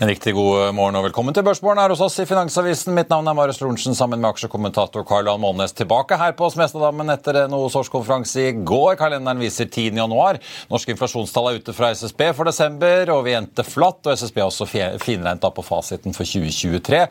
En 0.00 0.08
riktig 0.08 0.32
god 0.32 0.70
morgen 0.72 0.96
og 0.96 1.02
velkommen 1.04 1.34
til 1.36 1.44
Børsmorgen 1.44 1.76
her 1.76 1.92
hos 1.92 2.00
oss 2.00 2.14
i 2.22 2.24
Finansavisen. 2.24 2.94
Mitt 2.96 3.10
navn 3.12 3.26
er 3.28 3.34
Marius 3.36 3.58
Lorentzen 3.60 3.92
sammen 3.92 4.22
med 4.22 4.30
aksjekommentator 4.30 5.02
Karl 5.04 5.26
Johan 5.28 5.42
Månes 5.42 5.74
tilbake 5.76 6.16
her 6.16 6.32
på 6.38 6.46
Smestadammen 6.54 7.12
etter 7.12 7.42
en 7.42 7.52
årskonferanse 7.58 8.46
i 8.46 8.54
går. 8.64 8.94
Kalenderen 8.96 9.42
viser 9.44 9.68
10. 9.68 9.98
januar. 10.00 10.38
Norske 10.72 10.94
inflasjonstall 10.94 11.50
er 11.50 11.58
ute 11.60 11.74
fra 11.76 11.90
SSB 11.92 12.22
for 12.38 12.48
desember, 12.48 13.12
og 13.12 13.26
vi 13.26 13.34
endte 13.36 13.60
flatt. 13.60 14.00
og 14.06 14.14
SSB 14.16 14.40
har 14.40 14.48
også 14.48 14.68
finregnet 14.70 15.44
på 15.58 15.66
fasiten 15.68 16.16
for 16.16 16.24
2023. 16.24 17.02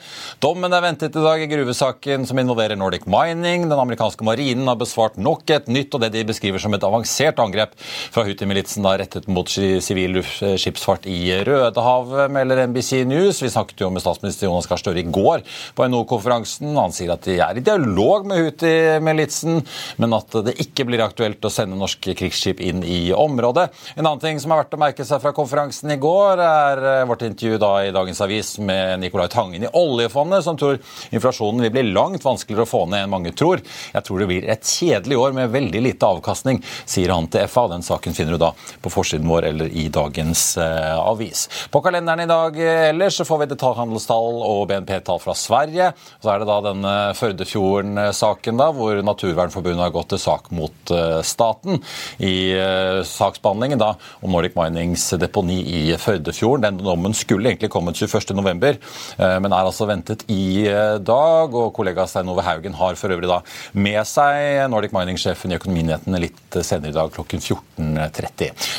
Dommen 0.42 0.74
er 0.74 0.82
ventet 0.88 1.14
i 1.14 1.28
dag 1.28 1.46
i 1.46 1.52
gruvesaken 1.54 2.26
som 2.26 2.42
involverer 2.42 2.74
Nordic 2.74 3.06
Mining. 3.06 3.70
Den 3.70 3.78
amerikanske 3.86 4.26
marinen 4.26 4.66
har 4.66 4.82
besvart 4.82 5.22
nok 5.22 5.46
et 5.60 5.70
nytt 5.70 5.94
og 5.94 6.08
det 6.08 6.16
de 6.18 6.26
beskriver 6.34 6.66
som 6.66 6.74
et 6.74 6.90
avansert 6.90 7.38
angrep 7.46 7.78
fra 7.86 8.26
Houthi-militsen 8.26 8.90
rettet 9.06 9.30
mot 9.30 9.46
sivil 9.46 10.24
skipsfart 10.26 11.06
i 11.06 11.38
Rødehavet, 11.46 12.34
melder 12.34 12.66
NBC 12.66 12.79
NBC 12.80 13.06
News. 13.06 13.42
Vi 13.44 13.50
snakket 13.50 13.82
jo 13.82 13.90
med 13.92 14.02
statsminister 14.02 14.48
Jonas 14.48 14.68
Gahr 14.68 14.80
Støre 14.80 15.02
i 15.02 15.04
går 15.04 15.42
på 15.76 15.88
NHO-konferansen. 15.88 16.72
Han 16.78 16.94
sier 16.96 17.12
at 17.12 17.26
de 17.28 17.36
er 17.44 17.58
i 17.60 17.64
dialog 17.66 18.28
med 18.30 18.40
Houthi-militsen, 18.40 19.60
men 20.00 20.16
at 20.16 20.38
det 20.46 20.56
ikke 20.64 20.86
blir 20.88 21.04
aktuelt 21.04 21.44
å 21.44 21.52
sende 21.52 21.76
norske 21.76 22.16
krigsskip 22.16 22.62
inn 22.64 22.80
i 22.88 23.12
området. 23.12 23.66
En 23.98 24.06
annen 24.06 24.22
ting 24.24 24.40
som 24.40 24.54
er 24.56 24.62
verdt 24.62 24.78
å 24.78 24.80
merke 24.80 25.08
seg 25.08 25.20
fra 25.20 25.34
konferansen 25.36 25.92
i 25.92 25.98
går, 26.00 26.40
er 26.46 26.84
eh, 26.94 27.08
vårt 27.10 27.26
intervju 27.28 27.60
da 27.60 27.74
i 27.84 27.92
Dagens 27.96 28.24
Avis 28.24 28.54
med 28.64 29.04
Nicolai 29.04 29.28
Tangen 29.34 29.68
i 29.68 29.74
oljefondet, 29.76 30.46
som 30.48 30.56
tror 30.60 30.80
inflasjonen 31.12 31.66
vil 31.68 31.76
bli 31.76 31.86
langt 31.92 32.24
vanskeligere 32.24 32.64
å 32.64 32.72
få 32.72 32.86
ned 32.88 33.10
enn 33.10 33.12
mange 33.12 33.36
tror. 33.36 33.60
Jeg 33.92 34.08
tror 34.08 34.24
det 34.24 34.30
blir 34.32 34.48
et 34.48 34.64
kjedelig 34.64 35.20
år 35.20 35.36
med 35.36 35.52
veldig 35.52 35.84
lite 35.84 36.14
avkastning, 36.16 36.64
sier 36.86 37.12
han 37.12 37.28
til 37.28 37.44
FA. 37.52 37.68
Den 37.76 37.84
saken 37.84 38.16
finner 38.16 38.40
du 38.40 38.46
da 38.48 38.54
på 38.80 38.94
forsiden 38.94 39.28
vår 39.28 39.52
eller 39.52 39.76
i 39.76 39.90
dagens 39.92 40.48
uh, 40.62 40.96
avis. 41.04 41.48
På 41.74 41.84
kalenderen 41.84 42.24
i 42.24 42.30
dag 42.30 42.64
ellers 42.90 43.18
så 43.20 43.26
får 43.28 43.44
vi 43.44 43.50
detaljhandelstall 43.52 44.42
og 44.46 44.66
BNP-tall 44.70 45.20
fra 45.22 45.36
Sverige. 45.38 45.92
Så 46.22 46.32
er 46.32 46.42
det 46.42 46.48
da 46.50 46.58
denne 46.64 46.94
Førdefjorden-saken, 47.18 48.60
da, 48.60 48.70
hvor 48.76 49.00
Naturvernforbundet 49.06 49.84
har 49.84 49.94
gått 49.96 50.12
til 50.14 50.22
sak 50.22 50.50
mot 50.56 50.94
uh, 50.94 51.20
staten 51.26 51.80
i 52.24 52.54
uh, 52.58 53.02
saksbehandlingen 53.08 53.82
da, 53.82 53.94
om 54.24 54.34
Nordic 54.34 54.58
Minings 54.60 55.06
deponi 55.22 55.60
i 55.64 55.82
Førdefjorden. 56.00 56.66
Den 56.68 56.82
dommen 56.86 57.16
skulle 57.18 57.52
egentlig 57.52 57.72
kommet 57.74 58.00
21.11, 58.00 58.80
uh, 59.20 59.38
men 59.44 59.52
er 59.52 59.70
altså 59.70 59.90
ventet 59.90 60.26
i 60.32 60.68
dag. 61.06 61.56
og 61.56 61.74
Kollega 61.76 62.06
Stein 62.10 62.30
Ove 62.32 62.46
Haugen 62.46 62.78
har 62.80 62.98
for 63.00 63.14
øvrig 63.14 63.30
da 63.30 63.42
med 63.74 64.02
seg 64.08 64.66
Nordic 64.72 64.94
Mining-sjefen 64.96 65.54
i 65.54 65.60
Økonominyhetene 65.60 66.22
litt 66.22 66.60
senere 66.66 66.92
i 66.94 66.98
dag 66.98 67.12
klokken 67.14 67.42
14.30. 67.44 68.70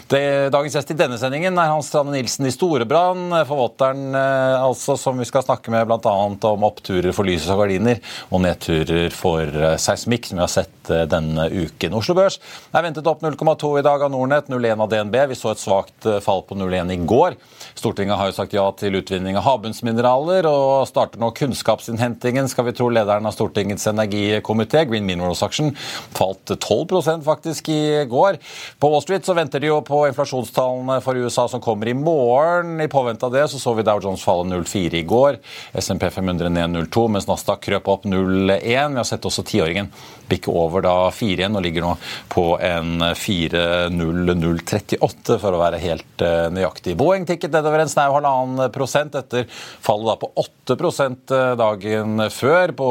Dagens 0.52 0.76
gjest 0.76 0.92
i 0.94 0.98
denne 0.98 1.18
sendingen 1.20 1.58
er 1.58 1.70
Hans 1.72 1.90
Strande 1.90 2.14
Nilsen 2.14 2.48
i 2.48 2.54
Storebrand, 2.54 3.34
forvalter 3.48 3.79
forfatteren 3.80 4.14
eh, 4.14 4.62
altså, 4.62 4.96
som 4.96 5.18
vi 5.18 5.24
skal 5.24 5.42
snakke 5.42 5.70
med 5.70 5.86
bl.a. 5.86 6.12
om 6.50 6.64
oppturer 6.64 7.12
for 7.12 7.24
lys 7.24 7.48
og 7.50 7.62
gardiner 7.62 8.00
og 8.30 8.42
nedturer 8.44 9.10
for 9.14 9.42
eh, 9.44 9.76
seismikk, 9.80 10.28
som 10.28 10.38
vi 10.38 10.44
har 10.44 10.52
sett 10.52 10.90
eh, 10.90 11.06
denne 11.08 11.48
uken. 11.48 11.96
Oslo 11.96 12.14
Børs 12.14 12.38
er 12.72 12.84
ventet 12.84 13.06
opp 13.06 13.22
0,2 13.22 13.78
i 13.80 13.84
dag 13.86 14.02
av 14.02 14.12
Nordnett, 14.12 14.50
0,1 14.50 14.84
av 14.84 14.90
DNB. 14.90 15.16
Vi 15.32 15.38
så 15.38 15.52
et 15.54 15.62
svakt 15.62 16.08
fall 16.24 16.44
på 16.46 16.58
0,1 16.58 16.94
i 16.94 17.00
går. 17.08 17.38
Stortinget 17.74 18.18
har 18.18 18.30
jo 18.30 18.36
sagt 18.36 18.54
ja 18.56 18.64
til 18.78 18.98
utvinning 18.98 19.38
av 19.38 19.46
havbunnsmineraler 19.46 20.48
og 20.50 20.88
starter 20.90 21.22
nå 21.22 21.30
kunnskapsinnhentingen, 21.36 22.48
skal 22.50 22.68
vi 22.68 22.74
tro 22.76 22.90
lederen 22.92 23.28
av 23.28 23.36
Stortingets 23.36 23.88
energikomité, 23.90 24.84
Green 24.90 25.06
Minerals 25.08 25.42
Action, 25.46 25.72
falt 26.16 26.54
12 26.56 27.24
faktisk 27.24 27.68
i 27.68 28.04
går. 28.10 28.38
På 28.78 28.90
Wall 28.90 29.02
Street 29.02 29.26
så 29.26 29.34
venter 29.34 29.60
de 29.60 29.70
jo 29.70 29.80
på 29.86 30.02
inflasjonstallene 30.08 31.00
for 31.04 31.16
USA 31.16 31.48
som 31.48 31.60
kommer 31.60 31.88
i 31.88 31.94
morgen. 31.94 32.80
I 32.80 32.88
påvente 32.88 33.26
av 33.26 33.32
det 33.32 33.48
så 33.48 33.58
så 33.58 33.74
vi 33.74 33.86
Dow 33.86 34.00
Jones 34.02 34.24
falle 34.24 34.48
0,4 34.50 35.00
i 35.00 35.02
går. 35.02 35.38
SMP 35.74 36.10
500 36.10 36.48
ned 36.48 36.76
0,2, 36.76 37.08
mens 37.08 37.28
Nasdaq 37.28 37.62
krøp 37.66 37.88
opp 37.88 38.08
0,1. 38.08 38.60
Vi 38.60 38.76
har 38.76 39.08
sett 39.08 39.26
også 39.26 39.42
tiåringen 39.46 39.92
bikke 40.30 40.52
over 40.54 40.84
da 40.84 41.10
4 41.10 41.42
igjen 41.42 41.56
og 41.58 41.64
ligger 41.64 41.82
nå 41.84 41.96
på 42.30 42.44
en 42.62 43.02
4,0038 43.18 45.38
for 45.42 45.56
å 45.56 45.62
være 45.62 45.78
helt 45.82 46.22
eh, 46.24 46.48
nøyaktig. 46.54 46.96
Boeing 46.98 47.24
tikket 47.28 47.52
nedover 47.60 47.84
en 47.84 47.92
snau 47.92 48.14
halvannen 48.16 48.72
prosent 48.74 49.14
etter 49.18 49.46
fallet 49.84 50.20
på 50.20 50.30
8 50.40 50.76
eh, 50.76 51.52
dagen 51.60 52.24
før 52.32 52.74
på 52.76 52.88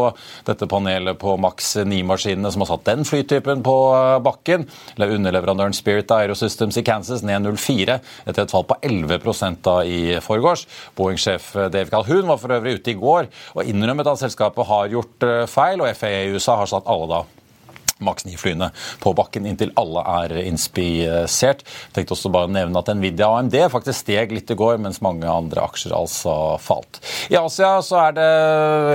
dette 0.48 0.68
panelet 0.70 1.20
på 1.20 1.36
Max 1.42 1.76
9-maskinene 1.78 2.52
som 2.54 2.64
har 2.64 2.72
satt 2.74 2.88
den 2.90 3.06
flytypen 3.08 3.64
på 3.66 3.78
eh, 3.98 4.18
bakken. 4.26 4.68
Underleverandøren 5.00 5.76
Spirit 5.76 6.12
Aerosystems 6.14 6.78
i 6.80 6.86
Kansas 6.86 7.26
ned 7.26 7.48
0,4 7.48 8.00
etter 8.26 8.44
et 8.44 8.54
fall 8.54 8.68
på 8.70 8.78
11 8.86 9.20
da 9.66 9.80
i 9.84 10.20
forgårs. 10.24 10.68
Boeing-sjef 10.98 11.52
Dave 11.74 11.90
Calhoun 11.90 12.30
var 12.30 12.40
for 12.42 12.54
øvrig 12.56 12.80
ute 12.80 12.94
i 12.94 13.00
går 13.00 13.30
og 13.56 13.66
innrømmet 13.66 14.08
at 14.08 14.22
selskapet 14.22 14.70
har 14.70 14.94
gjort 14.94 15.28
feil, 15.50 15.82
og 15.82 15.92
FAA 15.98 16.24
i 16.28 16.32
USA 16.36 16.60
har 16.62 16.70
satt 16.70 16.88
alle 16.90 17.10
da 17.10 17.26
Max 18.06 18.26
9-flyene 18.28 18.70
på 19.04 19.14
bakken 19.18 19.48
inntil 19.50 19.74
alle 19.80 20.04
er 20.24 20.36
inspisert. 20.46 21.66
Tenkte 21.96 22.16
også 22.16 22.32
bare 22.34 22.50
å 22.50 22.54
nevne 22.54 22.80
at 22.80 22.92
Nvidia 22.96 23.30
og 23.30 23.42
AMD 23.42 23.58
faktisk 23.74 24.06
steg 24.06 24.34
litt 24.36 24.52
i 24.52 24.58
går, 24.60 24.78
mens 24.82 25.02
mange 25.06 25.28
andre 25.30 25.66
aksjer 25.66 25.96
altså 25.96 26.34
falt. 26.64 27.02
I 27.30 27.38
Asia 27.40 27.76
så 27.86 28.00
er 28.06 28.18
det 28.18 28.30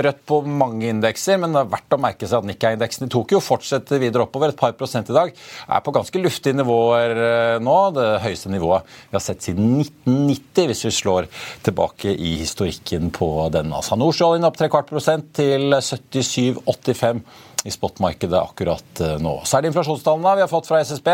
rødt 0.07 0.23
på 0.27 0.41
mange 0.45 0.89
indekser, 0.89 1.39
men 1.41 1.55
det 1.55 1.63
er 1.63 1.71
verdt 1.75 1.97
å 1.97 2.01
merke 2.01 2.29
seg 2.29 2.41
at 2.41 2.49
Nikkei-indeksen 2.49 3.07
i 3.07 3.13
Tokyo 3.13 3.41
fortsetter 3.43 4.01
videre 4.01 4.25
oppover. 4.25 4.53
Et 4.53 4.59
par 4.59 4.75
prosent 4.77 5.09
i 5.11 5.15
dag. 5.15 5.33
Er 5.69 5.85
på 5.85 5.93
ganske 5.95 6.21
luftige 6.21 6.57
nivåer 6.57 7.15
eh, 7.15 7.63
nå. 7.63 7.77
Det 7.95 8.07
høyeste 8.25 8.51
nivået 8.53 8.87
vi 9.09 9.17
har 9.17 9.23
sett 9.23 9.45
siden 9.45 9.79
1990, 9.83 10.69
hvis 10.71 10.85
vi 10.87 10.93
slår 10.99 11.29
tilbake 11.65 12.13
i 12.15 12.35
historikken 12.41 13.11
på 13.15 13.29
denne. 13.53 13.77
Altså, 13.77 13.97
Nordsjøoljen 13.99 14.47
opp 14.47 14.57
tre 14.59 14.71
kvart 14.71 14.89
prosent 14.89 15.33
til 15.37 15.75
77,85 15.77 17.21
i 17.65 17.71
spotmarkedet 17.71 18.39
akkurat 18.39 18.99
eh, 19.01 19.15
nå. 19.17 19.39
Så 19.43 19.57
er 19.57 19.63
det 19.63 19.71
inflasjonstallene 19.71 20.35
vi 20.37 20.43
har 20.43 20.49
fått 20.51 20.67
fra 20.69 20.79
SSB. 20.85 21.07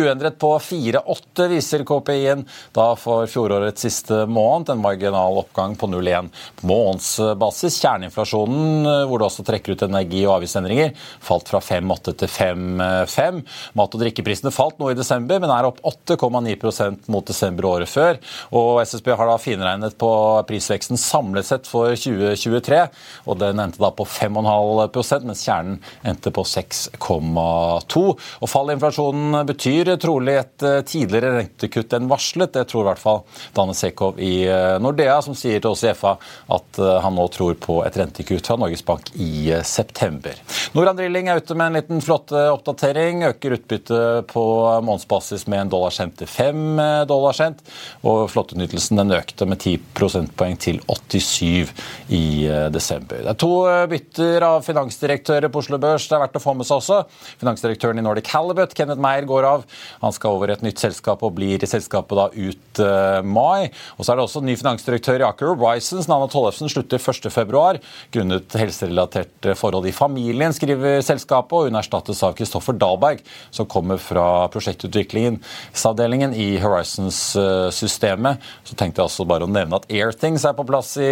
Uendret 0.00 0.38
på 0.40 0.54
4,8 0.56 1.48
viser 1.52 1.84
KPI-en 1.84 2.46
da 2.76 2.86
for 2.96 3.28
fjorårets 3.28 3.84
siste 3.84 4.22
måned. 4.24 4.72
En 4.72 4.80
marginal 4.80 5.36
oppgang 5.42 5.76
på 5.76 5.90
0,1 5.92 6.30
på 6.56 6.70
månedsbasis. 6.70 7.76
Kjerneinflasjonen, 7.82 8.86
eh, 8.88 9.02
hvor 9.10 9.20
det 9.20 9.28
også 9.28 9.44
trekker 9.44 9.76
ut 9.76 9.84
energi- 9.84 10.24
og 10.24 10.38
avgiftsendringer, 10.38 10.94
falt 11.20 11.52
fra 11.52 11.60
5,8 11.60 12.16
til 12.22 12.32
5,5. 12.32 13.44
Mat- 13.76 13.98
og 13.98 14.04
drikkeprisene 14.06 14.54
falt 14.56 14.80
nå 14.80 14.94
i 14.94 14.96
desember, 14.96 15.36
men 15.44 15.52
er 15.52 15.68
opp 15.68 15.84
8,9 15.84 17.10
mot 17.12 17.28
desember 17.28 17.68
året 17.74 17.92
før. 17.92 18.16
Og 18.56 18.80
SSB 18.86 19.12
har 19.20 19.28
da 19.28 19.36
finregnet 19.36 20.00
på 20.00 20.10
prisveksten 20.48 20.96
samlet 20.96 21.44
sett 21.52 21.68
for 21.68 21.92
2023, 21.92 22.82
og 23.28 23.40
den 23.44 23.60
endte 23.60 23.84
da 23.84 23.92
på 23.92 24.08
5,5% 24.08 25.28
mens 25.28 25.44
kjernen 25.44 25.80
endte 26.02 26.32
på 26.34 26.44
6,2. 26.46 28.04
Og 28.40 28.50
Fall 28.50 28.70
i 28.70 28.76
inflasjonen 28.76 29.40
betyr 29.46 29.92
trolig 30.00 30.36
et 30.40 30.64
eh, 30.66 30.80
tidligere 30.86 31.34
rentekutt 31.38 31.94
enn 31.96 32.08
varslet. 32.10 32.52
Det 32.54 32.66
tror 32.70 32.84
i 32.84 32.88
hvert 32.90 33.02
fall 33.02 33.22
Danne 33.56 33.76
Sekov 33.76 34.20
i 34.22 34.44
eh, 34.46 34.76
Nordea, 34.82 35.20
som 35.24 35.36
sier 35.38 35.62
til 35.62 35.72
oss 35.72 35.84
i 35.84 35.92
FA 35.96 36.16
at 36.56 36.80
eh, 36.80 36.98
han 37.04 37.16
nå 37.16 37.26
tror 37.34 37.56
på 37.60 37.80
et 37.86 37.96
rentekutt 38.00 38.50
fra 38.50 38.58
Norges 38.60 38.84
Bank 38.86 39.12
i 39.20 39.52
september. 39.66 40.36
Noran 40.76 40.98
Drilling 40.98 41.30
er 41.30 41.42
ute 41.42 41.56
med 41.58 41.70
en 41.70 41.78
liten 41.80 42.04
flott 42.04 42.32
oppdatering. 42.32 43.24
Øker 43.30 43.56
utbyttet 43.58 44.28
på 44.30 44.44
månedsbasis 44.86 45.46
med 45.50 45.64
en 45.64 45.72
dollar 45.72 45.94
cent 45.94 46.16
til 46.20 46.30
fem 46.30 46.78
dollar 47.08 47.36
cent. 47.36 47.62
Og 48.06 48.24
flåttenytelsen 48.32 49.00
den 49.00 49.14
økte 49.16 49.48
med 49.48 49.60
10 49.60 49.76
prosentpoeng 49.96 50.56
til 50.60 50.80
87 50.86 51.72
i 52.14 52.24
desember. 52.72 53.22
Det 53.24 53.32
er 53.34 53.40
to 53.40 53.52
bytter 53.90 54.46
av 54.46 54.64
finansdirektører 54.66 55.50
på 55.52 55.62
Oslo 55.62 55.79
Børs 55.80 56.08
det 56.10 56.16
er 56.16 56.24
verdt 56.24 56.38
å 56.38 56.42
få 56.42 56.54
med 56.58 56.68
seg 56.68 56.80
også. 56.80 57.00
Finansdirektøren 57.40 58.00
i 58.00 58.04
Nordic 58.04 58.30
Halibut, 58.32 58.74
Kenneth 58.76 59.00
Meyer, 59.02 59.26
går 59.28 59.46
av. 59.46 59.64
Han 60.02 60.14
skal 60.14 60.36
over 60.36 60.50
i 60.50 60.54
et 60.56 60.64
nytt 60.64 60.80
selskap 60.82 61.22
og 61.26 61.36
blir 61.38 61.62
i 61.62 61.68
selskapet 61.70 62.18
da 62.18 62.26
ut 62.34 62.82
uh, 62.82 63.20
mai. 63.26 63.70
Og 63.96 64.04
så 64.04 64.12
er 64.12 64.20
det 64.20 64.26
også 64.26 64.42
ny 64.44 64.56
finansdirektør 64.60 65.22
i 65.22 65.26
Aker 65.28 65.52
Horizons. 65.52 66.08
Nana 66.10 66.28
Tollefsen 66.30 66.70
slutter 66.72 67.00
1.2. 67.00 67.80
grunnet 68.14 68.58
helserelatert 68.60 69.50
forhold 69.58 69.88
i 69.90 69.94
familien, 69.94 70.54
skriver 70.56 71.00
selskapet. 71.06 71.56
Og 71.56 71.70
hun 71.70 71.80
erstattes 71.80 72.22
av 72.26 72.36
Kristoffer 72.38 72.76
Dahlberg, 72.80 73.22
som 73.54 73.68
kommer 73.70 74.00
fra 74.02 74.48
prosjektutviklingsavdelingen 74.52 76.34
i 76.34 76.50
Horizons-systemet. 76.62 78.50
Så 78.64 78.76
tenkte 78.76 79.02
jeg 79.02 79.10
også 79.10 79.28
bare 79.28 79.46
å 79.46 79.50
nevne 79.50 79.80
at 79.80 79.88
Airthings 79.90 80.46
er 80.48 80.56
på 80.58 80.66
plass 80.68 80.96
i, 81.00 81.10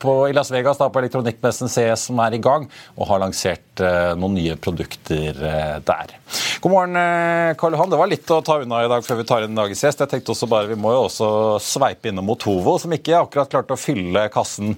på, 0.00 0.16
i 0.30 0.36
Las 0.36 0.52
Vegas 0.54 0.80
da, 0.80 0.90
på 0.90 1.02
elektronikkmessen 1.02 1.70
CS 1.72 2.08
som 2.10 2.20
er 2.24 2.36
i 2.36 2.42
gang, 2.42 2.68
og 2.98 3.08
har 3.10 3.22
lansert 3.22 3.74
Eh, 3.80 3.93
noen 4.18 4.36
nye 4.38 4.56
produkter 4.60 5.40
eh, 5.50 5.74
der. 5.86 6.14
God 6.60 6.72
morgen, 6.72 6.96
eh, 7.00 7.54
Karl 7.60 7.76
Johan. 7.76 7.90
Det 7.92 8.00
var 8.00 8.10
litt 8.10 8.30
å 8.32 8.40
ta 8.44 8.60
unna 8.62 8.84
i 8.84 8.90
dag 8.90 9.04
før 9.06 9.20
vi 9.20 9.26
tar 9.28 9.46
inn 9.46 9.58
dagens 9.58 9.84
gjest. 9.86 10.04
Jeg 10.04 10.12
tenkte 10.14 10.34
også 10.34 10.50
bare, 10.50 10.70
Vi 10.72 10.78
må 10.80 10.94
jo 10.94 11.04
også 11.08 11.28
sveipe 11.62 12.10
innom 12.10 12.26
Motovo, 12.28 12.78
som 12.80 12.94
ikke 12.94 13.20
akkurat 13.20 13.52
klarte 13.52 13.76
å 13.76 13.80
fylle 13.80 14.28
kassen 14.34 14.76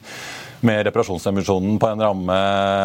med 0.67 0.87
reparasjonsemisjonen 0.87 1.79
på 1.79 1.89
en 1.89 2.01
ramme 2.01 2.37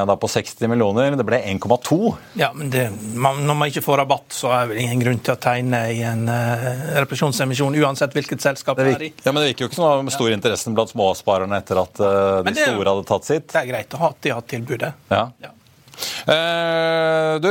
da, 0.07 0.15
på 0.19 0.27
60 0.27 0.69
millioner. 0.71 1.15
Det 1.17 1.25
ble 1.27 1.39
1,2. 1.53 1.99
Ja, 2.39 2.51
men 2.55 2.71
det, 2.73 2.87
man, 3.15 3.43
Når 3.47 3.57
man 3.57 3.71
ikke 3.71 3.83
får 3.85 4.01
rabatt, 4.03 4.27
så 4.35 4.51
er 4.55 4.71
det 4.71 4.81
ingen 4.83 5.03
grunn 5.03 5.21
til 5.23 5.35
å 5.35 5.39
tegne 5.41 5.81
i 5.93 6.03
en 6.07 6.27
uh, 6.29 6.67
reparasjonsemisjon, 6.99 7.77
uansett 7.81 8.15
hvilket 8.17 8.43
selskap 8.43 8.79
det 8.79 8.89
er 8.95 9.07
i. 9.07 9.13
Ja, 9.23 9.31
Men 9.31 9.43
det 9.43 9.53
virker 9.53 9.67
jo 9.67 9.71
ikke 9.71 9.95
med 10.03 10.15
stor 10.15 10.35
interesse 10.35 10.75
blant 10.75 10.93
småsparerne 10.93 11.61
etter 11.63 11.81
at 11.81 12.03
uh, 12.03 12.43
de 12.43 12.53
det, 12.53 12.67
store 12.67 12.93
hadde 12.93 13.07
tatt 13.13 13.31
sitt. 13.31 13.49
Det 13.53 13.63
er 13.63 13.71
greit 13.71 13.97
å 13.97 14.03
ha 14.03 14.13
de 14.21 14.35
har 14.35 14.45
tilbudet. 14.55 14.93
Ja. 15.13 15.25
ja. 15.41 15.55
Eh, 16.25 17.35
du, 17.41 17.49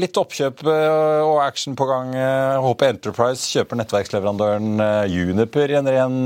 litt 0.00 0.18
oppkjøp 0.20 0.62
eh, 0.64 1.20
og 1.24 1.40
action 1.44 1.76
på 1.78 1.86
gang. 1.88 2.14
HP 2.64 2.84
eh, 2.86 2.92
Enterprise 2.94 3.48
kjøper 3.50 3.80
nettverksleverandøren 3.80 4.84
Juniper 5.10 5.74
en 5.78 5.90
ren 5.94 6.16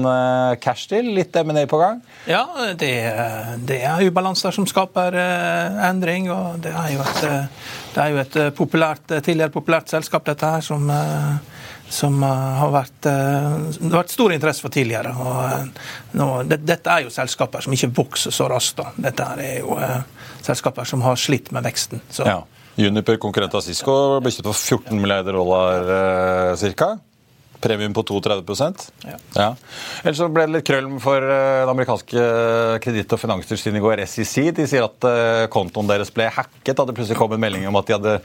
cash 0.62 0.88
deal. 0.92 1.10
Litt 1.16 1.36
M&A 1.42 1.66
på 1.70 1.80
gang? 1.80 2.02
Ja, 2.30 2.44
det, 2.78 2.92
det 3.66 3.80
er 3.84 4.06
ubalanser 4.06 4.54
som 4.54 4.68
skaper 4.70 5.16
endring. 5.88 6.30
og 6.32 6.60
Det 6.64 6.74
er 6.74 6.94
jo 6.94 7.02
et, 7.04 7.26
er 8.04 8.14
jo 8.14 8.22
et 8.22 8.38
populært, 8.56 9.06
tidligere 9.16 9.54
populært 9.54 9.92
selskap, 9.92 10.26
dette 10.30 10.54
her, 10.56 10.64
som 10.64 10.90
som 11.94 12.16
har 12.24 12.70
vært, 12.72 12.94
det 13.04 13.90
har 13.92 14.00
vært 14.00 14.10
stor 14.10 14.32
interesse 14.34 14.64
for 14.64 14.72
tidligere. 14.72 15.12
og 15.14 16.16
nå, 16.16 16.28
det, 16.48 16.62
Dette 16.66 16.90
er 16.90 17.04
jo 17.04 17.12
selskaper 17.12 17.62
som 17.62 17.76
ikke 17.76 17.90
vokser 17.94 18.34
så 18.34 18.48
raskt. 18.50 18.80
Da. 18.80 18.88
Dette 19.04 19.26
er 19.36 19.60
jo 19.60 19.76
selskaper 20.46 20.88
som 20.88 21.02
har 21.04 21.16
slitt 21.20 21.50
med 21.54 21.64
veksten. 21.66 22.02
Så. 22.10 22.26
Ja. 22.28 22.42
Juniper, 22.74 23.16
konkurrent 23.22 23.54
av 23.54 23.62
Cisco, 23.62 23.94
ble 24.22 24.32
kjøpt 24.34 24.48
for 24.50 24.78
14 24.78 24.98
milliarder 24.98 25.36
dollar 25.36 25.90
eh, 25.96 26.70
ca. 26.74 26.94
Premium 27.64 27.94
på 27.96 28.04
32 28.06 28.56
ja. 29.08 29.16
ja. 29.34 29.48
Ellers 30.02 30.20
så 30.20 30.28
ble 30.32 30.46
det 30.46 30.58
litt 30.58 30.68
krøll 30.68 30.88
for 31.02 31.24
eh, 31.24 31.62
det 31.64 31.72
amerikanske 31.72 32.26
kreditt- 32.84 33.16
og 33.16 33.22
finanstilsynet 33.22 33.80
i 33.80 33.84
går, 33.84 34.04
SEC. 34.10 34.36
De 34.56 34.68
sier 34.70 34.86
at 34.86 35.08
eh, 35.08 35.46
kontoen 35.52 35.88
deres 35.90 36.12
ble 36.14 36.28
hacket 36.32 36.76
da 36.76 36.86
det 36.88 36.96
plutselig 36.96 37.18
kom 37.18 37.34
en 37.36 37.42
melding 37.42 37.66
om 37.70 37.80
at 37.80 37.88
de 37.88 37.96
hadde 37.96 38.16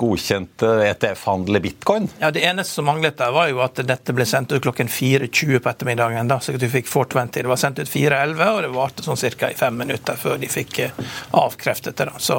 godkjent 0.00 0.66
ETF-handel 0.66 1.60
i 1.60 1.64
bitcoin. 1.68 2.08
Ja, 2.22 2.32
Det 2.34 2.44
eneste 2.46 2.80
som 2.80 2.88
manglet 2.90 3.18
der, 3.20 3.32
var 3.34 3.50
jo 3.50 3.62
at 3.64 3.80
dette 3.86 4.14
ble 4.16 4.26
sendt 4.28 4.52
ut 4.52 4.62
klokken 4.62 4.90
4.20 4.90 5.62
på 5.62 5.70
ettermiddagen. 5.72 6.28
da, 6.28 6.40
så 6.40 6.54
du 6.56 6.68
fikk 6.68 6.88
420. 6.90 7.42
Det 7.42 7.50
var 7.50 7.60
sendt 7.60 7.82
ut 7.82 7.90
4.11, 7.90 8.46
og 8.48 8.62
det 8.62 8.72
varte 8.74 9.06
sånn 9.06 9.20
ca. 9.38 9.50
i 9.50 9.58
fem 9.58 9.76
minutter 9.78 10.18
før 10.18 10.40
de 10.42 10.50
fikk 10.50 10.78
eh, 10.86 11.04
avkreftet 11.38 11.96
det. 11.96 12.10
da, 12.10 12.18
så 12.18 12.38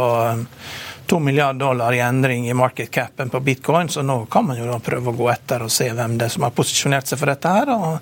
to 1.05 1.19
milliarder 1.19 1.59
dollar 1.59 1.93
i 1.93 1.99
endring 1.99 2.49
i 2.49 2.53
market 2.53 2.91
capen 2.91 3.29
på 3.29 3.39
bitcoin, 3.39 3.89
så 3.89 4.01
nå 4.01 4.25
kan 4.25 4.45
man 4.45 4.57
jo 4.57 4.69
da 4.69 4.79
prøve 4.79 5.11
å 5.11 5.17
gå 5.17 5.27
etter 5.31 5.65
og 5.65 5.71
se 5.71 5.89
hvem 5.91 6.17
det 6.17 6.29
er 6.29 6.33
som 6.37 6.45
har 6.47 6.55
posisjonert 6.55 7.09
seg 7.09 7.19
for 7.19 7.31
dette 7.31 7.51
her. 7.51 7.71
og 7.73 7.97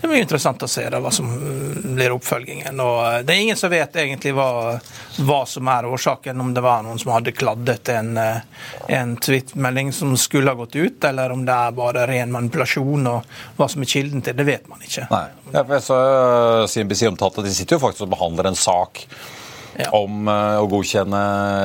Det 0.00 0.08
blir 0.08 0.22
interessant 0.22 0.62
å 0.62 0.68
se 0.70 0.84
da, 0.90 1.00
hva 1.02 1.10
som 1.14 1.28
blir 1.96 2.14
oppfølgingen. 2.14 2.80
og 2.80 2.98
eh, 3.08 3.18
Det 3.26 3.34
er 3.34 3.42
ingen 3.42 3.58
som 3.58 3.72
vet 3.72 3.98
egentlig 4.04 4.34
hva, 4.36 4.78
hva 5.26 5.40
som 5.50 5.70
er 5.72 5.90
årsaken, 5.90 6.40
om 6.40 6.54
det 6.54 6.64
var 6.64 6.84
noen 6.86 7.00
som 7.02 7.14
hadde 7.16 7.34
kladdet 7.34 7.90
en, 7.96 8.16
eh, 8.22 8.40
en 9.00 9.16
tweet-melding 9.16 9.92
som 9.92 10.14
skulle 10.20 10.54
ha 10.54 10.58
gått 10.58 10.76
ut, 10.76 11.04
eller 11.10 11.34
om 11.34 11.44
det 11.46 11.54
er 11.58 11.78
bare 11.78 12.06
ren 12.10 12.34
manipulasjon, 12.34 13.08
og 13.10 13.38
hva 13.58 13.70
som 13.70 13.82
er 13.82 13.94
kilden 13.96 14.22
til 14.22 14.38
det, 14.38 14.46
vet 14.46 14.68
man 14.70 14.84
ikke. 14.84 15.08
Nei. 15.10 15.26
Ja, 15.50 15.62
for 15.62 15.74
jeg 15.74 15.88
så 15.88 16.02
CNBC 16.70 17.08
omtalte 17.10 17.42
de 17.42 17.54
sitter 17.54 17.78
jo 17.78 17.86
faktisk 17.86 18.06
og 18.06 18.14
behandler 18.14 18.50
en 18.50 18.58
sak 18.58 19.06
ja. 19.78 19.90
om 19.96 20.28
uh, 20.28 20.60
å 20.62 20.66
godkjenne 20.70 21.20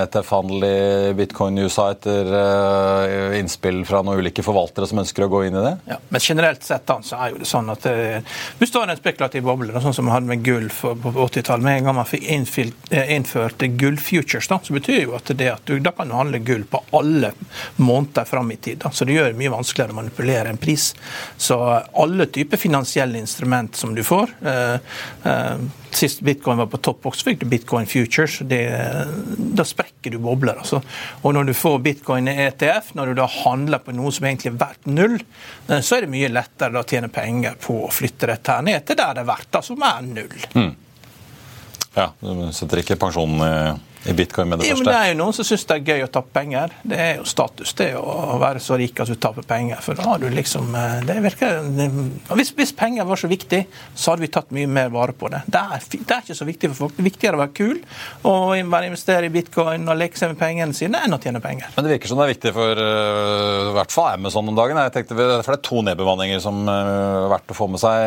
ETF-handel 0.05 0.65
i 0.65 1.13
bitcoin 1.17 1.57
i 1.59 1.65
USA 1.67 1.89
etter 1.93 2.29
uh, 2.33 3.37
innspill 3.37 3.83
fra 3.87 4.01
noen 4.05 4.23
ulike 4.23 4.43
forvaltere 4.45 4.87
som 4.89 5.01
ønsker 5.03 5.25
å 5.25 5.29
gå 5.31 5.43
inn 5.47 5.57
i 5.59 5.63
det? 5.65 5.73
Ja, 5.91 5.99
men 6.09 6.23
generelt 6.23 6.65
sett 6.65 6.87
da, 6.89 6.99
så 7.05 7.19
er 7.19 7.33
jo 7.33 7.41
det 7.43 7.49
sånn 7.49 7.69
at 7.73 7.87
uh, 7.89 8.37
hvis 8.59 8.73
du 8.73 8.79
har 8.81 8.91
en 8.91 8.99
spekulativ 8.99 9.45
boble, 9.47 9.83
sånn 9.83 9.95
som 9.95 10.09
vi 10.09 10.15
hadde 10.15 10.31
med 10.31 10.45
gull 10.45 10.69
på 10.73 10.93
80-tallet 11.13 11.65
Med 11.65 11.79
en 11.79 11.89
gang 11.89 11.97
man 11.99 12.09
fikk 12.09 12.25
innført 12.29 13.65
gull-futures, 13.79 14.49
da, 14.49 14.59
så 14.63 14.75
betyr 14.75 15.03
jo 15.03 15.17
at 15.17 15.33
det 15.37 15.51
at 15.53 15.65
du 15.67 15.77
da 15.83 15.93
kan 15.95 16.09
du 16.09 16.17
handle 16.17 16.41
gull 16.45 16.65
på 16.69 16.81
alle 16.95 17.33
måneder 17.77 18.25
fram 18.27 18.51
i 18.53 18.57
tid. 18.57 18.79
Da. 18.83 18.91
Så 18.91 19.05
det 19.05 19.17
gjør 19.17 19.31
det 19.31 19.39
mye 19.39 19.53
vanskeligere 19.53 19.95
å 19.95 19.99
manipulere 19.99 20.53
en 20.53 20.61
pris. 20.61 20.91
Så 21.37 21.59
alle 21.59 22.29
typer 22.33 22.61
finansielle 22.61 23.19
instrument 23.19 23.77
som 23.77 23.93
du 23.95 24.03
får 24.05 24.33
Sist 25.91 26.21
bitcoin 26.21 26.57
var 26.57 26.67
på 26.69 26.77
topp, 26.77 27.07
også 27.09 27.31
fikk 27.31 27.39
du 27.41 27.45
bitcoin 27.49 27.87
futures. 27.89 27.98
Det, 28.49 28.61
da 29.57 29.65
sprekker 29.67 30.13
du 30.13 30.19
bobler. 30.23 30.61
Altså. 30.61 30.81
Og 31.23 31.35
når 31.35 31.49
du 31.49 31.53
får 31.57 31.79
bitcoin 31.85 32.29
i 32.31 32.35
ETF, 32.47 32.93
når 32.97 33.11
du 33.11 33.19
da 33.21 33.27
handler 33.39 33.83
på 33.83 33.95
noe 33.97 34.13
som 34.15 34.29
egentlig 34.29 34.53
er 34.53 34.59
verdt 34.61 34.89
null, 34.89 35.17
eh, 35.67 35.81
så 35.81 35.97
er 35.97 36.05
det 36.05 36.13
mye 36.13 36.31
lettere 36.31 36.79
å 36.79 36.87
tjene 36.87 37.11
penger 37.13 37.59
på 37.61 37.81
å 37.85 37.91
flytte 37.93 38.31
dette 38.31 38.55
her 38.55 38.65
ned 38.65 38.85
til 38.87 38.99
der 38.99 39.17
det 39.17 39.25
er 39.25 39.31
verdt, 39.31 39.51
da, 39.55 39.63
som 39.65 39.85
er 39.89 40.05
null. 40.07 40.47
Mm. 40.55 40.71
Ja, 41.97 42.11
du 42.21 42.49
setter 42.55 42.83
ikke 42.83 42.99
pensjonen 43.01 43.43
i 43.43 43.53
i 44.05 44.13
bitcoin 44.13 44.47
med 44.49 44.59
det 44.59 44.69
ja, 44.69 44.75
første? 44.75 44.85
Men 44.85 44.93
det 44.93 44.99
er 44.99 45.11
jo 45.11 45.17
noen 45.19 45.35
som 45.35 45.47
syns 45.47 45.65
det 45.67 45.75
er 45.75 45.89
gøy 45.91 46.05
å 46.05 46.09
tappe 46.13 46.31
penger. 46.37 46.73
Det 46.87 46.99
er 47.03 47.11
jo 47.19 47.25
status, 47.27 47.73
det 47.79 47.89
å 47.99 48.37
være 48.39 48.61
så 48.63 48.77
rik 48.79 48.99
at 49.03 49.11
du 49.11 49.17
taper 49.19 49.43
penger. 49.47 49.81
For 49.83 49.99
da 49.99 50.05
har 50.07 50.21
du 50.21 50.29
liksom 50.31 50.75
eh, 50.79 50.99
det 51.07 51.17
virker, 51.25 51.59
hvis, 52.39 52.53
hvis, 52.55 52.71
penger 52.79 53.07
var 53.09 53.19
så 53.19 53.27
viktig, 53.31 53.61
så 53.93 54.13
hadde 54.13 54.23
vi 54.23 54.31
tatt 54.31 54.53
mye 54.55 54.69
mer 54.71 54.93
vare 54.93 55.15
på 55.19 55.31
det. 55.33 55.41
Det 55.51 55.59
er, 55.59 55.83
det 55.97 56.15
er 56.15 56.23
ikke 56.23 56.37
så 56.39 56.47
viktig 56.47 56.71
for 56.71 56.85
folk. 56.85 56.95
Det 56.95 57.03
er 57.03 57.09
viktigere 57.09 57.39
å 57.39 57.43
være 57.43 57.55
kul 57.59 57.81
og 58.29 58.71
bare 58.71 58.87
investere 58.87 59.27
i 59.27 59.33
bitcoin 59.33 59.87
og 59.89 59.99
leke 59.99 60.19
seg 60.19 60.33
med 60.33 60.39
pengene 60.39 60.77
sine 60.77 61.03
enn 61.03 61.15
å 61.15 61.19
tjene 61.19 61.43
penger. 61.43 61.73
Men 61.75 61.87
det 61.87 61.93
virker 61.97 62.11
som 62.11 62.21
det 62.21 62.27
er 62.29 62.33
viktig 62.33 62.55
for 62.55 62.83
uh, 62.83 63.69
i 63.73 63.75
hvert 63.75 63.95
fall 63.95 64.09
Amazon 64.13 64.51
om 64.51 64.57
dagen. 64.57 64.79
Jeg 64.79 64.95
tenkte, 64.95 65.17
for 65.19 65.51
Det 65.51 65.57
er 65.57 65.63
to 65.67 65.83
nedbemanninger 65.89 66.43
som 66.43 66.63
uh, 66.69 66.75
er 67.25 67.29
verdt 67.35 67.51
å 67.51 67.59
få 67.59 67.67
med 67.73 67.83
seg. 67.83 67.99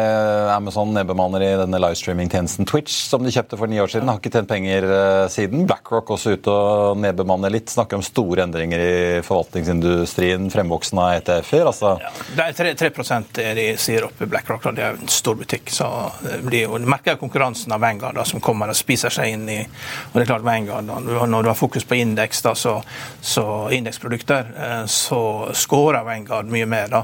Amazon 0.56 0.96
nedbemanner 0.96 1.44
i 1.44 1.52
denne 1.60 1.82
livestreaming-tjenesten 1.84 2.68
Twitch, 2.68 2.96
som 3.12 3.24
de 3.26 3.34
kjøpte 3.34 3.60
for 3.60 3.68
ni 3.68 3.80
år 3.82 3.92
siden. 3.92 4.08
Har 4.08 4.22
ikke 4.22 4.32
tjent 4.32 4.50
penger 4.50 4.88
siden. 5.32 5.66
Black 5.68 5.81
BlackRock 5.82 6.10
også 6.14 6.36
ute 6.36 6.52
og 6.52 6.98
nedbemanner 7.02 7.50
litt. 7.50 7.70
Snakker 7.70 7.98
om 7.98 8.04
store 8.06 8.44
endringer 8.44 8.78
i 8.78 9.22
forvaltningsindustrien, 9.26 10.46
fremvoksen 10.50 10.98
av 11.02 11.16
ETF-er. 11.16 11.66
Altså. 11.66 11.90
Ja, 12.00 12.10
det 12.36 12.44
er 12.44 12.76
3, 12.76 12.90
3 12.94 13.54
de 13.56 13.64
sier 13.80 14.06
oppe 14.06 14.24
i 14.24 14.30
BlackRock. 14.30 14.68
Det 14.76 14.84
er 14.86 15.00
en 15.00 15.10
stor 15.10 15.34
butikk. 15.34 15.70
så 15.74 15.88
de, 16.22 16.62
og 16.68 16.78
de 16.78 16.86
merker 16.86 17.18
konkurransen 17.18 17.74
av 17.74 17.82
Vanguard 17.82 18.14
da, 18.14 18.24
som 18.24 18.40
kommer 18.40 18.70
og 18.70 18.78
spiser 18.78 19.10
seg 19.10 19.34
inn 19.34 19.48
i 19.50 19.58
og 19.62 20.14
det 20.14 20.22
er 20.22 20.28
klart 20.30 20.44
Vanguard, 20.46 20.86
da, 20.86 21.26
Når 21.26 21.42
du 21.42 21.50
har 21.50 21.58
fokus 21.58 21.84
på 21.84 21.98
indeks, 21.98 22.42
da, 22.42 22.54
så, 22.54 22.76
så 23.20 23.44
indeksprodukter, 23.74 24.52
eh, 24.54 24.84
så 24.86 25.50
scorer 25.52 26.04
Vanguard 26.06 26.46
mye 26.52 26.66
mer. 26.66 26.88
da. 26.88 27.02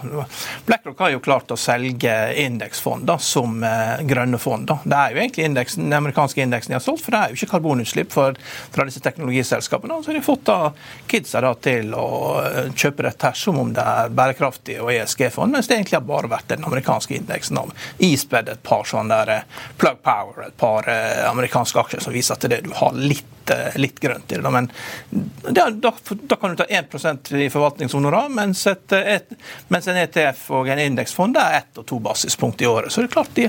BlackRock 0.67 1.03
har 1.03 1.17
jo 1.17 1.25
klart 1.25 1.51
å 1.51 1.59
selge 1.59 2.15
indeksfond 2.45 3.11
som 3.19 3.65
eh, 3.65 4.05
grønne 4.07 4.39
fond. 4.39 4.69
da. 4.69 4.79
Det 4.85 5.03
er 5.03 5.17
jo 5.17 5.23
egentlig 5.25 5.51
indeksen, 5.51 5.89
den 5.89 5.99
amerikanske 5.99 6.47
indeksen 6.47 6.73
de 6.77 6.79
har 6.79 6.87
solgt, 6.87 7.05
for 7.05 7.17
det 7.17 7.23
er 7.25 7.35
jo 7.35 7.41
ikke 7.41 7.53
karbonutslipp. 7.57 8.13
for 8.13 8.39
fra 8.73 8.87
disse 8.89 9.03
teknologiselskapene. 9.05 9.95
Og 9.95 10.05
så 10.05 10.13
har 10.13 10.19
de 10.19 10.25
fått 10.25 10.45
da 10.49 10.59
kidsa 11.11 11.43
da 11.45 11.55
til 11.63 11.95
å 11.97 12.09
eh, 12.43 12.61
kjøpe 12.75 13.07
dette 13.07 13.33
som 13.39 13.59
om 13.61 13.73
det 13.75 13.85
er 13.85 14.13
bærekraftig 14.15 14.79
og 14.83 14.93
ESG-fond, 14.95 15.53
mens 15.55 15.71
det 15.71 15.79
egentlig 15.79 15.99
har 15.99 16.07
bare 16.09 16.33
vært 16.33 16.53
den 16.53 16.67
amerikanske 16.69 17.17
indeksen 17.19 17.61
av 17.63 17.73
ispedd 18.05 18.53
et 18.53 18.63
par 18.67 18.87
sånne 18.89 19.15
der 19.15 19.35
eh, 19.39 19.65
Plug 19.81 20.03
Power, 20.05 20.47
et 20.49 20.61
par 20.61 20.89
eh, 20.93 21.25
amerikanske 21.31 21.85
aksjer 21.85 22.07
som 22.07 22.17
viser 22.17 22.39
at 22.39 22.49
det 22.51 22.63
du 22.67 22.73
har 22.77 22.97
litt 22.97 23.27
litt 23.81 24.01
grønt 24.03 24.33
i 24.33 24.39
det. 24.39 24.53
Men 24.55 24.71
da, 25.11 25.69
da, 25.71 25.93
da 26.31 26.39
kan 26.41 26.55
du 26.55 26.63
ta 26.63 26.67
1% 26.69 27.33
i 27.39 27.49
forvaltningshonorar, 27.53 28.29
mens, 28.35 28.65
mens 29.69 29.89
en 29.89 30.01
ETF 30.03 30.45
og 30.59 30.73
en 30.73 30.83
indeksfond 30.83 31.39
er 31.41 31.61
ett 31.61 31.81
og 31.81 31.87
to 31.89 32.01
basispunkt 32.03 32.63
i 32.63 32.69
året. 32.71 32.93
Så 32.93 33.03
det 33.03 33.11
er 33.11 33.17
klart 33.19 33.35
de, 33.39 33.49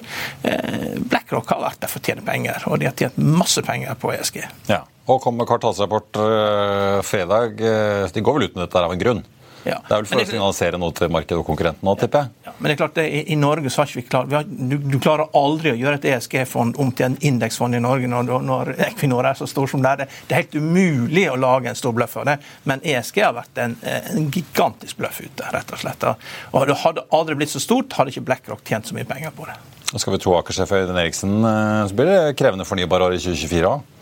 BlackRock 1.10 1.52
har 1.56 1.64
vært 1.64 1.84
der 1.84 1.92
for 1.92 2.02
å 2.02 2.10
tjene 2.10 2.26
penger, 2.26 2.64
og 2.70 2.80
de 2.80 2.90
har 2.90 2.96
tjent 2.98 3.20
masse 3.20 3.64
penger 3.66 4.00
på 4.00 4.14
ESG. 4.16 4.42
Ja. 4.72 4.84
Og 5.10 5.24
kom 5.24 5.40
med 5.40 5.48
kvartalsrapport 5.50 6.20
uh, 6.22 7.02
fredag. 7.06 7.58
Uh, 7.58 8.06
de 8.14 8.22
går 8.22 8.36
vel 8.38 8.50
ut 8.50 8.56
med 8.58 8.68
dette 8.68 8.84
av 8.86 8.94
en 8.94 9.02
grunn? 9.02 9.24
Ja. 9.66 9.80
Det 9.86 9.92
er 9.92 10.02
vel 10.02 10.08
for 10.08 10.22
å 10.22 10.26
signalisere 10.28 10.80
noe 10.80 10.96
til 10.96 11.12
markedet 11.12 11.40
og 11.42 11.48
konkurrentene 11.48 11.86
nå, 11.90 11.96
tipper 12.00 12.24
jeg? 12.24 12.46
Ja, 12.48 12.54
men 12.58 12.70
det 12.70 12.76
er 12.76 12.80
klart, 12.80 12.94
det, 12.96 13.06
i, 13.12 13.24
i, 13.34 13.38
Norge 13.40 13.72
så 13.74 13.82
har 13.82 13.90
ikke 13.90 14.00
vi 14.00 14.06
klart, 14.08 14.30
vi 14.32 14.38
har, 14.38 14.46
du, 14.48 14.76
du, 14.80 14.98
klarer 15.04 15.32
aldri 15.38 15.74
å 15.74 15.80
gjøre 15.80 16.00
et 16.00 16.08
ESG-fond 16.14 16.80
om 16.80 16.94
til 16.96 17.10
en 17.10 17.18
indeksfond 17.30 17.76
i 17.76 17.82
Norge 17.84 18.10
når, 18.12 18.32
når, 18.48 18.72
Equinor 18.88 19.28
er 19.28 19.40
så 19.40 19.48
stor 19.50 19.68
som 19.72 19.84
det 19.84 19.92
er. 19.92 20.14
Det 20.30 20.36
er 20.36 20.44
helt 20.44 20.60
umulig 20.60 21.26
å 21.32 21.36
lage 21.40 21.72
en 21.72 21.80
stor 21.80 21.96
bløff 21.98 22.16
av 22.22 22.30
det. 22.32 22.38
Men 22.70 22.84
ESG 22.88 23.22
har 23.26 23.36
vært 23.36 23.64
en, 23.64 23.76
en 23.84 24.30
gigantisk 24.32 25.02
bløff 25.02 25.20
ute, 25.26 25.52
rett 25.56 25.76
og 25.76 25.84
slett. 25.84 26.08
Og 26.54 26.70
det 26.70 26.80
hadde 26.86 27.08
aldri 27.16 27.40
blitt 27.42 27.54
så 27.54 27.64
stort, 27.64 27.98
hadde 28.00 28.16
ikke 28.16 28.28
BlackRock 28.32 28.64
tjent 28.68 28.90
så 28.90 28.98
mye 28.98 29.08
penger 29.10 29.36
på 29.36 29.50
det. 29.50 29.60
Skal 29.98 30.14
vi 30.14 30.22
tro 30.22 30.36
Akersjef 30.38 30.72
Øyden 30.78 30.98
Eriksen, 31.02 31.40
eh, 31.44 31.88
så 31.90 31.96
blir 31.98 32.12
det 32.12 32.36
krevende 32.38 32.68
fornybar 32.68 33.08
år 33.08 33.18
i 33.18 33.22
2024 33.24 33.72
òg? 33.72 33.96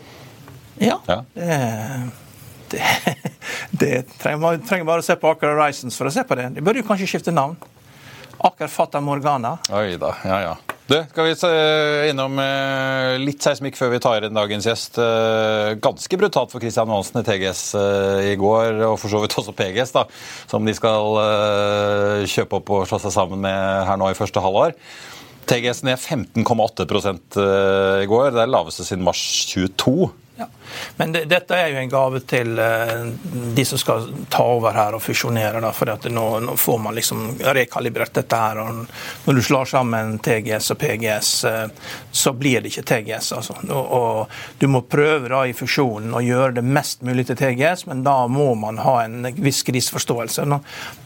Ja. 0.84 0.98
ja. 1.08 1.22
Det, 1.34 1.56
det, 2.70 2.82
trenger, 3.76 4.40
man 4.40 4.62
trenger 4.64 4.88
bare 4.88 5.04
å 5.04 5.06
se 5.06 5.16
på 5.18 5.34
Aker 5.34 5.52
Horizons 5.52 5.98
for 5.98 6.08
å 6.08 6.14
se 6.14 6.24
på 6.24 6.38
det. 6.38 6.48
De 6.56 6.64
burde 6.64 6.80
jo 6.82 6.88
kanskje 6.88 7.10
skifte 7.10 7.34
navn. 7.34 7.58
Aker 8.38 8.70
Fata 8.70 9.00
Morgana. 9.02 9.56
Oi 9.74 9.98
da, 10.00 10.14
ja 10.24 10.42
ja. 10.46 10.56
Du, 10.88 10.94
skal 11.10 11.26
vi 11.26 11.34
se 11.36 11.48
innom 12.08 12.38
eh, 12.40 13.18
litt 13.20 13.44
seismikk 13.44 13.76
før 13.76 13.90
vi 13.92 13.98
tar 14.00 14.24
inn 14.24 14.36
dagens 14.36 14.64
gjest. 14.70 14.96
Eh, 15.02 15.74
ganske 15.84 16.16
brutalt 16.16 16.54
for 16.54 16.64
Christian 16.64 16.88
Johansen 16.88 17.20
i 17.20 17.26
TGS 17.26 17.60
eh, 17.76 18.28
i 18.30 18.38
går, 18.40 18.78
og 18.86 18.94
for 18.96 19.12
så 19.12 19.20
vidt 19.20 19.36
også 19.36 19.52
PGS, 19.58 19.92
da, 19.92 20.06
som 20.48 20.64
de 20.64 20.72
skal 20.72 21.20
kjøpe 22.24 22.62
opp 22.62 22.72
og 22.72 22.86
slå 22.88 23.02
seg 23.02 23.12
sammen 23.18 23.44
med 23.44 23.84
her 23.90 24.00
nå 24.00 24.08
i 24.08 24.16
første 24.16 24.40
halvår. 24.40 24.72
TGS 25.48 25.84
ned 25.84 26.00
15,8 26.00 26.88
i 28.00 28.08
går. 28.08 28.32
Det 28.32 28.42
er 28.46 28.50
laveste 28.56 28.88
siden 28.88 29.04
mars 29.04 29.20
22. 29.52 30.08
Men 30.96 31.12
det, 31.12 31.24
dette 31.30 31.56
er 31.56 31.72
jo 31.72 31.80
en 31.80 31.90
gave 31.92 32.20
til 32.28 32.58
uh, 32.58 33.06
de 33.54 33.64
som 33.64 33.78
skal 33.80 34.08
ta 34.30 34.42
over 34.42 34.74
her 34.76 34.96
og 34.96 35.02
fusjonere. 35.02 35.60
Da, 35.62 35.72
for 35.74 36.10
nå, 36.10 36.26
nå, 36.44 36.56
får 36.58 36.78
man 36.82 36.96
liksom 36.96 37.24
rekalibrert 37.54 38.14
dette 38.18 38.40
her. 38.40 38.58
og 38.62 38.86
Når 39.24 39.38
du 39.38 39.42
slår 39.46 39.70
sammen 39.70 40.16
TGS 40.24 40.72
og 40.74 40.80
PGS, 40.82 41.32
uh, 41.46 41.92
så 42.10 42.32
blir 42.32 42.62
det 42.62 42.72
ikke 42.72 42.86
TGS. 42.90 43.32
Altså. 43.38 43.58
Og, 43.68 43.92
og, 44.00 44.38
du 44.58 44.66
må 44.70 44.82
prøve 44.90 45.30
da 45.30 45.44
i 45.46 45.54
fusjonen 45.56 46.14
å 46.16 46.22
gjøre 46.24 46.58
det 46.58 46.66
mest 46.66 47.04
mulig 47.06 47.28
til 47.28 47.38
TGS, 47.38 47.86
men 47.90 48.02
da 48.06 48.16
må 48.30 48.50
man 48.58 48.80
ha 48.82 48.96
en 49.04 49.30
viss 49.38 49.62
kriseforståelse. 49.66 50.46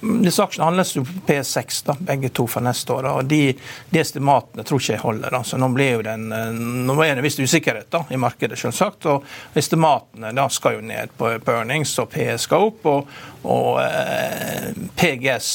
Disse 0.01 0.47
aksjene 0.47 0.71
handles 0.71 0.95
jo 0.97 1.05
P6, 1.27 1.83
da, 1.89 1.97
begge 2.13 2.33
to 2.35 2.47
for 2.51 2.65
neste 2.65 2.97
år. 2.97 3.11
og 3.13 3.29
De, 3.31 3.43
de 3.91 4.03
estimatene 4.03 4.65
tror 4.67 4.81
ikke 4.81 4.97
jeg 4.97 5.05
holder. 5.05 5.37
Da. 5.37 5.43
Så 5.47 5.61
nå, 5.61 5.69
blir 5.77 5.99
jo 5.99 6.07
den, 6.07 6.29
uh, 6.33 6.51
nå 6.53 6.97
er 7.03 7.15
det 7.15 7.23
en 7.23 7.27
viss 7.27 7.41
usikkerhet 7.43 7.91
da, 7.93 8.05
i 8.11 8.21
markedet, 8.21 8.59
selvsagt. 8.59 9.11
og 9.13 9.27
Estimatene 9.63 10.33
da 10.37 10.49
skal 10.53 10.77
jo 10.77 10.83
ned 10.85 11.13
på, 11.19 11.31
på 11.43 11.55
earnings, 11.55 11.95
og 12.03 12.11
PS 12.13 12.49
skal 12.49 12.69
opp. 12.69 12.89
og, 12.91 13.13
og 13.43 13.79
eh, 13.83 14.69
PGS, 14.99 15.49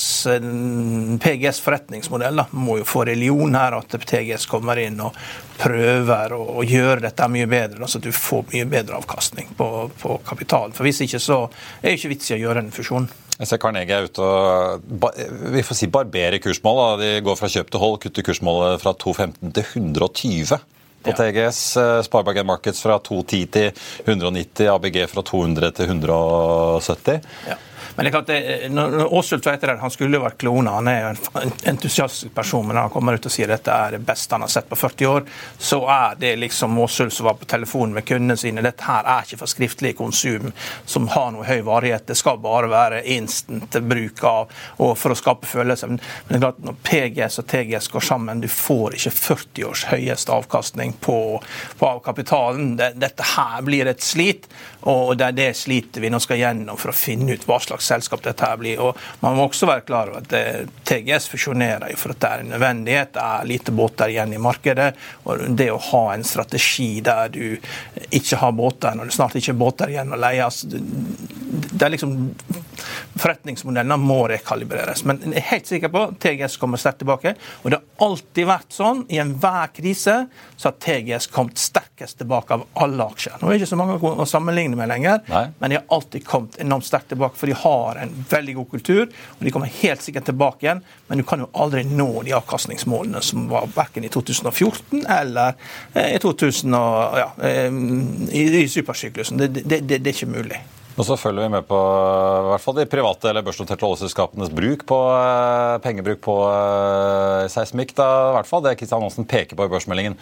PGS, 1.23 1.61
forretningsmodell 1.63 2.41
da, 2.41 2.47
må 2.51 2.79
jo 2.81 2.87
få 2.87 3.05
religion 3.07 3.55
her, 3.55 3.77
at 3.77 3.95
TGS 4.09 4.47
kommer 4.51 4.79
inn 4.81 4.99
og 5.03 5.15
prøver 5.57 6.35
å, 6.35 6.63
gjøre 6.67 7.05
dette 7.07 7.29
mye 7.31 7.47
bedre, 7.49 7.87
så 7.87 8.01
du 8.03 8.11
får 8.13 8.49
mye 8.51 8.67
bedre 8.69 8.99
avkastning 8.99 9.53
på, 9.57 9.69
på 10.01 10.19
kapitalen. 10.27 10.75
For 10.75 10.87
Hvis 10.87 11.03
ikke 11.05 11.21
så 11.23 11.45
er 11.47 11.89
det 11.89 11.97
ikke 11.99 12.13
vits 12.15 12.31
i 12.31 12.37
å 12.37 12.43
gjøre 12.43 12.65
en 12.65 12.75
fusjon. 12.75 13.07
Jeg 13.37 13.51
ser 13.51 13.59
Carnegie 13.61 13.93
er 13.93 14.07
ute 14.09 14.23
og 14.25 14.87
vi 15.53 15.61
får 15.65 15.77
si 15.77 15.89
barberer 15.93 16.41
kursmål. 16.41 16.97
De 17.01 17.11
går 17.25 17.37
fra 17.37 17.49
kjøp 17.53 17.69
til 17.69 17.83
hold, 17.83 17.99
kutter 18.01 18.25
kursmålet 18.25 18.81
fra 18.81 18.95
2,15 18.97 19.53
til 19.53 19.69
120 19.83 20.57
på 21.07 21.15
TGS. 21.17 21.61
Eh, 21.81 22.01
Sparebank 22.07 22.45
Markets 22.45 22.83
fra 22.83 22.99
210 22.99 23.45
til 23.55 23.71
190, 24.05 24.67
ABG 24.75 24.99
fra 25.11 25.23
200 25.31 25.71
til 25.79 25.93
170. 25.95 27.21
Ja. 27.47 27.57
Men 27.95 28.05
det 28.05 28.09
er 28.09 28.15
klart, 28.15 28.27
det, 28.27 28.69
når 28.73 29.13
Åsult 29.13 29.45
vet 29.47 29.61
det, 29.61 29.77
han 29.81 29.93
skulle 29.93 30.17
jo 30.17 30.23
vært 30.23 30.39
klona. 30.41 30.77
Han 30.79 30.89
er 30.91 30.99
jo 31.01 31.11
en 31.41 31.53
entusiastisk 31.73 32.33
person, 32.35 32.65
men 32.67 32.77
når 32.77 32.87
han 32.87 32.93
kommer 32.93 33.17
ut 33.17 33.27
og 33.29 33.33
sier 33.33 33.49
dette 33.51 33.73
er 33.73 33.97
det 33.97 34.03
beste 34.05 34.35
han 34.35 34.45
har 34.45 34.51
sett 34.53 34.69
på 34.69 34.77
40 34.79 35.11
år, 35.11 35.25
så 35.57 35.81
er 35.91 36.19
det 36.19 36.35
liksom 36.41 36.77
Åsult 36.83 37.13
som 37.13 37.29
var 37.29 37.37
på 37.39 37.49
telefonen 37.49 37.95
med 37.97 38.05
kundene 38.07 38.37
sine. 38.39 38.63
Dette 38.65 38.85
her 38.87 39.07
er 39.07 39.25
ikke 39.25 39.41
for 39.41 39.51
skriftlig 39.51 39.95
konsum 39.97 40.51
som 40.85 41.07
har 41.13 41.31
noe 41.33 41.47
høy 41.47 41.61
varighet. 41.65 42.07
Det 42.07 42.17
skal 42.17 42.41
bare 42.43 42.69
være 42.71 43.03
instant 43.17 43.79
bruk 43.87 44.23
av 44.27 44.53
og 44.83 44.93
for 44.99 45.13
å 45.13 45.17
skape 45.17 45.49
følelser. 45.49 45.91
Men 45.91 46.01
det 46.29 46.37
er 46.37 46.45
klart, 46.45 46.63
når 46.65 46.79
PGS 46.87 47.41
og 47.41 47.49
TGS 47.51 47.91
går 47.93 48.07
sammen, 48.09 48.41
du 48.43 48.49
får 48.51 48.97
ikke 48.97 49.15
40 49.17 49.69
års 49.69 49.85
høyeste 49.91 50.33
avkastning 50.33 50.95
på, 51.01 51.17
på 51.79 51.91
kapitalen. 52.05 52.75
Dette 52.77 53.31
her 53.35 53.61
blir 53.65 53.89
et 53.89 54.03
slit, 54.03 54.47
og 54.87 55.17
det 55.19 55.25
er 55.27 55.35
det 55.35 55.47
slitet 55.59 55.99
vi 56.01 56.11
nå 56.11 56.19
skal 56.23 56.39
gjennom 56.39 56.79
for 56.79 56.93
å 56.93 56.95
finne 56.95 57.35
ut 57.35 57.45
hva 57.47 57.59
slags 57.63 57.89
selskap 57.91 58.23
dette 58.23 58.47
her 58.47 58.59
blir. 58.59 58.79
Og 58.83 58.97
Man 59.23 59.35
må 59.37 59.47
også 59.47 59.67
være 59.67 59.85
klar 59.87 60.11
over 60.11 60.23
at 60.23 60.71
TGS 60.87 61.27
fusjonerer 61.31 61.91
jo 61.91 61.99
for 61.99 62.15
at 62.15 62.21
det 62.23 62.29
er 62.29 62.43
en 62.43 62.53
nødvendighet. 62.55 63.13
Det 63.17 63.25
er 63.25 63.49
lite 63.51 63.75
båter 63.75 64.13
igjen 64.13 64.35
i 64.37 64.41
markedet. 64.41 64.89
og 65.25 65.43
Det 65.59 65.69
å 65.73 65.81
ha 65.91 66.03
en 66.13 66.23
strategi 66.27 66.89
der 67.05 67.33
du 67.33 67.57
ikke 68.09 68.39
har 68.41 68.55
båter, 68.55 68.95
når 68.95 69.09
det 69.09 69.17
snart 69.17 69.35
ikke 69.39 69.53
er 69.55 69.61
båter 69.65 69.93
igjen 69.93 70.13
å 70.13 70.21
leie 70.21 70.45
altså, 70.45 70.69
det 70.71 71.83
er 71.83 71.93
liksom 71.93 72.15
Forretningsmodellene 73.21 73.97
må 74.01 74.19
rekalibreres. 74.31 75.03
Men 75.07 75.21
jeg 75.25 75.41
er 75.41 75.47
helt 75.51 75.69
sikker 75.69 75.91
på 75.93 76.03
at 76.09 76.17
TGS 76.23 76.57
kommer 76.61 76.81
sterkt 76.81 77.01
tilbake. 77.03 77.33
Og 77.63 77.71
det 77.71 77.79
har 77.79 78.07
alltid 78.07 78.49
vært 78.49 78.75
sånn 78.75 79.03
i 79.13 79.19
enhver 79.21 79.71
krise 79.75 80.15
så 80.57 80.69
har 80.69 80.77
TGS 80.83 81.27
kommet 81.33 81.57
sterkest 81.61 82.17
tilbake 82.17 82.53
av 82.53 82.65
alle 82.81 83.07
aksjer. 83.11 83.37
Nå 83.39 83.49
er 83.49 83.55
det 83.55 83.61
ikke 83.61 83.71
så 83.71 83.79
mange 83.79 83.97
å 83.97 84.27
sammenligne 84.29 84.77
med 84.79 84.89
lenger, 84.89 85.21
Nei. 85.29 85.43
men 85.59 85.73
de 85.73 85.79
har 85.79 85.97
alltid 85.97 86.25
kommet 86.25 86.57
enormt 86.61 86.87
sterkt 86.87 87.11
tilbake. 87.13 87.37
For 87.37 87.49
de 87.49 87.57
har 87.57 88.01
en 88.01 88.13
veldig 88.29 88.57
god 88.59 88.69
kultur, 88.71 89.03
og 89.37 89.45
de 89.45 89.53
kommer 89.53 89.73
helt 89.81 90.05
sikkert 90.05 90.29
tilbake 90.29 90.65
igjen. 90.65 90.83
Men 91.07 91.21
du 91.21 91.25
kan 91.27 91.43
jo 91.43 91.49
aldri 91.57 91.83
nå 91.87 92.09
de 92.27 92.35
avkastningsmålene 92.37 93.21
som 93.25 93.47
var 93.51 93.69
verken 93.75 94.07
i 94.07 94.11
2014 94.13 95.05
eller 95.19 95.53
eh, 95.93 96.15
i 96.15 96.19
2000 96.23 96.77
og, 96.77 97.21
ja, 97.21 97.29
eh, 97.47 97.69
i, 98.31 98.47
i 98.63 98.65
supersyklusen. 98.71 99.37
Det, 99.41 99.53
det, 99.61 99.81
det, 99.81 100.01
det 100.01 100.11
er 100.11 100.17
ikke 100.17 100.33
mulig. 100.33 100.61
Og 100.97 101.05
så 101.05 101.17
følger 101.19 101.45
vi 101.45 101.53
med 101.53 101.67
på 101.69 101.77
i 101.77 102.47
hvert 102.51 102.63
fall 102.63 102.79
de 102.79 102.87
private 102.89 103.29
eller 103.29 103.45
børsnoterte 103.45 103.85
oljeselskapenes 103.85 104.49
bruk 104.49 104.85
på 104.89 104.97
eh, 105.13 105.75
pengebruk 105.83 106.23
på 106.25 106.37
seismikk. 107.53 107.93
I 107.97 108.33
hvert 108.37 108.49
fall 108.49 108.65
det 108.65 108.77
Kristian 108.79 109.05
Hansen 109.05 109.29
peker 109.29 109.59
på 109.59 109.67
i 109.67 109.73
børsmeldingen 109.75 110.17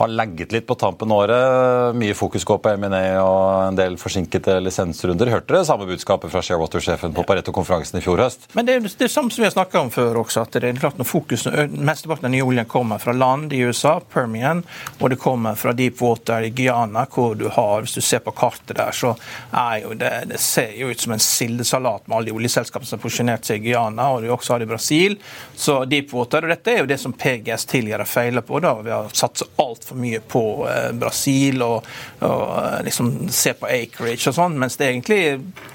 har 0.00 0.08
legget 0.08 0.52
litt 0.52 0.66
på 0.66 0.74
tampen 0.80 1.12
året. 1.12 1.94
Mye 1.98 2.14
fokus 2.16 2.44
går 2.48 2.60
på 2.64 2.72
M&A 2.80 3.20
og 3.20 3.68
en 3.68 3.76
del 3.76 3.98
forsinkede 4.00 4.56
lisensrunder. 4.64 5.28
Hørte 5.34 5.52
dere 5.52 5.66
samme 5.68 5.88
budskapet 5.88 6.32
fra 6.32 6.42
Sharewater-sjefen 6.44 7.12
på 7.16 7.24
Pareto-konferansen 7.28 8.00
i 8.00 8.04
fjor 8.04 8.22
høst? 8.24 8.48
Men 8.56 8.68
Det 8.68 8.76
er 8.78 8.86
det 9.02 9.10
samme 9.12 9.32
som 9.32 9.42
vi 9.42 9.48
har 9.48 9.52
snakka 9.56 9.82
om 9.82 9.90
før 9.92 10.22
også. 10.22 10.46
at 10.46 10.52
det 10.56 10.64
er 10.64 10.80
klart 10.80 10.98
når 10.98 11.08
fokus, 11.08 11.46
Mesteparten 11.70 12.30
av 12.30 12.32
nye 12.32 12.46
oljen 12.46 12.68
kommer 12.70 12.98
fra 12.98 13.12
land 13.12 13.52
i 13.52 13.60
USA, 13.60 14.00
Permian, 14.00 14.64
og 15.00 15.10
det 15.10 15.18
kommer 15.20 15.54
fra 15.54 15.72
deep 15.72 16.00
water 16.00 16.48
i 16.48 16.50
Guyana, 16.50 17.06
hvor 17.06 17.34
du 17.34 17.48
har 17.48 17.80
Hvis 17.80 17.94
du 17.94 18.00
ser 18.00 18.20
på 18.20 18.32
kartet 18.32 18.76
der, 18.76 18.92
så 18.92 19.14
er 19.52 19.82
jo 19.82 19.89
det, 19.98 20.10
det 20.30 20.38
ser 20.40 20.74
jo 20.78 20.90
ut 20.90 21.00
som 21.00 21.12
en 21.12 21.22
sildesalat 21.22 22.06
med 22.06 22.16
alle 22.16 22.30
de 22.30 22.36
oljeselskapene 22.36 22.88
som 22.88 22.98
har 22.98 23.02
posisjonert 23.02 23.46
seg 23.48 23.60
i 23.60 23.70
Guyana, 23.70 24.10
og 24.14 24.22
du 24.22 24.30
også 24.30 24.54
har 24.54 24.62
det 24.62 24.68
i 24.68 24.72
Brasil. 24.72 25.16
Så 25.54 25.80
deepwater, 25.90 26.44
og 26.44 26.52
dette 26.52 26.72
er 26.72 26.82
jo 26.82 26.90
det 26.90 27.00
som 27.00 27.14
PGS 27.16 27.66
tidligere 27.70 28.06
feiler 28.08 28.44
på. 28.46 28.60
da, 28.60 28.74
Vi 28.82 28.92
har 28.94 29.10
satsa 29.16 29.48
altfor 29.60 29.98
mye 30.00 30.20
på 30.20 30.44
eh, 30.68 30.90
Brasil 30.96 31.62
og, 31.66 31.86
og 32.20 32.44
eh, 32.64 32.78
liksom 32.86 33.28
se 33.32 33.54
på 33.58 33.68
acreage 33.70 34.30
og 34.30 34.36
sånn, 34.36 34.58
mens 34.60 34.78
det 34.80 34.90
egentlig 34.90 35.20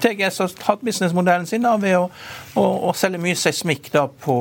TGS 0.02 0.42
har 0.42 0.56
hatt 0.68 0.84
businessmodellen 0.86 1.46
sin 1.48 1.66
da, 1.66 1.76
ved 1.80 1.98
å, 1.98 2.06
å, 2.56 2.66
å, 2.88 2.94
selge 2.96 3.20
mye 3.22 3.38
seismikk 3.38 3.90
da, 3.94 4.06
på, 4.08 4.36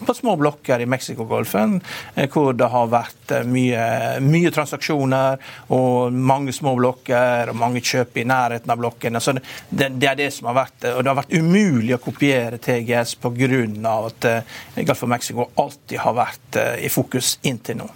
på 0.00 0.16
små 0.16 0.36
blokker 0.40 0.82
i 0.82 0.88
Mexicogolfen, 0.90 1.78
eh, 2.14 2.28
hvor 2.30 2.54
det 2.56 2.70
har 2.72 2.90
vært 2.92 3.36
mye, 3.46 3.84
mye, 4.24 4.50
transaksjoner 4.54 5.38
og 5.76 6.14
mange 6.14 6.54
små 6.54 6.74
blokker 6.78 7.52
og 7.52 7.58
mange 7.60 7.82
kjøp 7.84 8.18
i 8.18 8.26
nærheten 8.26 8.72
av 8.72 8.80
blokkene. 9.10 9.16
Altså, 9.16 9.32
det, 9.70 9.88
det, 10.00 10.08
er 10.08 10.16
det 10.16 10.30
som 10.32 10.46
har 10.50 10.58
vært 10.64 10.84
Og 10.94 11.02
det 11.04 11.10
har 11.10 11.18
vært 11.18 11.34
umulig 11.34 11.94
å 11.94 12.02
kopiere 12.02 12.58
TGS 12.58 13.16
pga. 13.20 13.96
at 14.06 14.28
Gulf 14.86 15.02
of 15.02 15.08
Mexico 15.08 15.50
alltid 15.56 15.98
har 15.98 16.14
vært 16.14 16.56
i 16.80 16.88
fokus 16.88 17.38
inntil 17.42 17.76
nå. 17.82 17.88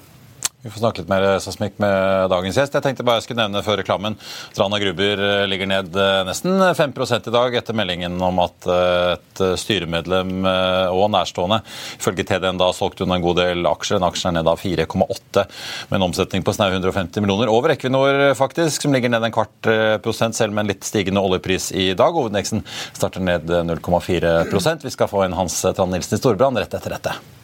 Vi 0.65 0.71
får 0.73 0.81
snakke 0.81 1.03
litt 1.03 1.11
mer 1.13 1.25
seismikk 1.45 1.75
med 1.83 2.31
dagens 2.33 2.57
gjest. 2.57 2.73
Jeg 2.73 2.85
tenkte 2.87 3.05
bare 3.05 3.21
jeg 3.21 3.27
skulle 3.27 3.43
nevne 3.43 3.61
før 3.67 3.77
reklamen 3.83 4.15
Rana 4.57 4.79
Gruber 4.81 5.21
eh, 5.21 5.43
ligger 5.45 5.69
ned 5.69 5.99
eh, 6.01 6.21
nesten 6.25 6.57
5 6.57 6.95
i 7.19 7.35
dag 7.35 7.57
etter 7.61 7.77
meldingen 7.77 8.17
om 8.25 8.41
at 8.41 8.69
eh, 8.73 9.11
et 9.13 9.43
styremedlem 9.61 10.47
og 10.47 11.05
nærstående 11.13 11.59
ifølge 11.99 12.25
TDN 12.25 12.57
da 12.61 12.71
solgte 12.73 13.05
hun 13.05 13.13
en 13.19 13.27
god 13.27 13.37
del 13.43 13.69
aksjer. 13.69 13.99
En 14.01 14.09
aksje 14.09 14.31
er 14.31 14.37
ned 14.39 14.49
av 14.49 14.63
4,8 14.63 15.45
med 15.91 15.99
en 15.99 16.07
omsetning 16.09 16.47
på 16.47 16.57
snaue 16.57 16.79
150 16.79 17.21
millioner. 17.21 17.53
Over 17.53 17.75
Equinor, 17.75 18.23
faktisk, 18.39 18.87
som 18.87 18.97
ligger 18.97 19.13
ned 19.13 19.29
en 19.29 19.35
kvart 19.35 19.71
prosent, 20.07 20.39
selv 20.39 20.57
med 20.57 20.65
en 20.65 20.73
litt 20.73 20.89
stigende 20.89 21.21
oljepris 21.21 21.73
i 21.77 21.91
dag. 21.93 22.17
Hovedindeksen 22.17 22.65
starter 22.95 23.21
ned 23.21 23.53
0,4% 23.75 24.89
Vi 24.89 24.97
skal 24.97 25.13
få 25.13 25.27
inn 25.27 25.37
Hans 25.37 25.61
Trand 25.67 25.93
Nilsen 25.93 26.17
i 26.17 26.23
Storbrann 26.23 26.63
rett 26.63 26.79
etter 26.81 26.97
dette. 26.97 27.44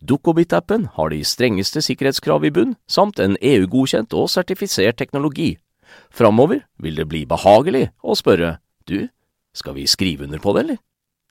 Dukkobit-appen 0.00 0.88
har 0.96 1.12
de 1.12 1.22
strengeste 1.24 1.82
sikkerhetskrav 1.84 2.44
i 2.46 2.52
bunn, 2.54 2.76
samt 2.90 3.20
en 3.22 3.38
EU-godkjent 3.40 4.14
og 4.16 4.30
sertifisert 4.32 4.98
teknologi. 5.00 5.54
Framover 6.10 6.64
vil 6.82 6.98
det 6.98 7.08
bli 7.10 7.24
behagelig 7.28 7.88
å 8.02 8.16
spørre 8.18 8.58
du, 8.90 9.08
skal 9.54 9.76
vi 9.78 9.88
skrive 9.90 10.26
under 10.26 10.42
på 10.42 10.54
det, 10.54 10.64
eller? 10.64 10.78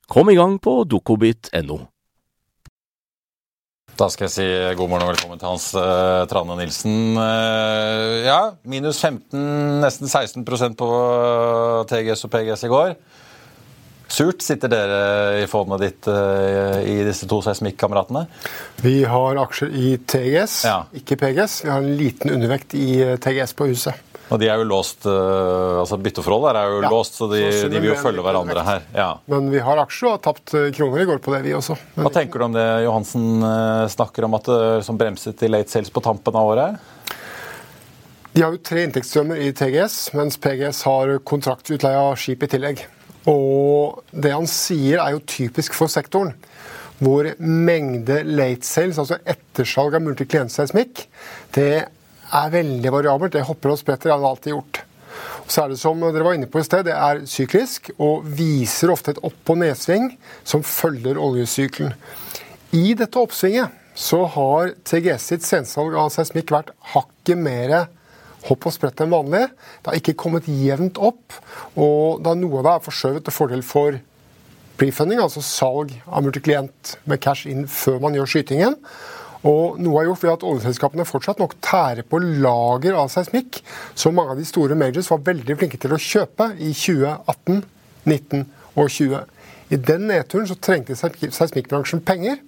Kom 0.10 0.32
i 0.32 0.38
gang 0.38 0.58
på 0.62 0.82
dukkobit.no. 0.90 1.80
Da 4.00 4.08
skal 4.08 4.30
jeg 4.30 4.32
si 4.32 4.46
god 4.80 4.88
morgen 4.88 5.04
og 5.04 5.12
velkommen 5.12 5.40
til 5.42 5.50
Hans 5.50 5.66
uh, 5.76 6.24
Trane 6.32 6.56
Nilsen. 6.56 7.18
Uh, 7.20 8.24
ja, 8.24 8.40
minus 8.64 9.02
15, 9.04 9.36
nesten 9.84 10.08
16% 10.08 10.78
på 10.80 10.88
TGS 11.90 12.24
og 12.24 12.32
PGS 12.32 12.64
i 12.64 12.72
går. 12.72 12.94
Surt. 14.10 14.42
Sitter 14.42 14.72
dere 14.72 15.00
i 15.44 15.48
fondet 15.48 15.84
ditt 15.84 16.10
uh, 16.10 16.82
i 16.82 17.00
disse 17.06 17.28
to 17.30 17.40
seismikkameratene? 17.46 18.26
Vi 18.82 19.04
har 19.06 19.40
aksjer 19.44 19.74
i 19.76 19.96
TGS, 20.02 20.64
ja. 20.66 20.82
ikke 20.98 21.20
PGS. 21.22 21.64
Vi 21.66 21.72
har 21.72 21.84
en 21.84 21.98
liten 22.00 22.34
undervekt 22.34 22.74
i 22.78 22.90
TGS 23.22 23.56
på 23.58 23.70
huset. 23.70 24.06
Og 24.30 24.38
de 24.42 24.50
er 24.50 24.62
jo 24.62 24.66
låst, 24.70 25.08
uh, 25.10 25.80
altså 25.82 25.98
Bytteforholdet 26.02 26.58
er 26.58 26.74
jo 26.74 26.82
ja, 26.84 26.92
låst, 26.94 27.18
så 27.18 27.30
de, 27.32 27.42
så 27.54 27.70
de 27.70 27.82
vil 27.82 27.92
jo 27.94 27.98
følge 28.02 28.26
hverandre 28.26 28.66
her. 28.66 28.84
Ja. 28.98 29.10
Men 29.30 29.50
vi 29.54 29.62
har 29.66 29.82
aksjer 29.82 30.12
og 30.12 30.18
har 30.18 30.22
tapt 30.28 30.54
eh, 30.58 30.70
kroner 30.76 31.02
i 31.02 31.08
går 31.10 31.22
på 31.26 31.34
det, 31.34 31.42
vi 31.46 31.56
også. 31.58 31.78
Men 31.96 32.06
Hva 32.06 32.14
tenker 32.20 32.42
du 32.42 32.50
om 32.50 32.58
det 32.58 32.68
Johansen 32.86 33.42
snakker 33.94 34.28
om 34.28 34.38
at 34.38 34.50
det 34.50 34.62
som 34.86 35.00
bremset 35.02 35.42
i 35.46 35.50
late 35.50 35.74
sales 35.74 35.90
på 35.94 36.04
tampen 36.06 36.38
av 36.38 36.54
året? 36.54 36.96
De 38.36 38.46
har 38.46 38.54
jo 38.54 38.62
tre 38.62 38.86
inntektsstrømmer 38.86 39.42
i 39.42 39.50
TGS, 39.58 39.98
mens 40.18 40.38
PGS 40.42 40.86
har 40.86 41.18
kontraktutleie 41.26 41.98
av 41.98 42.18
skip 42.22 42.46
i 42.46 42.50
tillegg. 42.54 42.86
Og 43.30 44.02
det 44.12 44.34
han 44.34 44.50
sier 44.50 45.02
er 45.04 45.14
jo 45.16 45.26
typisk 45.30 45.78
for 45.78 45.92
sektoren 45.92 46.34
hvor 47.00 47.30
mengde 47.40 48.26
late 48.28 48.68
sales, 48.68 48.98
altså 49.00 49.22
ettersalg 49.24 49.96
av 49.96 50.04
multiklientseismikk, 50.04 51.06
det 51.56 51.86
er 51.88 52.52
veldig 52.52 52.92
variabelt. 52.92 53.38
Det 53.38 53.46
hopper 53.48 53.72
og 53.72 53.80
spretter, 53.80 54.10
det 54.10 54.16
har 54.18 54.20
det 54.20 54.32
alltid 54.34 54.52
gjort. 54.52 54.82
Så 55.50 55.64
er 55.64 55.72
det 55.72 55.80
som 55.82 56.04
dere 56.04 56.26
var 56.26 56.36
inne 56.38 56.50
på 56.52 56.60
i 56.62 56.66
sted, 56.68 56.84
det 56.86 56.94
er 56.94 57.24
syklisk 57.30 57.90
og 57.98 58.28
viser 58.38 58.92
ofte 58.94 59.16
et 59.16 59.22
opp- 59.26 59.54
og 59.54 59.62
nedsving 59.64 60.12
som 60.44 60.66
følger 60.66 61.18
oljesykkelen. 61.20 61.96
I 62.76 62.94
dette 63.00 63.18
oppsvinget 63.18 63.74
så 63.98 64.22
har 64.36 64.76
TGS 64.88 65.32
sitt 65.32 65.48
sensalg 65.48 65.96
av 65.98 66.12
seismikk 66.14 66.54
vært 66.54 66.70
hakket 66.94 67.40
mer 67.40 67.74
hopp 68.48 68.68
og 68.70 68.76
sprett 68.76 69.02
enn 69.04 69.12
vanlig. 69.12 69.46
Det 69.84 69.92
har 69.92 70.00
ikke 70.00 70.18
kommet 70.20 70.48
jevnt 70.48 71.00
opp, 71.02 71.36
og 71.76 72.24
da 72.26 72.36
noe 72.38 72.62
av 72.62 72.68
det 72.68 72.76
er 72.76 72.86
forskjøvet 72.88 73.28
til 73.28 73.36
fordel 73.36 73.66
for 73.66 74.00
prefunding, 74.80 75.20
altså 75.20 75.44
salg 75.44 75.92
av 76.08 76.24
multiklient 76.24 76.96
med 77.10 77.20
cash 77.24 77.50
inn 77.52 77.66
før 77.68 78.00
man 78.06 78.16
gjør 78.16 78.32
skytingen. 78.32 78.78
Og 79.48 79.80
noe 79.80 80.02
er 80.02 80.10
gjort 80.10 80.24
ved 80.26 80.34
at 80.34 80.46
oljeselskapene 80.48 81.08
fortsatt 81.08 81.40
nok 81.40 81.56
tærer 81.64 82.04
på 82.08 82.20
lager 82.20 82.98
av 83.00 83.12
seismikk, 83.12 83.62
som 83.96 84.16
mange 84.16 84.36
av 84.36 84.40
de 84.40 84.48
store 84.48 84.76
majors 84.80 85.08
var 85.12 85.24
veldig 85.30 85.56
flinke 85.60 85.80
til 85.80 85.96
å 85.96 86.00
kjøpe 86.04 86.52
i 86.60 86.74
2018, 86.76 87.62
19 88.04 88.46
og 88.76 88.90
20. 88.92 89.22
I 89.70 89.80
den 89.80 90.08
nedturen 90.10 90.48
så 90.50 90.58
trengte 90.60 90.98
seismikkbransjen 90.98 92.04
penger. 92.04 92.42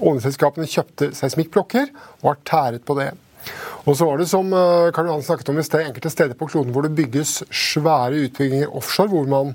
Oljeselskapene 0.00 0.68
kjøpte 0.70 1.10
seismikkblokker 1.16 1.90
og 2.22 2.30
har 2.30 2.40
tæret 2.48 2.86
på 2.86 2.96
det. 2.96 3.10
Og 3.88 3.96
så 3.96 4.06
var 4.06 4.20
det 4.20 4.28
som 4.30 4.52
eh, 4.52 4.90
Karl 4.94 5.08
Johan 5.08 5.24
snakket 5.24 5.50
om 5.52 5.60
i 5.60 5.64
sted, 5.66 5.86
enkelte 5.86 6.12
steder 6.12 6.38
på 6.38 6.48
kloden 6.50 6.74
hvor 6.74 6.84
det 6.86 6.94
bygges 6.98 7.40
svære 7.48 8.26
utbygginger 8.26 8.74
offshore, 8.76 9.12
hvor 9.12 9.28
man 9.30 9.54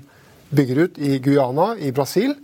bygger 0.50 0.86
ut 0.86 0.98
i 0.98 1.18
Guyana 1.22 1.74
i 1.78 1.92
Brasil. 1.94 2.34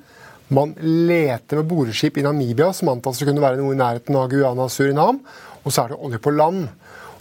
Man 0.53 0.75
leter 0.81 1.61
med 1.61 1.69
boreskip 1.71 2.19
i 2.19 2.25
Namibia, 2.27 2.73
som 2.77 2.91
antas 2.93 3.23
å 3.23 3.29
kunne 3.29 3.43
være 3.43 3.61
noe 3.61 3.75
i 3.75 3.81
nærheten 3.81 4.19
av 4.19 4.29
Guyana 4.31 4.67
og 4.67 4.73
Surinam. 4.75 5.23
Og 5.63 5.73
så 5.73 5.85
er 5.85 5.93
det 5.93 6.01
olje 6.03 6.21
på 6.23 6.35
land. 6.35 6.67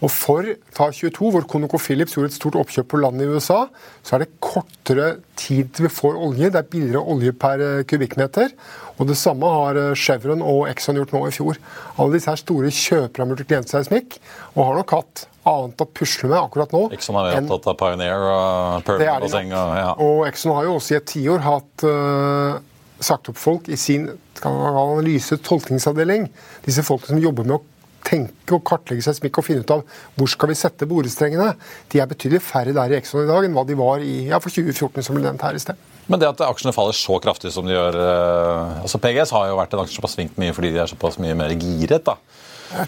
Og 0.02 0.10
for 0.10 0.48
ta 0.74 0.88
22, 0.90 1.30
hvor 1.34 1.46
ConocoPhillips 1.50 2.16
gjorde 2.16 2.32
et 2.32 2.38
stort 2.38 2.58
oppkjøp 2.58 2.88
på 2.90 3.00
landet 3.04 3.28
i 3.28 3.36
USA, 3.36 3.66
så 4.02 4.16
er 4.18 4.24
det 4.24 4.32
kortere 4.42 5.10
tid 5.38 5.70
til 5.76 5.86
vi 5.86 5.92
får 5.94 6.18
olje. 6.18 6.50
Det 6.50 6.58
er 6.58 6.72
billigere 6.72 7.04
olje 7.14 7.34
per 7.38 7.62
eh, 7.62 7.84
kubikkmeter. 7.86 8.56
Og 8.98 9.10
det 9.10 9.18
samme 9.22 9.50
har 9.50 9.78
eh, 9.78 9.92
Chevron 9.98 10.42
og 10.42 10.64
Exxon 10.72 10.98
gjort 10.98 11.14
nå 11.14 11.22
i 11.28 11.36
fjor. 11.36 11.60
Alle 11.98 12.18
disse 12.18 12.34
her 12.34 12.42
store 12.42 12.74
kjøpere 12.74 13.28
av 13.28 13.30
multiklientseismikk 13.34 14.18
og 14.56 14.64
har 14.64 14.82
nok 14.82 14.96
hatt 14.98 15.28
annet 15.52 15.86
å 15.86 15.90
pusle 15.90 16.30
med 16.30 16.40
akkurat 16.40 16.74
nå. 16.74 16.84
Exxon 16.98 17.22
er 17.22 17.38
opptatt 17.40 17.70
av 17.70 17.78
Pioneer 17.80 18.26
og 18.26 18.90
Permian-basseng. 18.90 19.54
Og, 19.54 19.78
ja. 19.78 19.94
og 20.02 20.26
Exxon 20.30 20.58
har 20.58 20.68
jo 20.70 20.76
også 20.80 20.96
i 20.96 21.00
et 21.00 21.10
tiår 21.14 21.46
hatt 21.46 21.86
uh, 21.86 22.60
sagt 23.02 23.32
opp 23.32 23.40
folk 23.42 23.70
i 23.70 23.78
sin 23.80 24.10
analyse- 24.46 25.40
tolkningsavdeling. 25.46 26.28
Disse 26.66 26.86
folkene 26.86 27.16
som 27.16 27.24
jobber 27.24 27.48
med 27.48 27.58
å 27.58 27.64
tenke 28.06 28.56
og 28.58 28.64
kartlegge 28.68 29.06
seismikk 29.06 29.40
og 29.40 29.48
finne 29.48 29.66
ut 29.66 29.74
av 29.76 29.86
hvor 30.18 30.30
skal 30.32 30.52
vi 30.52 30.58
sette 30.60 30.88
borestrengene, 30.90 31.54
de 31.92 32.02
er 32.02 32.10
betydelig 32.10 32.44
færre 32.46 32.76
der 32.76 32.94
i 32.94 33.00
Exxon 33.00 33.26
i 33.26 33.30
dag 33.30 33.48
enn 33.48 33.56
hva 33.58 33.66
de 33.68 33.78
var 33.80 34.04
i 34.04 34.28
ja, 34.32 34.42
for 34.44 34.54
2014, 34.54 35.08
som 35.08 35.18
ble 35.18 35.26
nevnt 35.26 35.46
her 35.46 35.58
i 35.58 35.64
sted. 35.64 35.90
Men 36.12 36.22
det 36.22 36.30
at 36.32 36.44
aksjene 36.44 36.76
faller 36.76 36.98
så 36.98 37.18
kraftig 37.24 37.54
som 37.56 37.68
de 37.68 37.76
gjør 37.76 37.98
eh, 38.02 38.80
altså 38.82 39.00
PGS 39.02 39.34
har 39.38 39.52
jo 39.52 39.60
vært 39.60 39.76
en 39.76 39.84
aksje 39.84 40.00
som 40.00 40.08
har 40.08 40.16
svingt 40.16 40.40
mye 40.42 40.56
fordi 40.58 40.74
de 40.74 40.82
er 40.84 40.92
såpass 40.92 41.20
mye 41.22 41.38
mer 41.38 41.54
giret. 41.56 42.04
da. 42.08 42.18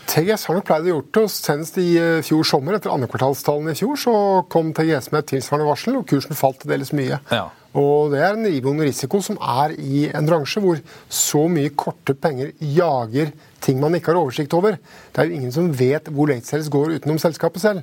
TGS 0.07 0.45
har 0.47 0.57
nok 0.57 0.67
pleid 0.67 0.87
å 0.87 0.95
gjort 0.95 1.09
det. 1.11 1.23
og 1.25 1.33
Senest 1.33 1.79
i 1.81 1.89
eh, 1.99 2.21
fjor 2.25 2.47
sommer, 2.47 2.77
etter 2.77 2.93
andrekvartalstallene 2.93 3.75
i 3.75 3.79
fjor, 3.79 3.99
så 3.99 4.13
kom 4.51 4.71
TGS 4.75 5.11
med 5.11 5.23
et 5.23 5.33
tilsvarende 5.35 5.69
varsel, 5.69 5.99
og 5.99 6.07
kursen 6.09 6.39
falt 6.39 6.61
til 6.63 6.73
dels 6.73 6.93
mye. 6.95 7.19
Ja. 7.31 7.49
Og 7.73 8.11
Det 8.13 8.21
er 8.21 8.35
en 8.37 8.45
iboende 8.45 8.85
risiko 8.85 9.21
som 9.25 9.39
er 9.41 9.73
i 9.81 10.05
en 10.13 10.27
bransje 10.29 10.61
hvor 10.61 10.77
så 11.09 11.47
mye 11.49 11.73
korte 11.73 12.13
penger 12.13 12.51
jager 12.61 13.31
ting 13.63 13.79
man 13.81 13.95
ikke 13.97 14.11
har 14.11 14.19
oversikt 14.21 14.53
over. 14.53 14.77
Det 14.77 15.21
er 15.21 15.29
jo 15.29 15.39
ingen 15.39 15.53
som 15.55 15.71
vet 15.73 16.09
hvor 16.13 16.29
late 16.29 16.45
sales 16.45 16.69
går 16.69 16.99
utenom 16.99 17.21
selskapet 17.21 17.63
selv. 17.63 17.81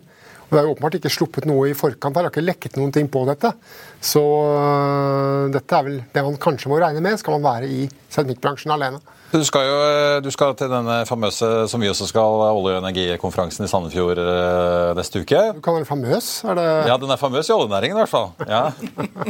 Og 0.51 0.55
Det 0.55 0.61
er 0.61 0.67
jo 0.67 0.75
åpenbart 0.75 0.99
ikke 0.99 1.15
sluppet 1.15 1.47
noe 1.47 1.69
i 1.71 1.79
forkant 1.79 2.17
her, 2.17 2.27
det 2.27 2.31
har 2.31 2.35
ikke 2.35 2.47
lekket 2.47 2.79
noen 2.79 2.91
ting 2.95 3.07
på 3.11 3.23
dette. 3.29 3.53
Så 4.03 4.23
øh, 4.23 5.51
dette 5.55 5.77
er 5.77 5.87
vel 5.87 6.01
det 6.11 6.25
man 6.27 6.39
kanskje 6.43 6.71
må 6.71 6.81
regne 6.83 7.03
med, 7.03 7.19
skal 7.19 7.39
man 7.39 7.47
være 7.47 7.71
i 7.71 7.85
seismikkbransjen 8.11 8.75
alene. 8.75 8.99
Du 9.31 9.45
skal 9.47 9.63
jo 9.63 9.77
du 10.25 10.29
skal 10.35 10.57
til 10.59 10.71
denne 10.73 11.05
famøse, 11.07 11.47
som 11.71 11.83
vi 11.83 11.89
også 11.91 12.09
skal, 12.11 12.41
olje- 12.51 12.75
og 12.75 12.83
energikonferansen 12.83 13.63
i 13.63 13.69
Sandefjord 13.71 14.19
eh, 14.19 14.91
neste 14.99 15.23
uke. 15.23 15.43
Du 15.55 15.61
kaller 15.63 15.85
den 15.85 15.89
famøs? 15.89 16.31
Er 16.51 16.59
det... 16.59 16.67
Ja, 16.91 16.97
den 16.99 17.13
er 17.15 17.21
famøs 17.21 17.47
i 17.47 17.55
oljenæringen 17.55 17.95
i 17.95 18.01
hvert 18.01 18.11
fall. 18.11 18.33
Ja. 18.51 18.73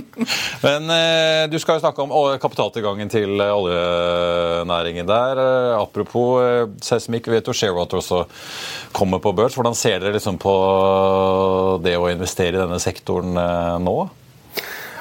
Men 0.67 0.89
eh, 0.95 1.45
du 1.53 1.59
skal 1.61 1.77
jo 1.77 1.85
snakke 1.85 2.07
om 2.07 2.15
kapitaltilgangen 2.41 3.13
til 3.13 3.45
oljenæringen 3.45 5.09
der. 5.11 5.43
Apropos 5.77 6.41
eh, 6.47 6.65
seismikk, 6.81 7.29
vi 7.29 7.37
vet 7.37 7.53
jo 7.53 7.57
Sharewater 7.61 8.01
også 8.01 8.25
kommer 8.97 9.21
på 9.21 9.35
børs. 9.37 9.59
Hvordan 9.59 9.77
ser 9.77 10.01
dere 10.01 10.17
liksom 10.17 10.41
på 10.41 10.57
det 11.85 11.99
å 12.01 12.09
investere 12.09 12.57
i 12.57 12.63
denne 12.63 12.81
sektoren 12.81 13.37
nå? 13.85 13.99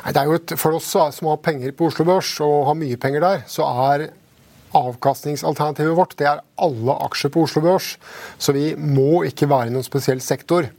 Det 0.09 0.19
er 0.19 0.27
jo 0.27 0.39
et, 0.39 0.59
For 0.59 0.75
oss 0.75 0.91
som 0.91 1.27
har 1.31 1.43
penger 1.43 1.71
på 1.77 1.87
Oslo 1.87 2.03
Børs 2.07 2.35
og 2.43 2.65
har 2.67 2.75
mye 2.75 2.99
penger 2.99 3.23
der, 3.23 3.45
så 3.47 3.67
er 3.93 4.09
avkastningsalternativet 4.77 5.97
vårt 5.97 6.15
det 6.19 6.27
er 6.29 6.43
alle 6.61 6.95
aksjer 7.07 7.33
på 7.33 7.45
Oslo 7.45 7.63
Børs. 7.65 7.93
Så 8.37 8.53
vi 8.55 8.73
må 8.75 9.23
ikke 9.27 9.49
være 9.49 9.69
i 9.69 9.75
noen 9.75 9.87
spesiell 9.87 10.21
sektor. 10.23 10.69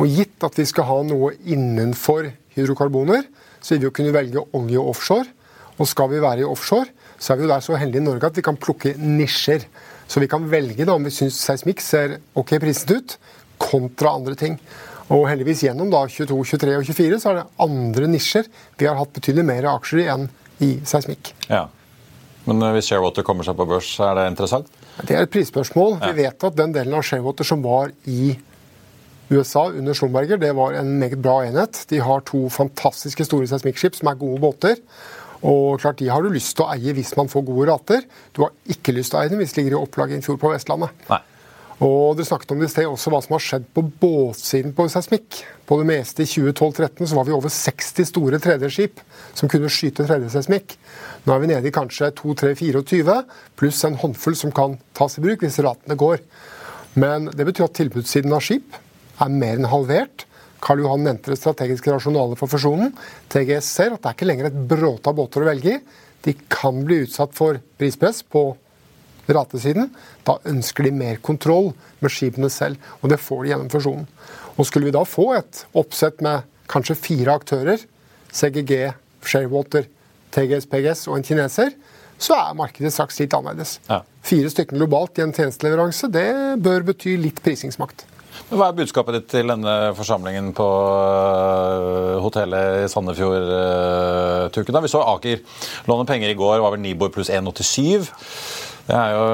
Og 0.00 0.08
gitt 0.08 0.46
at 0.46 0.56
vi 0.58 0.66
skal 0.68 0.88
ha 0.88 1.00
noe 1.06 1.34
innenfor 1.44 2.30
hydrokarboner, 2.56 3.26
så 3.60 3.74
vil 3.74 3.82
vi 3.82 3.88
jo 3.88 3.94
kunne 3.94 4.14
velge 4.16 4.44
olje 4.56 4.80
og 4.80 4.94
offshore. 4.94 5.28
Og 5.80 5.88
skal 5.88 6.10
vi 6.12 6.20
være 6.20 6.44
i 6.44 6.48
offshore, 6.48 6.90
så 7.20 7.32
er 7.32 7.40
vi 7.40 7.46
jo 7.46 7.52
der 7.52 7.64
så 7.64 7.78
heldige 7.80 8.02
i 8.02 8.06
Norge 8.06 8.28
at 8.28 8.36
vi 8.36 8.44
kan 8.44 8.58
plukke 8.60 8.94
nisjer. 9.00 9.64
Så 10.10 10.20
vi 10.20 10.28
kan 10.28 10.48
velge 10.50 10.86
da 10.88 10.96
om 10.96 11.06
vi 11.06 11.12
syns 11.14 11.38
seismikk 11.40 11.82
ser 11.84 12.18
ok 12.36 12.56
priset 12.60 12.92
ut, 12.92 13.16
kontra 13.60 14.14
andre 14.16 14.36
ting. 14.36 14.58
Og 15.10 15.26
heldigvis 15.26 15.64
gjennom 15.66 15.90
da 15.92 16.04
22, 16.06 16.38
23 16.54 16.76
og 16.78 16.86
24 16.86 17.20
så 17.22 17.32
er 17.32 17.40
det 17.40 17.48
andre 17.64 18.08
nisjer 18.12 18.48
vi 18.78 18.88
har 18.88 18.98
hatt 18.98 19.12
betydelig 19.16 19.46
mer 19.46 19.68
aksjer 19.72 20.04
i 20.04 20.08
enn 20.12 20.28
i 20.62 20.70
seismikk. 20.86 21.32
Ja. 21.48 21.66
Men 22.50 22.66
eh, 22.66 22.74
hvis 22.76 22.90
Sharewater 22.90 23.26
kommer 23.26 23.46
seg 23.46 23.56
på 23.58 23.66
børs, 23.70 23.94
er 24.02 24.18
det 24.18 24.28
interessant? 24.32 24.70
Det 25.06 25.16
er 25.16 25.24
et 25.24 25.32
prisspørsmål. 25.32 25.98
Ja. 26.00 26.10
Vi 26.10 26.26
vet 26.26 26.46
at 26.50 26.58
den 26.58 26.74
delen 26.76 26.96
av 26.98 27.06
Sharewater 27.06 27.46
som 27.46 27.62
var 27.64 27.94
i 28.10 28.34
USA 29.30 29.68
under 29.70 29.94
Schlumberger, 29.94 30.40
det 30.42 30.50
var 30.58 30.74
en 30.74 30.96
meget 30.98 31.20
bra 31.22 31.44
enhet. 31.46 31.84
De 31.92 32.00
har 32.02 32.24
to 32.26 32.48
fantastiske 32.50 33.28
store 33.28 33.46
seismikkskip 33.46 33.94
som 33.98 34.10
er 34.10 34.18
gode 34.18 34.42
båter. 34.42 34.80
Og 35.46 35.78
klart, 35.80 36.00
De 36.02 36.10
har 36.10 36.20
du 36.20 36.28
lyst 36.28 36.56
til 36.58 36.66
å 36.66 36.72
eie 36.74 36.92
hvis 36.96 37.14
man 37.16 37.30
får 37.30 37.46
gode 37.46 37.70
rater. 37.70 38.02
Du 38.36 38.42
har 38.44 38.50
ikke 38.68 38.92
lyst 38.92 39.14
til 39.14 39.20
å 39.20 39.22
eie 39.22 39.30
dem 39.32 39.40
hvis 39.40 39.54
de 39.54 39.62
ligger 39.62 39.78
i 39.78 39.80
opplag 39.80 40.10
i 40.12 40.18
en 40.18 40.26
fjord 40.26 40.40
på 40.42 40.50
Vestlandet. 40.52 40.92
Nei. 41.08 41.22
Og 41.80 42.12
Dere 42.18 42.28
snakket 42.28 42.50
om 42.52 42.60
det 42.60 42.66
i 42.68 42.72
sted 42.74 42.88
også 42.88 43.08
hva 43.08 43.22
som 43.24 43.34
har 43.38 43.40
skjedd 43.40 43.68
på 43.72 43.82
båtsiden 44.02 44.74
på 44.76 44.84
seismikk. 44.92 45.38
På 45.64 45.78
det 45.80 45.86
meste 45.88 46.26
i 46.26 46.28
2012-2013 46.28 47.08
så 47.08 47.16
var 47.16 47.24
vi 47.24 47.32
over 47.32 47.52
60 47.54 48.08
store 48.10 48.40
3D-skip 48.44 49.00
som 49.38 49.48
kunne 49.48 49.70
skyte 49.72 50.04
3D-seismikk. 50.04 50.76
Nå 51.24 51.32
er 51.32 51.40
vi 51.40 51.50
nede 51.54 51.70
i 51.70 51.72
kanskje 51.72 52.10
2-3-24, 52.20 53.16
pluss 53.56 53.80
en 53.88 53.96
håndfull 54.02 54.36
som 54.36 54.52
kan 54.52 54.76
tas 54.98 55.16
i 55.16 55.24
bruk 55.24 55.46
hvis 55.46 55.60
ratene 55.64 55.96
går. 55.96 56.20
Men 57.00 57.30
det 57.32 57.48
betyr 57.48 57.70
at 57.70 57.78
tilbudssiden 57.80 58.36
av 58.36 58.44
skip 58.44 58.76
er 59.20 59.32
mer 59.32 59.56
enn 59.56 59.72
halvert. 59.72 60.26
Karl 60.60 60.84
Johan 60.84 61.06
nevnte 61.06 61.32
det 61.32 61.40
strategiske 61.40 61.94
rasjonalet 61.94 62.36
for 62.36 62.52
fusjonen. 62.52 62.92
TGS 63.32 63.72
ser 63.80 63.94
at 63.94 64.02
det 64.02 64.10
er 64.10 64.18
ikke 64.18 64.28
lenger 64.28 64.50
et 64.50 64.64
bråte 64.68 65.08
av 65.08 65.16
båter 65.16 65.46
å 65.46 65.48
velge 65.48 65.78
i. 65.78 65.84
De 66.28 66.36
kan 66.52 66.84
bli 66.84 67.06
utsatt 67.06 67.32
for 67.32 67.56
prispress 67.80 68.20
på 68.28 68.50
ratesiden. 69.28 69.90
Da 70.26 70.38
ønsker 70.48 70.86
de 70.86 70.94
mer 70.94 71.20
kontroll 71.24 71.72
med 72.00 72.14
skipene 72.14 72.50
selv, 72.52 72.80
og 73.00 73.12
det 73.12 73.20
får 73.20 73.44
de 73.44 73.52
gjennom 73.52 73.70
fusjonen. 73.72 74.08
Og 74.56 74.66
Skulle 74.68 74.90
vi 74.90 74.96
da 74.96 75.04
få 75.08 75.30
et 75.38 75.64
oppsett 75.76 76.20
med 76.24 76.46
kanskje 76.70 76.98
fire 76.98 77.34
aktører, 77.40 77.80
CGG, 78.32 78.92
Sharewater, 79.26 79.88
TGS, 80.34 80.68
PGS 80.70 81.08
og 81.10 81.18
en 81.18 81.26
kineser, 81.26 81.74
så 82.20 82.36
er 82.36 82.56
markedet 82.58 82.92
straks 82.94 83.18
litt 83.22 83.34
annerledes. 83.34 83.78
Ja. 83.88 84.02
Fire 84.26 84.52
stykker 84.52 84.76
globalt 84.76 85.18
i 85.18 85.24
en 85.24 85.34
tjenesteleveranse, 85.34 86.10
det 86.12 86.28
bør 86.62 86.84
bety 86.92 87.16
litt 87.18 87.40
prisingsmakt. 87.44 88.04
Hva 88.50 88.70
er 88.70 88.76
budskapet 88.78 89.14
ditt 89.14 89.28
til 89.30 89.50
denne 89.50 89.92
forsamlingen 89.94 90.50
på 90.56 90.66
øh, 90.66 92.16
hotellet 92.24 92.84
i 92.84 92.88
Sandefjord, 92.90 93.46
uh, 93.46 94.46
Tuken? 94.54 94.78
Vi 94.82 94.90
så 94.90 95.02
Aker 95.06 95.42
låne 95.90 96.06
penger 96.08 96.32
i 96.32 96.38
går, 96.38 96.58
var 96.62 96.74
vel 96.74 96.82
Nibor 96.82 97.12
pluss 97.14 97.30
1,87. 97.30 98.10
Det 98.88 98.96
er 98.96 99.10
jo 99.14 99.24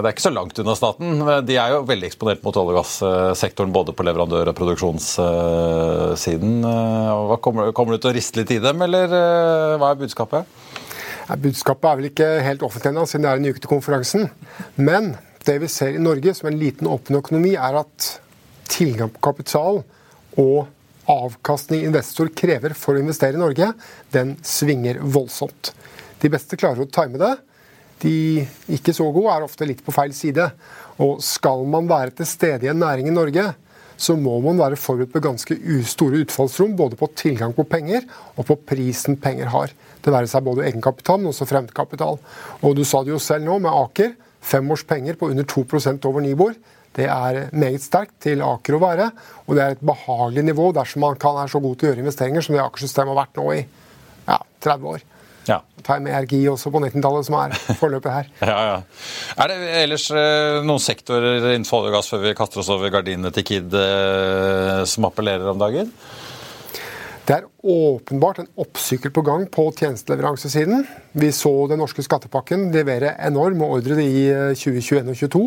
det 0.00 0.06
er 0.08 0.12
ikke 0.14 0.24
så 0.24 0.32
langt 0.32 0.58
unna 0.62 0.74
staten. 0.78 1.08
De 1.46 1.54
er 1.60 1.68
jo 1.74 1.86
veldig 1.88 2.08
eksponert 2.08 2.42
mot 2.46 2.56
olje- 2.56 2.72
og 2.72 2.78
gassektoren 2.80 3.72
både 3.74 3.92
på 3.96 4.04
leverandør- 4.06 4.50
og 4.52 4.56
produksjonssiden. 4.58 6.52
Kommer, 7.44 7.72
kommer, 7.76 7.92
du 7.92 7.98
til 8.00 8.12
å 8.12 8.16
riste 8.16 8.38
litt 8.40 8.52
i 8.56 8.62
dem, 8.62 8.78
eller 8.86 9.06
hva 9.80 9.86
er 9.90 10.00
budskapet? 10.00 10.42
Ja, 11.28 11.34
budskapet 11.38 11.86
er 11.86 11.96
vel 11.98 12.10
ikke 12.10 12.28
helt 12.42 12.62
offentlig 12.66 12.90
ennå, 12.90 13.04
siden 13.06 13.24
det 13.26 13.30
er 13.30 13.38
en 13.38 13.50
uke 13.52 13.60
til 13.62 13.70
konferansen. 13.70 14.22
Men 14.80 15.04
det 15.46 15.56
vi 15.62 15.68
ser 15.70 15.94
i 15.94 16.02
Norge 16.02 16.34
som 16.36 16.48
en 16.50 16.58
liten 16.60 16.88
åpen 16.90 17.20
økonomi, 17.20 17.52
er 17.54 17.74
at 17.82 18.08
tilgang 18.70 19.10
på 19.14 19.22
kapital 19.30 19.82
og 20.40 20.58
avkastning 21.10 21.84
investor 21.88 22.30
krever 22.36 22.74
for 22.78 22.94
å 22.94 23.02
investere 23.02 23.34
i 23.38 23.40
Norge, 23.40 23.72
den 24.14 24.36
svinger 24.46 25.00
voldsomt. 25.02 25.72
De 26.20 26.30
beste 26.32 26.58
klarer 26.60 26.84
å 26.84 26.90
time 26.92 27.18
det. 27.20 27.32
De 28.00 28.46
ikke 28.72 28.94
så 28.96 29.08
gode 29.12 29.32
er 29.34 29.44
ofte 29.44 29.66
litt 29.68 29.82
på 29.84 29.94
feil 29.94 30.14
side. 30.16 30.46
Og 31.00 31.20
skal 31.24 31.66
man 31.68 31.88
være 31.90 32.14
til 32.20 32.28
stede 32.28 32.68
i 32.68 32.72
en 32.72 32.80
næring 32.80 33.10
i 33.10 33.14
Norge, 33.14 33.50
så 34.00 34.16
må 34.16 34.38
man 34.40 34.56
være 34.56 34.78
forberedt 34.80 35.12
på 35.12 35.20
ganske 35.24 35.56
store 35.84 36.22
utfallsrom, 36.24 36.72
både 36.76 36.96
på 36.96 37.10
tilgang 37.20 37.52
på 37.52 37.66
penger 37.68 38.06
og 38.38 38.46
på 38.48 38.56
prisen 38.72 39.18
penger 39.20 39.52
har. 39.52 39.74
Det 40.00 40.12
være 40.14 40.30
seg 40.30 40.46
både 40.46 40.64
egenkapital, 40.64 41.20
men 41.20 41.34
også 41.34 41.48
fremmedkapital. 41.48 42.16
Og 42.64 42.76
du 42.76 42.84
sa 42.88 43.02
det 43.04 43.12
jo 43.12 43.20
selv 43.20 43.44
nå, 43.44 43.58
med 43.60 43.74
Aker. 43.74 44.14
Fem 44.40 44.70
års 44.72 44.86
penger 44.88 45.18
på 45.20 45.28
under 45.28 45.44
2% 45.44 46.08
over 46.08 46.24
Nibor. 46.24 46.54
Det 46.96 47.06
er 47.12 47.50
meget 47.52 47.84
sterkt 47.84 48.16
til 48.24 48.40
Aker 48.42 48.78
å 48.78 48.82
være, 48.82 49.10
og 49.46 49.54
det 49.54 49.62
er 49.62 49.76
et 49.76 49.84
behagelig 49.84 50.48
nivå 50.48 50.70
dersom 50.74 51.04
man 51.04 51.20
kan 51.20 51.36
er 51.38 51.52
så 51.52 51.60
god 51.62 51.76
til 51.76 51.86
å 51.86 51.92
gjøre 51.92 52.02
investeringer 52.06 52.42
som 52.42 52.56
det 52.56 52.64
Aker-systemet 52.64 53.12
har 53.12 53.20
vært 53.20 53.38
nå 53.38 53.44
i 53.54 53.60
ja, 53.60 54.40
30 54.64 54.88
år. 54.96 55.04
Ja. 55.48 55.60
Med 56.00 56.12
RGI 56.26 56.44
også 56.52 56.70
på 56.72 56.82
19-tallet, 56.82 57.26
som 57.26 57.36
er 57.40 57.54
forløpet 57.80 58.12
her. 58.12 58.30
ja, 58.52 58.58
ja. 58.68 58.80
Er 59.40 59.52
det 59.52 59.58
ellers 59.82 60.08
eh, 60.12 60.60
noen 60.66 60.82
sektorer 60.82 61.52
innenfor 61.54 61.80
olje 61.80 61.92
og 61.92 61.98
gass 61.98 62.10
før 62.12 62.24
vi 62.26 62.36
kaster 62.38 62.62
oss 62.62 62.72
over 62.72 62.92
gardinene 62.92 63.32
til 63.34 63.46
Kid 63.48 63.76
eh, 63.76 64.82
som 64.90 65.08
appellerer 65.08 65.48
om 65.50 65.60
dagen? 65.60 65.92
Det 67.30 67.36
er 67.36 67.44
åpenbart 67.62 68.40
en 68.42 68.48
oppsykkel 68.58 69.12
på 69.14 69.22
gang 69.22 69.44
på 69.54 69.68
tjenesteleveransesiden. 69.78 70.80
Vi 71.20 71.28
så 71.36 71.52
den 71.70 71.78
norske 71.78 72.02
skattepakken 72.02 72.72
levere 72.74 73.12
enorme 73.22 73.68
ordre 73.70 74.02
i 74.02 74.24
2021 74.58 75.12
og 75.12 75.20
2022. 75.20 75.42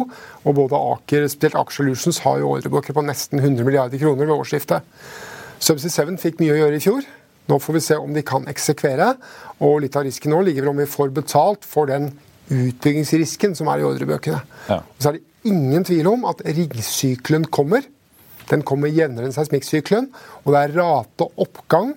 Og 0.45 0.55
både 0.61 0.79
Aker 0.93 1.27
spesielt 1.27 1.57
Aker 1.59 1.75
Solutions 1.75 2.21
har 2.23 2.39
jo 2.39 2.53
ordrebøker 2.53 2.95
på 2.95 3.03
nesten 3.03 3.41
100 3.41 3.67
milliarder 3.67 3.99
kroner 3.99 4.29
ved 4.29 4.37
årsskiftet. 4.37 4.87
Subsea 5.59 6.07
7 6.07 6.15
fikk 6.23 6.39
mye 6.39 6.55
å 6.55 6.61
gjøre 6.61 6.79
i 6.79 6.85
fjor. 6.85 7.03
Nå 7.51 7.59
får 7.59 7.75
vi 7.75 7.81
se 7.83 7.97
om 7.99 8.13
de 8.15 8.23
kan 8.25 8.45
eksekvere. 8.49 9.13
Og 9.63 9.81
litt 9.83 9.97
av 9.99 10.05
risken 10.07 10.33
nå 10.33 10.41
ligger 10.45 10.65
vel 10.65 10.73
om 10.73 10.83
vi 10.83 10.89
får 10.89 11.11
betalt 11.15 11.67
for 11.67 11.89
den 11.91 12.11
utbyggingsrisken 12.53 13.55
som 13.57 13.69
er 13.71 13.81
i 13.81 13.87
ordrebøkene. 13.87 14.39
Ja. 14.69 14.81
Så 14.99 15.11
er 15.11 15.17
det 15.17 15.51
ingen 15.51 15.85
tvil 15.87 16.07
om 16.11 16.27
at 16.29 16.43
riggsykelen 16.45 17.47
kommer. 17.53 17.85
Den 18.51 18.63
kommer 18.67 18.91
jevnere 18.91 19.29
enn 19.29 19.35
seismikksykelen. 19.35 20.09
Og 20.43 20.55
det 20.55 20.61
er 20.61 20.77
rate 20.79 21.27
oppgang, 21.43 21.93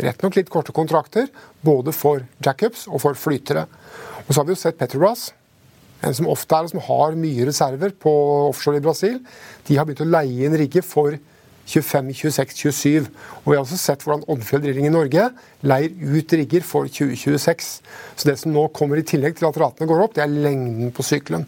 rett 0.00 0.24
nok 0.24 0.38
litt 0.38 0.52
korte 0.52 0.74
kontrakter, 0.76 1.28
både 1.64 1.92
for 1.96 2.24
jackups 2.44 2.86
og 2.90 3.02
for 3.04 3.18
flytere. 3.18 3.66
Og 4.26 4.32
så 4.32 4.40
har 4.40 4.48
vi 4.48 4.54
jo 4.54 4.60
sett 4.62 4.78
Petrobras, 4.80 5.30
en 6.06 6.16
som 6.16 6.28
ofte 6.32 6.56
er 6.56 6.64
og 6.64 6.72
som 6.72 6.84
har 6.86 7.16
mye 7.18 7.44
reserver 7.48 7.92
på 7.92 8.12
offshore 8.48 8.80
i 8.80 8.84
Brasil. 8.84 9.18
De 9.68 9.76
har 9.76 9.84
begynt 9.84 10.04
å 10.06 10.08
leie 10.08 10.46
inn 10.46 10.56
rigger 10.56 10.84
for 10.86 11.16
25, 11.70 12.14
26, 12.18 12.56
27. 12.58 13.10
Og 13.42 13.52
vi 13.52 13.56
har 13.56 13.62
også 13.62 13.78
sett 13.80 14.02
hvordan 14.06 14.24
Oddfjell 14.30 14.64
Drilling 14.64 14.88
i 14.88 14.94
Norge 14.94 15.28
leier 15.66 16.16
ut 16.16 16.34
rigger 16.40 16.66
for 16.66 16.90
2026. 16.90 17.70
Så 18.16 18.28
det 18.28 18.38
som 18.40 18.54
nå 18.54 18.66
kommer 18.76 19.00
i 19.00 19.06
tillegg 19.06 19.38
til 19.38 19.48
at 19.50 19.60
ratene 19.60 19.88
går 19.90 20.04
opp, 20.06 20.16
det 20.18 20.26
er 20.26 20.34
lengden 20.34 20.90
på 20.96 21.06
sykkelen. 21.06 21.46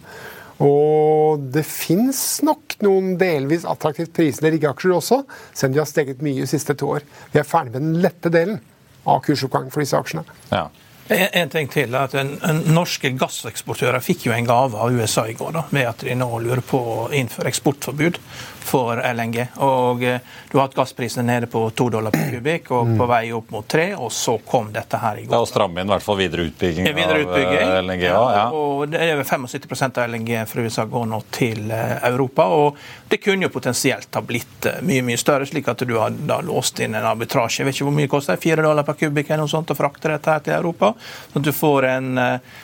Og 0.63 1.43
det 1.53 1.65
fins 1.67 2.21
nok 2.47 2.77
noen 2.85 3.17
delvis 3.19 3.67
attraktivt 3.69 4.13
prisede 4.15 4.53
riggeaksjer 4.55 4.95
også, 4.95 5.23
selv 5.51 5.73
om 5.73 5.75
de 5.75 5.83
har 5.83 5.91
steget 5.91 6.23
mye 6.23 6.45
de 6.45 6.51
siste 6.51 6.77
to 6.79 6.93
år. 6.99 7.07
Vi 7.33 7.41
er 7.43 7.49
ferdig 7.49 7.75
med 7.75 7.81
den 7.81 7.99
lette 8.05 8.31
delen 8.33 8.61
av 9.09 9.25
kursoppgangen 9.27 9.73
for 9.75 9.83
disse 9.83 9.99
aksjene. 9.99 10.25
Ja. 10.53 10.69
En, 11.13 11.51
ting 11.51 11.67
til, 11.69 11.93
at 11.99 12.15
en, 12.17 12.37
en 12.47 12.61
Norske 12.73 13.11
gasseksportører 13.19 14.01
fikk 14.01 14.29
jo 14.29 14.33
en 14.33 14.47
gave 14.49 14.79
av 14.79 14.95
USA 14.95 15.27
i 15.29 15.35
går 15.37 15.51
da, 15.57 15.65
med 15.75 15.89
at 15.91 16.05
de 16.07 16.15
nå 16.17 16.29
lurer 16.45 16.63
på 16.65 16.79
å 16.79 17.09
innføre 17.13 17.51
eksportforbud 17.51 18.21
for 18.63 18.97
LNG. 18.97 19.47
Og 19.65 20.05
eh, 20.05 20.21
Du 20.51 20.59
har 20.59 20.67
hatt 20.67 20.75
gassprisene 20.77 21.25
nede 21.27 21.47
på 21.47 21.63
to 21.77 21.89
dollar 21.91 22.13
per 22.15 22.31
kubikk 22.35 22.71
og 22.77 22.93
på 22.99 23.07
vei 23.09 23.23
opp 23.35 23.51
mot 23.55 23.69
tre, 23.69 23.93
og 23.97 24.13
så 24.13 24.37
kom 24.47 24.71
dette 24.73 24.99
her 25.01 25.21
i 25.21 25.25
går. 25.27 25.35
Ja, 25.35 25.41
og 25.43 25.49
stramme 25.49 25.81
inn 25.81 25.89
i 25.89 25.95
hvert 25.95 26.05
fall 26.05 26.19
videre 26.21 26.47
utbygging, 26.49 26.89
videre 26.95 27.23
utbygging 27.25 27.63
av 27.63 27.77
eh, 27.77 27.83
LNG. 27.83 28.05
Ja, 28.07 28.23
ja. 28.37 28.45
Og 28.57 28.85
det 28.93 29.01
er 29.01 29.15
over 29.17 29.29
75% 29.29 30.01
av 30.03 30.11
LNG 30.13 30.35
fra 30.51 30.67
USA 30.67 30.87
går 30.89 31.07
nå 31.13 31.23
til 31.35 31.73
eh, 31.73 31.95
Europa. 32.11 32.49
og 32.53 32.81
Det 33.09 33.21
kunne 33.23 33.49
jo 33.49 33.53
potensielt 33.55 34.13
ha 34.15 34.25
blitt 34.27 34.69
mye 34.87 35.05
mye 35.07 35.21
større, 35.21 35.49
slik 35.49 35.71
at 35.73 35.87
du 35.89 35.97
har 35.99 36.13
da 36.13 36.41
låst 36.45 36.83
inn 36.85 36.97
en 36.99 37.09
arbitrasje. 37.13 37.63
Jeg 37.63 37.71
vet 37.71 37.79
ikke 37.81 37.89
hvor 37.89 37.97
mye 37.97 38.09
det 38.09 38.13
koster, 38.13 38.43
fire 38.43 38.67
dollar 38.67 38.87
per 38.89 38.99
kubikk 39.01 39.31
eller 39.31 39.47
noe 39.47 39.53
sånt 39.53 39.73
å 39.73 39.79
frakte 39.79 40.13
dette 40.13 40.37
her 40.37 40.45
til 40.45 40.57
Europa. 40.59 40.93
Så 41.33 41.41
at 41.41 41.49
du 41.49 41.53
får 41.57 41.89
en 41.93 42.23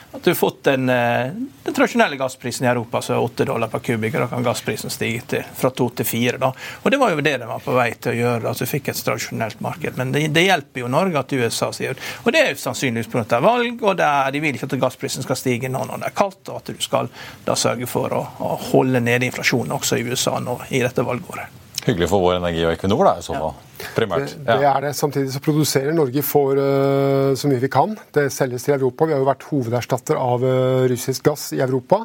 at 0.09 0.23
du 0.25 0.31
har 0.31 0.35
fått 0.35 0.63
den, 0.65 0.87
den 0.89 1.73
tradisjonelle 1.75 2.17
gassprisen 2.17 2.65
i 2.65 2.69
Europa, 2.69 3.01
så 3.05 3.13
er 3.13 3.21
åtte 3.21 3.45
dollar 3.45 3.69
per 3.69 3.83
kubikk. 3.85 4.17
Da 4.17 4.25
kan 4.31 4.45
gassprisen 4.45 4.89
stige 4.89 5.21
til, 5.29 5.43
fra 5.55 5.69
2 5.89 5.95
til 5.99 6.07
fire. 6.07 6.37
Da. 6.41 6.51
Og 6.83 6.91
Det 6.91 6.99
var 7.01 7.13
jo 7.13 7.25
det 7.25 7.35
de 7.41 7.49
var 7.49 7.63
på 7.63 7.75
vei 7.75 7.89
til 7.97 8.13
å 8.13 8.17
gjøre. 8.19 8.47
altså 8.53 8.67
fikk 8.69 8.89
et 8.89 9.03
tradisjonelt 9.05 9.61
marked. 9.65 9.97
Men 9.97 10.13
det, 10.15 10.27
det 10.35 10.45
hjelper 10.47 10.85
jo 10.85 10.91
Norge 10.91 11.19
at 11.19 11.33
USA 11.33 11.71
sier 11.75 11.97
det. 11.97 12.07
Og 12.23 12.33
det 12.35 12.45
er 12.45 12.59
sannsynligvis 12.59 13.11
pga. 13.11 13.39
valg, 13.43 13.83
og 13.83 13.99
er, 13.99 14.31
de 14.31 14.43
vil 14.43 14.55
ikke 14.55 14.69
at 14.69 14.79
gassprisen 14.81 15.25
skal 15.25 15.39
stige 15.39 15.69
nå 15.69 15.85
når 15.85 16.03
det 16.03 16.11
er 16.11 16.17
kaldt, 16.17 16.43
og 16.49 16.61
at 16.61 16.73
du 16.73 16.83
skal 16.83 17.09
da 17.45 17.55
sørge 17.57 17.87
for 17.89 18.13
å, 18.13 18.25
å 18.39 18.55
holde 18.71 19.01
nede 19.03 19.29
inflasjonen 19.29 19.75
også 19.77 19.99
i 19.99 20.05
USA 20.07 20.39
nå 20.43 20.59
i 20.69 20.83
dette 20.83 21.05
valgåret. 21.05 21.57
Hyggelig 21.85 22.09
for 22.11 22.21
vår 22.21 22.37
energi 22.37 22.65
og 22.67 22.73
Equinor, 22.73 23.05
da, 23.07 23.13
i 23.17 23.23
så 23.23 23.35
fall. 23.37 23.53
Primært. 23.95 24.33
Det, 24.35 24.43
det, 24.45 24.65
er 24.67 24.83
det. 24.83 24.91
Samtidig 24.97 25.31
så 25.33 25.41
produserer 25.43 25.95
Norge 25.95 26.23
for 26.27 26.59
uh, 26.59 27.31
så 27.39 27.49
mye 27.49 27.61
vi 27.63 27.69
kan. 27.71 27.95
Det 28.15 28.27
selges 28.35 28.67
til 28.67 28.75
Europa. 28.75 29.07
Vi 29.07 29.15
har 29.15 29.23
jo 29.23 29.29
vært 29.29 29.47
hovederstatter 29.47 30.19
av 30.19 30.43
uh, 30.43 30.83
russisk 30.91 31.29
gass 31.29 31.49
i 31.55 31.63
Europa. 31.63 32.03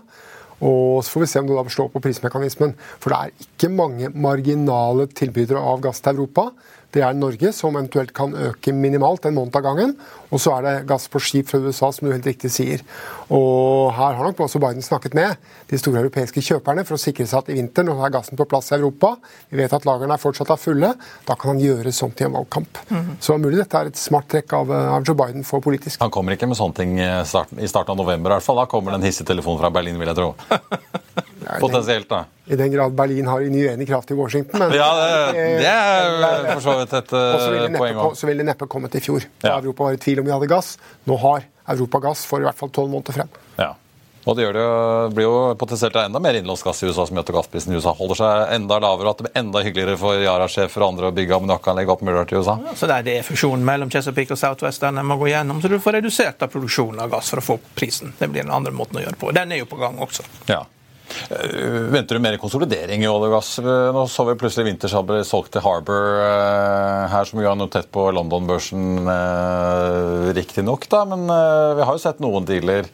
Og 0.61 1.03
så 1.03 1.15
får 1.15 1.25
vi 1.25 1.31
se 1.33 1.43
om 1.43 1.49
det 1.49 1.57
da 1.59 1.65
slår 1.73 1.91
på 1.95 2.03
prismekanismen. 2.05 2.77
For 3.03 3.11
det 3.11 3.19
er 3.19 3.47
ikke 3.49 3.73
mange 3.75 4.11
marginale 4.15 5.09
tilbydere 5.11 5.63
av 5.63 5.83
gass 5.85 6.03
til 6.05 6.15
Europa. 6.15 6.51
Det 6.95 7.03
er 7.03 7.17
Norge, 7.19 7.51
som 7.55 7.75
eventuelt 7.75 8.13
kan 8.15 8.35
øke 8.39 8.73
minimalt 8.73 9.27
en 9.27 9.35
måned 9.35 9.57
av 9.59 9.65
gangen. 9.67 9.97
Og 10.31 10.41
så 10.43 10.53
er 10.57 10.67
det 10.67 10.75
gass 10.91 11.09
på 11.11 11.21
skip 11.23 11.49
fra 11.51 11.59
USA, 11.63 11.91
som 11.93 12.07
du 12.07 12.13
helt 12.13 12.27
riktig 12.27 12.51
sier. 12.55 12.85
Og 13.35 13.91
her 13.97 14.15
har 14.19 14.29
nok 14.29 14.45
også 14.47 14.61
Biden 14.63 14.85
snakket 14.85 15.17
med 15.19 15.35
de 15.71 15.79
store 15.81 16.05
europeiske 16.05 16.43
kjøperne 16.45 16.85
for 16.87 16.97
å 16.97 17.03
sikre 17.03 17.27
seg 17.27 17.43
at 17.43 17.51
i 17.51 17.59
vinter, 17.59 17.87
når 17.87 18.07
er 18.07 18.15
gassen 18.15 18.39
på 18.39 18.47
plass 18.51 18.71
i 18.71 18.77
Europa, 18.79 19.15
vi 19.51 19.59
vet 19.59 19.75
at 19.75 19.87
lagrene 19.89 20.15
er 20.15 20.23
fortsatt 20.23 20.55
er 20.55 20.61
fulle, 20.61 20.93
da 21.27 21.39
kan 21.39 21.55
han 21.55 21.63
gjøre 21.63 21.95
sånt 21.95 22.23
i 22.23 22.29
en 22.29 22.37
valgkamp. 22.39 22.79
Mm 22.89 23.01
-hmm. 23.01 23.17
Så 23.21 23.39
mulig 23.39 23.59
dette 23.59 23.79
er 23.79 23.87
et 23.87 23.97
smart 23.97 24.29
trekk 24.29 24.53
av, 24.53 24.71
av, 24.71 25.03
Joe 25.05 25.17
Biden 25.17 25.45
for 25.45 25.61
politisk. 25.61 26.01
Han 26.01 26.11
kommer 26.11 26.33
ikke 26.33 26.47
med 26.47 26.57
sånne 26.57 26.75
ting 26.75 27.01
i 27.01 27.69
starten 27.69 27.91
av 27.91 27.97
november, 27.97 28.31
i 28.31 28.35
hvert 28.35 28.43
fall. 28.43 28.57
Da 28.57 28.67
kommer 28.67 28.91
det 28.91 29.01
en 29.01 29.07
hissig 29.07 29.27
telefon 29.27 29.59
fra 29.59 29.71
Berlin, 29.71 29.99
vil 29.99 30.09
jeg 30.09 30.17
tro. 30.17 30.35
Potensielt, 31.61 32.09
da. 32.11 32.25
I 32.45 32.59
den 32.61 32.73
grad 32.73 32.97
Berlin 32.97 33.29
har 33.31 33.45
en 33.45 33.55
uenig 33.55 33.87
kraft 33.89 34.11
i 34.11 34.19
Washington. 34.19 34.61
Men, 34.61 34.75
ja, 34.77 34.91
det, 35.01 35.45
det 35.63 35.71
er 35.71 36.51
for 36.53 36.65
så 36.65 36.77
vidt 36.81 36.99
et 37.01 37.15
poeng 37.79 38.03
òg. 38.09 38.19
Så 38.19 38.29
ville 38.29 38.45
det 38.45 38.51
neppe 38.53 38.69
kommet 38.71 38.97
i 38.99 39.03
fjor. 39.05 39.25
Da 39.43 39.55
ja. 39.55 39.63
Europa 39.63 39.89
var 39.89 39.97
i 39.97 40.03
tvil 40.03 40.25
om 40.25 40.29
vi 40.29 40.35
hadde 40.35 40.51
gass. 40.51 40.75
Nå 41.09 41.17
har 41.25 41.49
Europa 41.75 42.03
gass 42.11 42.27
for 42.29 42.45
i 42.45 42.49
hvert 42.49 42.59
fall 42.59 42.73
tolv 42.75 42.93
måneder 42.93 43.17
frem. 43.17 43.41
Ja. 43.57 43.73
Og 44.25 44.37
det, 44.37 44.47
gjør 44.47 44.55
det, 44.57 44.61
jo, 44.65 45.09
blir 45.13 45.27
jo 45.27 45.39
potensielt 45.61 45.97
enda 46.01 46.21
mer 46.23 46.37
innenlandsgass 46.39 46.81
i 46.81 46.89
USA 46.89 47.05
som 47.05 47.19
gjør 47.19 47.27
at 47.27 47.33
gassprisen 47.37 47.75
i 47.75 47.81
USA 47.81 47.93
holder 47.97 48.19
seg 48.23 48.53
enda 48.57 48.79
lavere, 48.81 49.11
og 49.11 49.13
at 49.13 49.21
det 49.21 49.27
blir 49.27 49.41
enda 49.43 49.61
hyggeligere 49.67 49.99
for 50.01 50.21
Yara-sjefer 50.23 50.81
og 50.81 50.95
andre 50.95 51.11
å 51.11 51.17
bygge 51.17 51.37
ammoniakkanlegg 51.37 51.93
opp 51.93 52.05
Murder 52.09 52.31
til 52.31 52.41
USA. 52.41 52.57
Ja, 52.65 52.73
så 52.81 52.89
det 52.89 52.97
er 53.03 53.09
det 53.11 53.17
fusjonen 53.29 53.67
mellom 53.69 53.93
Chesapeake 53.93 54.33
og 54.33 54.41
Southwest 54.41 54.85
den 54.85 55.03
må 55.05 55.19
gå 55.21 55.29
gjennom, 55.29 55.61
så 55.61 55.69
du 55.69 55.77
får 55.83 55.99
redusert 55.99 56.47
av 56.47 56.53
produksjonen 56.55 57.05
av 57.05 57.13
gass 57.13 57.35
for 57.35 57.43
å 57.43 57.45
få 57.45 57.59
opp 57.59 57.69
prisen. 57.77 58.15
Det 58.17 58.31
blir 58.33 58.47
den 58.47 58.55
andre 58.55 58.73
måten 58.73 58.97
å 58.97 59.05
gjøre 59.05 59.13
det 59.19 59.21
på. 59.21 59.35
Den 59.37 59.53
er 59.53 59.61
jo 59.61 59.69
på 59.69 59.81
gang 59.83 60.01
også. 60.01 60.25
Ja. 60.49 60.63
Uh, 61.31 61.91
venter 61.93 62.17
du 62.19 62.23
mer 62.25 62.39
konsolidering 62.43 63.05
i 63.05 63.11
olje 63.11 63.31
og 63.31 63.37
gass? 63.37 63.51
Nå 63.63 64.07
så 64.11 64.27
vi 64.29 64.39
plutselig 64.41 64.69
Winters 64.71 64.97
ble 65.07 65.21
solgt 65.27 65.55
til 65.57 65.65
Harbour 65.65 66.21
uh, 66.21 67.05
her, 67.13 67.29
som 67.29 67.43
jo 67.43 67.51
har 67.51 67.59
notert 67.59 67.91
på 67.95 68.09
London-børsen, 68.15 69.05
riktignok, 70.37 70.89
da. 70.91 71.05
Men 71.09 71.29
vi 71.79 71.87
har 71.87 71.95
jo 71.95 72.03
sett 72.03 72.23
noen 72.25 72.49
dealer 72.49 72.91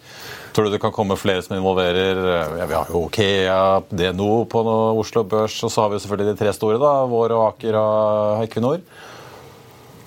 Tror 0.50 0.66
du 0.66 0.72
det 0.72 0.80
kan 0.82 0.90
komme 0.90 1.14
flere 1.14 1.44
som 1.46 1.54
involverer 1.54 2.18
ja, 2.58 2.64
Vi 2.66 2.74
har 2.74 2.88
jo 2.90 3.04
Okea, 3.04 3.58
DNO 3.86 4.32
på 4.50 4.64
Oslo 4.98 5.22
Børs, 5.22 5.60
og 5.62 5.70
så 5.70 5.84
har 5.84 5.92
vi 5.92 6.00
selvfølgelig 6.02 6.32
de 6.32 6.40
tre 6.40 6.54
store. 6.56 6.80
da, 6.82 6.90
Vår 7.06 7.36
og 7.36 7.44
Aker 7.52 7.78
og 7.78 8.42
Equinor. 8.48 8.80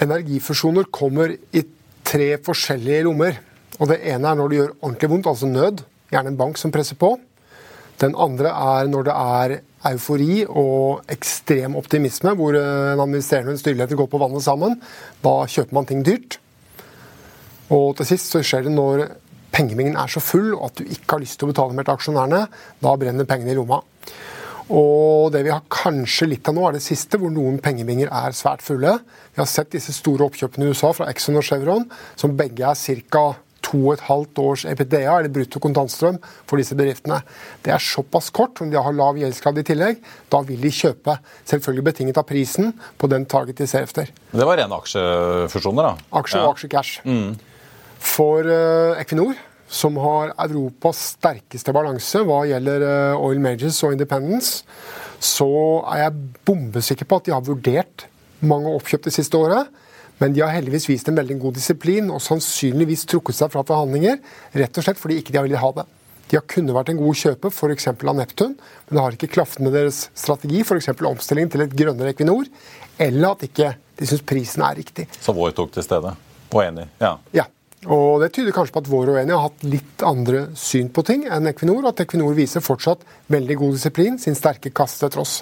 Energifusjoner 0.03 0.89
kommer 0.91 1.31
i 1.31 1.63
tre 2.03 2.33
forskjellige 2.43 3.05
lommer. 3.07 3.39
Og 3.79 3.89
Det 3.89 4.01
ene 4.03 4.29
er 4.29 4.37
når 4.37 4.49
det 4.49 4.59
gjør 4.59 4.73
ordentlig 4.81 5.09
vondt, 5.09 5.29
altså 5.31 5.49
nød. 5.49 5.85
Gjerne 6.11 6.33
en 6.33 6.37
bank 6.37 6.59
som 6.59 6.71
presser 6.71 6.99
på. 6.99 7.15
Den 8.01 8.15
andre 8.19 8.51
er 8.51 8.89
når 8.89 9.07
det 9.07 9.15
er 9.15 9.55
eufori 9.93 10.43
og 10.47 11.03
ekstrem 11.11 11.75
optimisme, 11.79 12.33
hvor 12.39 12.55
en 12.57 13.01
administrerende 13.03 13.53
og 13.53 13.57
en 13.57 13.61
styreleder 13.61 13.99
går 13.99 14.09
på 14.11 14.21
vannet 14.21 14.45
sammen. 14.45 14.79
Da 15.23 15.35
kjøper 15.49 15.77
man 15.77 15.89
ting 15.89 16.05
dyrt. 16.05 16.39
Og 17.73 17.93
til 17.97 18.13
sist 18.13 18.31
så 18.31 18.43
skjer 18.45 18.67
det 18.67 18.75
når 18.75 19.07
pengemengden 19.53 19.99
er 19.99 20.09
så 20.09 20.21
full 20.23 20.53
at 20.65 20.79
du 20.79 20.87
ikke 20.87 21.15
har 21.15 21.23
lyst 21.23 21.39
til 21.39 21.47
å 21.47 21.53
betale 21.53 21.77
mer 21.77 21.85
til 21.87 21.97
aksjonærene, 21.97 22.45
da 22.81 22.95
brenner 22.99 23.29
pengene 23.29 23.53
i 23.53 23.57
lomma. 23.57 23.83
Og 24.73 25.29
det 25.33 25.43
vi 25.45 25.51
har 25.51 25.65
kanskje 25.71 26.29
litt 26.31 26.47
av 26.49 26.55
nå, 26.55 26.63
er 26.65 26.77
det 26.77 26.85
siste, 26.85 27.19
hvor 27.19 27.31
noen 27.33 27.59
pengebinger 27.61 28.09
er 28.15 28.35
svært 28.35 28.63
fulle. 28.63 28.95
Vi 29.35 29.41
har 29.41 29.49
sett 29.49 29.73
disse 29.75 29.93
store 29.95 30.25
oppkjøpene 30.29 30.65
i 30.65 30.73
USA 30.73 30.93
fra 30.95 31.09
Exxon 31.11 31.39
og 31.39 31.45
Chevron, 31.45 31.85
som 32.15 32.37
begge 32.39 32.69
er 32.69 33.01
ca. 33.11 33.25
to 33.73 33.81
og 33.81 33.95
et 33.95 34.05
halvt 34.07 34.41
års 34.43 34.65
EPDA, 34.69 35.01
eller 35.17 35.31
brutto 35.33 35.61
kontantstrøm, 35.63 36.19
for 36.49 36.61
disse 36.61 36.77
bedriftene. 36.77 37.21
Det 37.65 37.73
er 37.73 37.81
såpass 37.83 38.29
kort, 38.33 38.61
om 38.61 38.69
de 38.71 38.79
har 38.79 38.97
lav 38.97 39.17
gjeldsgrad 39.19 39.61
i 39.61 39.65
tillegg. 39.67 40.03
Da 40.31 40.43
vil 40.47 40.61
de 40.61 40.73
kjøpe. 40.73 41.17
Selvfølgelig 41.49 41.87
betinget 41.89 42.21
av 42.21 42.27
prisen 42.29 42.73
på 43.01 43.09
den 43.11 43.25
target 43.29 43.61
de 43.61 43.69
ser 43.69 43.87
efter. 43.87 44.11
Det 44.31 44.47
var 44.47 44.61
rene 44.61 44.77
aksjefusjoner, 44.77 45.89
da? 45.89 46.19
Aksje 46.21 46.41
og 46.41 46.45
ja. 46.45 46.53
aksjecash. 46.53 47.01
Mm. 47.07 47.33
For 48.03 48.45
uh, 48.45 48.99
Equinor, 49.01 49.37
som 49.73 49.97
har 50.03 50.35
Europas 50.43 50.99
sterkeste 51.15 51.73
balanse 51.73 52.21
hva 52.27 52.43
gjelder 52.45 52.83
uh, 52.85 53.23
oil 53.23 53.41
majors 53.41 53.79
og 53.87 53.95
independence, 53.95 54.61
så 55.23 55.47
er 55.93 56.05
jeg 56.05 56.25
bombesikker 56.45 57.07
på 57.07 57.21
at 57.21 57.29
de 57.29 57.33
har 57.33 57.45
vurdert 57.47 58.07
mange 58.43 58.71
oppkjøp 58.75 59.07
det 59.07 59.15
siste 59.15 59.39
året. 59.39 59.71
Men 60.23 60.31
de 60.31 60.39
har 60.39 60.53
heldigvis 60.55 60.85
vist 60.87 61.09
en 61.11 61.17
veldig 61.19 61.35
god 61.41 61.57
disiplin 61.57 62.07
og 62.07 62.21
sannsynligvis 62.23 63.01
trukket 63.11 63.35
seg 63.35 63.49
fra 63.51 63.65
forhandlinger 63.67 64.21
rett 64.55 64.77
og 64.79 64.85
slett 64.85 65.01
fordi 65.01 65.17
ikke 65.19 65.33
de 65.33 65.39
har 65.41 65.43
villet 65.49 65.59
ha 65.59 65.71
det. 65.81 65.83
De 66.31 66.37
har 66.37 66.45
kunnet 66.47 66.71
vært 66.77 66.93
en 66.93 67.01
god 67.01 67.17
kjøper 67.19 67.51
f.eks. 67.51 67.87
av 67.91 68.15
Neptun, 68.15 68.53
men 68.55 68.95
det 68.95 69.01
har 69.03 69.17
ikke 69.17 69.27
klaffet 69.33 69.59
med 69.65 69.75
deres 69.75 70.05
strategi, 70.15 70.61
f.eks. 70.63 70.87
omstillingen 70.95 71.51
til 71.51 71.65
et 71.65 71.75
grønnere 71.75 72.13
Equinor, 72.13 72.47
eller 73.03 73.35
at 73.35 73.43
ikke 73.49 73.73
de 73.99 74.07
syns 74.07 74.23
prisen 74.31 74.63
er 74.63 74.79
riktig. 74.79 75.09
Så 75.19 75.35
Vår 75.35 75.51
tok 75.57 75.73
til 75.75 75.83
stede, 75.85 76.13
og 76.47 76.61
enig? 76.63 76.87
Ja. 77.03 77.17
ja. 77.35 77.45
Og 77.83 78.23
Det 78.23 78.31
tyder 78.37 78.55
kanskje 78.55 78.77
på 78.77 78.81
at 78.85 78.87
vår 78.93 79.11
uenige 79.17 79.35
har 79.35 79.49
hatt 79.49 79.65
litt 79.67 80.05
andre 80.07 80.45
syn 80.55 80.87
på 80.95 81.03
ting 81.03 81.27
enn 81.27 81.51
Equinor, 81.51 81.83
og 81.83 81.91
at 81.91 82.05
Equinor 82.05 82.31
viser 82.39 82.63
fortsatt 82.63 83.03
veldig 83.33 83.59
god 83.59 83.75
disiplin, 83.75 84.15
sin 84.23 84.39
sterke 84.39 84.71
kasse 84.71 85.03
til 85.03 85.11
tross. 85.17 85.41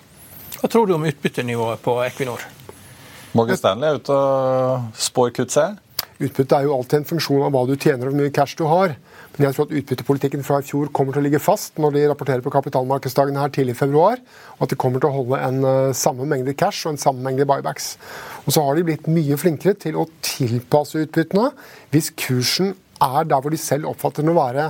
Hva 0.57 0.71
tror 0.73 0.89
du 0.89 0.97
om 0.97 1.05
utbyttenivået 1.05 1.85
på 1.85 1.99
Equinor? 2.09 2.49
Morgan 3.37 3.55
Stanley 3.55 3.87
er 3.87 4.01
ute 4.01 4.15
og 4.15 4.99
spår 4.99 5.31
kutt, 5.37 5.53
ser 5.53 5.77
Utbytte 6.21 6.57
er 6.57 6.67
jo 6.67 6.75
alltid 6.75 6.99
en 6.99 7.07
funksjon 7.09 7.43
av 7.47 7.53
hva 7.53 7.63
du 7.65 7.73
tjener 7.79 8.05
og 8.05 8.11
hvor 8.11 8.19
mye 8.19 8.33
cash 8.35 8.53
du 8.59 8.67
har. 8.69 8.91
Men 9.33 9.47
jeg 9.47 9.55
tror 9.55 9.65
at 9.65 9.71
utbyttepolitikken 9.79 10.43
fra 10.45 10.59
i 10.61 10.65
fjor 10.67 10.91
kommer 10.93 11.15
til 11.15 11.23
å 11.23 11.25
ligge 11.25 11.39
fast 11.41 11.79
når 11.81 11.95
de 11.95 12.03
rapporterer 12.11 12.43
på 12.45 12.51
kapitalmarkedsdagen 12.53 13.39
her 13.41 13.53
tidlig 13.55 13.73
i 13.73 13.79
februar, 13.79 14.21
og 14.59 14.67
at 14.67 14.73
de 14.73 14.77
kommer 14.83 15.01
til 15.01 15.09
å 15.09 15.15
holde 15.15 15.39
en 15.41 15.65
uh, 15.65 15.95
samme 15.97 16.27
mengde 16.29 16.53
cash 16.59 16.85
og 16.85 16.93
en 16.93 17.01
samme 17.01 17.25
mengde 17.25 17.47
buybacks. 17.49 17.95
Og 18.43 18.53
så 18.53 18.65
har 18.67 18.77
de 18.77 18.85
blitt 18.85 19.09
mye 19.09 19.39
flinkere 19.41 19.79
til 19.81 19.97
å 19.97 20.05
tilpasse 20.21 21.01
utbyttene. 21.07 21.47
Hvis 21.95 22.11
kursen 22.19 22.75
er 23.01 23.25
der 23.25 23.41
hvor 23.41 23.55
de 23.55 23.61
selv 23.61 23.89
oppfatter 23.89 24.21
den 24.21 24.35
å 24.35 24.37
være 24.37 24.69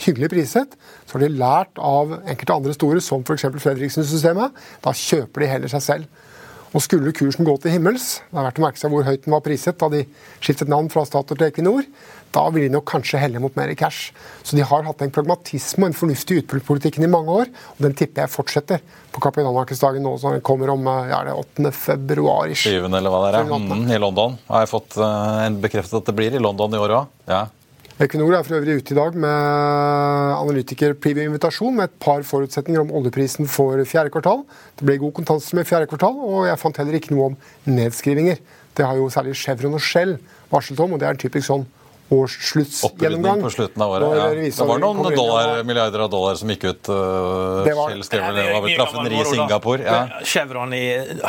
hyggelig 0.00 0.30
priset, 0.32 0.78
så 1.04 1.18
har 1.18 1.26
de 1.26 1.34
lært 1.42 1.82
av 1.82 2.16
enkelte 2.22 2.56
andre 2.56 2.76
store, 2.76 3.04
som 3.04 3.26
f.eks. 3.26 3.50
Fredriksen-systemet. 3.52 4.64
Da 4.84 4.96
kjøper 4.96 5.44
de 5.44 5.52
heller 5.52 5.72
seg 5.72 5.84
selv. 5.84 6.24
Og 6.74 6.82
skulle 6.84 7.14
kursen 7.16 7.46
gå 7.46 7.54
til 7.62 7.76
himmels, 7.76 8.20
det 8.30 8.40
er 8.40 8.46
verdt 8.48 8.60
å 8.60 8.64
merke 8.64 8.80
seg 8.80 8.92
hvor 8.92 9.06
høyt 9.06 9.24
den 9.24 9.34
var 9.36 9.44
priset 9.44 9.78
da 9.80 9.88
de 9.92 10.02
skiftet 10.42 10.70
navn 10.70 10.90
fra 10.92 11.04
Statoil 11.06 11.38
til 11.38 11.48
Equinor, 11.48 11.86
da 12.34 12.42
vil 12.52 12.66
de 12.66 12.74
nok 12.74 12.84
kanskje 12.90 13.20
helle 13.20 13.40
mot 13.40 13.54
mer 13.56 13.70
cash. 13.78 14.10
Så 14.44 14.58
de 14.58 14.64
har 14.66 14.84
hatt 14.84 15.02
en 15.04 15.12
pragmatisme 15.14 15.86
og 15.86 15.92
en 15.92 15.96
fornuftig 15.96 16.42
utbyttepolitikken 16.42 17.06
i 17.06 17.10
mange 17.10 17.32
år, 17.32 17.52
og 17.76 17.82
den 17.86 17.96
tipper 17.96 18.26
jeg 18.26 18.34
fortsetter 18.34 18.82
på 19.14 19.22
kapitalmarkedsdagen 19.24 20.04
nå 20.04 20.16
som 20.20 20.36
kommer 20.44 20.74
om 20.74 20.84
ja, 21.08 21.22
det 21.24 21.36
8. 21.36 21.72
februar. 21.72 22.52
7. 22.52 22.68
eller 22.84 23.12
hva 23.12 23.22
det 23.24 23.40
er, 23.40 23.48
mm, 23.48 23.86
i 23.88 24.00
London. 24.02 24.36
Har 24.50 24.66
jeg 24.66 24.72
fått 24.74 24.98
uh, 25.00 25.46
bekreftet 25.62 26.02
at 26.02 26.10
det 26.10 26.16
blir 26.18 26.36
i 26.36 26.42
London 26.42 26.76
i 26.76 26.82
år 26.82 26.98
òg? 26.98 27.14
Ja. 27.30 27.46
Equinor 27.96 28.34
er 28.36 28.42
for 28.44 28.58
øvrig 28.58 28.74
ute 28.76 28.92
i 28.92 28.96
dag 28.96 29.14
med 29.16 29.36
analytiker-preview-invitasjon 30.36 31.78
med 31.78 31.86
et 31.86 31.94
par 31.96 32.20
forutsetninger 32.28 32.82
om 32.82 32.90
oljeprisen 32.92 33.48
for 33.48 33.80
fjerde 33.88 34.12
kvartal. 34.12 34.42
Det 34.76 34.84
ble 34.84 34.98
god 35.00 35.14
kontantstrøm 35.16 35.62
i 35.62 35.64
fjerde 35.64 35.88
kvartal, 35.88 36.18
og 36.20 36.44
jeg 36.44 36.60
fant 36.60 36.76
heller 36.76 36.98
ikke 36.98 37.14
noe 37.14 37.30
om 37.30 37.38
nedskrivinger. 37.64 38.42
Det 38.76 38.84
har 38.84 39.00
jo 39.00 39.08
særlig 39.08 39.32
Chevron 39.40 39.78
og 39.78 39.80
Shell 39.80 40.18
varslet 40.52 40.82
om, 40.84 40.92
og 40.92 41.00
det 41.00 41.08
er 41.08 41.16
en 41.16 41.22
typisk 41.24 41.48
sånn 41.48 41.64
årssluttsgjennomgang. 42.08 43.42
på 43.42 43.50
slutten 43.50 43.82
av 43.82 43.90
året, 43.90 44.18
ja. 44.18 44.50
Det 44.56 44.66
var 44.68 44.78
noen 44.78 45.16
dollar, 45.16 45.62
milliarder 45.66 46.04
av 46.04 46.10
dollar 46.10 46.36
som 46.38 46.50
gikk 46.52 46.64
ut. 46.64 46.88
Uh, 46.88 47.64
det 47.66 47.74
var, 47.74 47.90
vel 47.90 48.76
raffineri 48.78 49.18
i 49.20 49.24
Singapore. 49.24 49.82
Ja. 49.82 50.20
Chevron 50.22 50.74
i, 50.74 50.84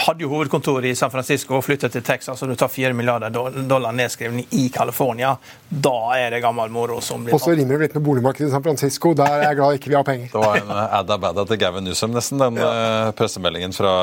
hadde 0.05 0.25
jo 0.25 0.29
hovedkontor 0.35 0.85
i 0.85 0.93
San 0.95 1.09
Francisco 1.13 1.57
og 1.57 1.65
flyttet 1.65 1.95
til 1.97 2.05
Texas, 2.05 2.43
og 2.45 2.51
du 2.51 2.55
tar 2.59 2.69
4 2.69 2.93
milliarder 2.97 3.33
dollar 3.65 3.95
nedskrivning 3.97 4.45
i 4.53 4.67
California. 4.73 5.33
Da 5.67 5.95
er 6.19 6.35
det 6.35 6.43
gammel 6.45 6.69
moro 6.73 6.99
som 7.01 7.25
blir 7.25 7.33
Og 7.33 7.41
så 7.41 7.55
rimer 7.57 7.79
det 7.79 7.87
litt 7.87 7.97
med 7.97 8.05
boligmarkedet 8.05 8.51
i 8.51 8.53
San 8.53 8.65
Francisco. 8.65 9.15
Der 9.17 9.39
er 9.39 9.47
jeg 9.49 9.59
glad 9.61 9.79
ikke 9.79 9.93
vi 9.93 9.97
har 9.97 10.05
penger. 10.07 10.29
Det 10.37 10.43
var 10.43 10.61
en 10.61 10.69
eh, 10.69 10.95
adda 10.99 11.17
badda 11.17 11.47
til 11.49 11.57
Gavin 11.57 11.87
Newsom, 11.87 12.13
nesten, 12.13 12.37
den 12.41 12.61
ja. 12.61 12.69
Eh, 12.69 13.09
pressemeldingen 13.17 13.73
fra 13.73 13.95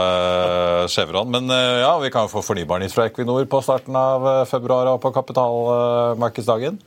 Chevron. 0.91 1.31
Men 1.31 1.47
ja, 1.55 1.95
vi 2.03 2.11
kan 2.11 2.27
jo 2.27 2.35
få 2.35 2.43
fornybarnytt 2.43 2.95
fra 2.95 3.07
Equinor 3.07 3.47
på 3.47 3.63
starten 3.63 3.95
av 3.95 4.27
februar 4.51 4.91
og 4.91 5.01
på 5.05 5.15
kapitalmarkedsdagen 5.15 6.64
dagen. 6.65 6.79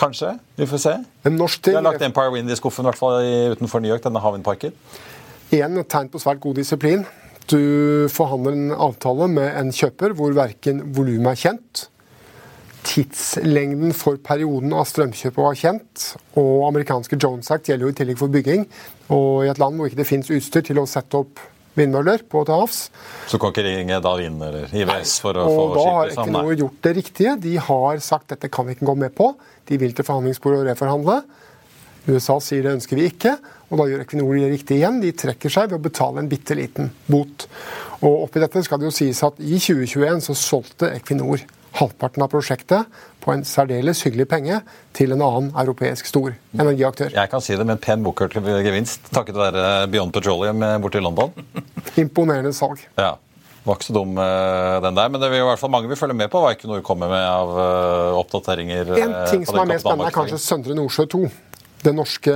Kanskje. 0.00 0.34
Vi 0.56 0.68
får 0.68 0.80
se. 0.84 0.96
En 1.28 1.36
norsk 1.36 1.60
ting. 1.62 1.74
De 1.74 1.80
har 1.82 1.88
lagt 1.90 2.04
Empire 2.04 2.32
Wind 2.32 2.50
i 2.50 2.56
skuffen, 2.56 2.86
i 2.86 2.88
hvert 2.88 3.00
fall 3.00 3.20
utenfor 3.56 3.82
New 3.82 3.92
York, 3.92 4.04
denne 4.06 4.22
havvindparken. 4.22 4.76
Igjen 5.50 5.80
et 5.82 5.90
tegn 5.90 6.08
på 6.12 6.20
svært 6.22 6.40
god 6.40 6.60
disiplin. 6.60 7.04
Du 7.50 8.06
forhandler 8.14 8.54
en 8.54 8.74
avtale 8.76 9.26
med 9.28 9.48
en 9.58 9.72
kjøper 9.74 10.14
hvor 10.16 10.32
verken 10.36 10.84
volumet 10.94 11.32
er 11.32 11.40
kjent, 11.40 11.88
tidslengden 12.86 13.92
for 13.96 14.20
perioden 14.24 14.72
av 14.76 14.86
strømkjøpet 14.88 15.42
var 15.42 15.58
kjent, 15.58 16.04
og 16.40 16.68
amerikanske 16.70 17.18
Jones 17.20 17.50
Act 17.52 17.68
gjelder 17.68 17.88
jo 17.88 17.92
i 17.92 17.96
tillegg 17.98 18.20
for 18.20 18.32
bygging. 18.32 18.66
Og 19.12 19.44
i 19.44 19.50
et 19.52 19.60
land 19.60 19.76
hvor 19.76 19.90
ikke 19.90 20.00
det 20.00 20.08
finnes 20.08 20.30
utstyr 20.32 20.64
til 20.66 20.80
å 20.80 20.86
sette 20.88 21.18
opp 21.18 21.42
vindmøller 21.78 22.24
på 22.30 22.42
til 22.46 22.56
havs. 22.56 22.80
Så 23.30 23.38
kan 23.40 23.52
ikke 23.52 23.66
ringe 23.66 24.00
Davin 24.02 24.40
eller 24.42 24.72
IVS 24.74 25.18
for 25.22 25.38
å 25.38 25.44
få 25.46 25.66
skipet 25.68 25.84
Da 25.84 25.92
har 25.98 26.14
Equinor 26.14 26.64
gjort 26.64 26.80
det 26.86 26.94
riktige. 26.98 27.36
De 27.44 27.54
har 27.70 28.02
sagt 28.04 28.32
dette 28.34 28.50
kan 28.52 28.66
vi 28.66 28.76
ikke 28.76 28.88
gå 28.90 28.96
med 29.04 29.14
på. 29.16 29.32
De 29.70 29.78
vil 29.80 29.94
til 29.94 30.06
forhandlingsbordet 30.06 30.64
og 30.64 30.72
reforhandle. 30.72 31.20
USA 32.08 32.38
sier 32.42 32.64
det 32.64 32.74
ønsker 32.78 32.96
vi 32.96 33.06
ikke, 33.10 33.34
og 33.68 33.78
da 33.78 33.86
gjør 33.90 34.02
Equinor 34.06 34.34
det 34.38 34.50
riktig 34.54 34.80
igjen. 34.80 34.98
De 35.02 35.12
trekker 35.14 35.52
seg 35.52 35.70
ved 35.70 35.78
å 35.78 35.84
betale 35.84 36.22
en 36.22 36.30
bitte 36.30 36.56
liten 36.58 36.90
bot. 37.10 37.46
Og 38.00 38.24
oppi 38.24 38.42
dette 38.42 38.64
skal 38.64 38.80
det 38.80 38.88
jo 38.88 38.94
sies 38.96 39.20
at 39.26 39.38
i 39.38 39.60
2021 39.60 40.24
så 40.24 40.36
solgte 40.38 40.90
Equinor 40.96 41.44
halvparten 41.78 42.24
av 42.24 42.32
prosjektet 42.32 43.00
på 43.22 43.32
en 43.34 43.44
særdeles 43.46 44.02
hyggelig 44.06 44.26
penge 44.30 44.60
til 44.96 45.14
en 45.14 45.22
annen 45.22 45.50
europeisk 45.60 46.08
stor 46.10 46.34
energiaktør. 46.56 47.14
Jeg 47.14 47.30
kan 47.30 47.44
si 47.44 47.54
det 47.54 47.66
med 47.66 47.78
en 47.78 47.82
pen 47.84 48.04
bokhørt 48.04 48.34
gevinst, 48.40 49.10
takket 49.14 49.38
være 49.38 49.86
Beyond 49.92 50.14
Petroleum 50.16 50.64
borte 50.82 50.98
i 50.98 51.04
London. 51.04 51.34
Imponerende 52.00 52.54
salg. 52.56 52.82
Ja. 52.98 53.16
Var 53.60 53.76
ikke 53.76 53.90
så 53.90 53.92
dum, 53.92 54.16
eh, 54.16 54.80
den 54.80 54.96
der. 54.96 55.08
Men 55.08 55.20
det 55.20 55.28
vil 55.30 55.42
i 55.42 55.44
hvert 55.44 55.60
fall 55.60 55.70
mange 55.70 55.88
vil 55.88 55.98
følge 56.00 56.16
med 56.16 56.30
på 56.32 56.40
hva 56.40 56.54
noe 56.64 56.80
kommer 56.84 57.10
med 57.12 57.26
av 57.28 57.50
eh, 57.60 58.18
oppdateringer. 58.22 58.94
En 58.96 59.14
eh, 59.18 59.26
ting 59.28 59.44
som 59.44 59.60
er 59.60 59.68
mer 59.68 59.82
spennende, 59.82 60.08
er 60.08 60.16
kanskje 60.16 60.40
Søndre 60.40 60.76
Nordsjø 60.78 61.06
2. 61.12 61.22
Den 61.84 61.96
norske 61.96 62.32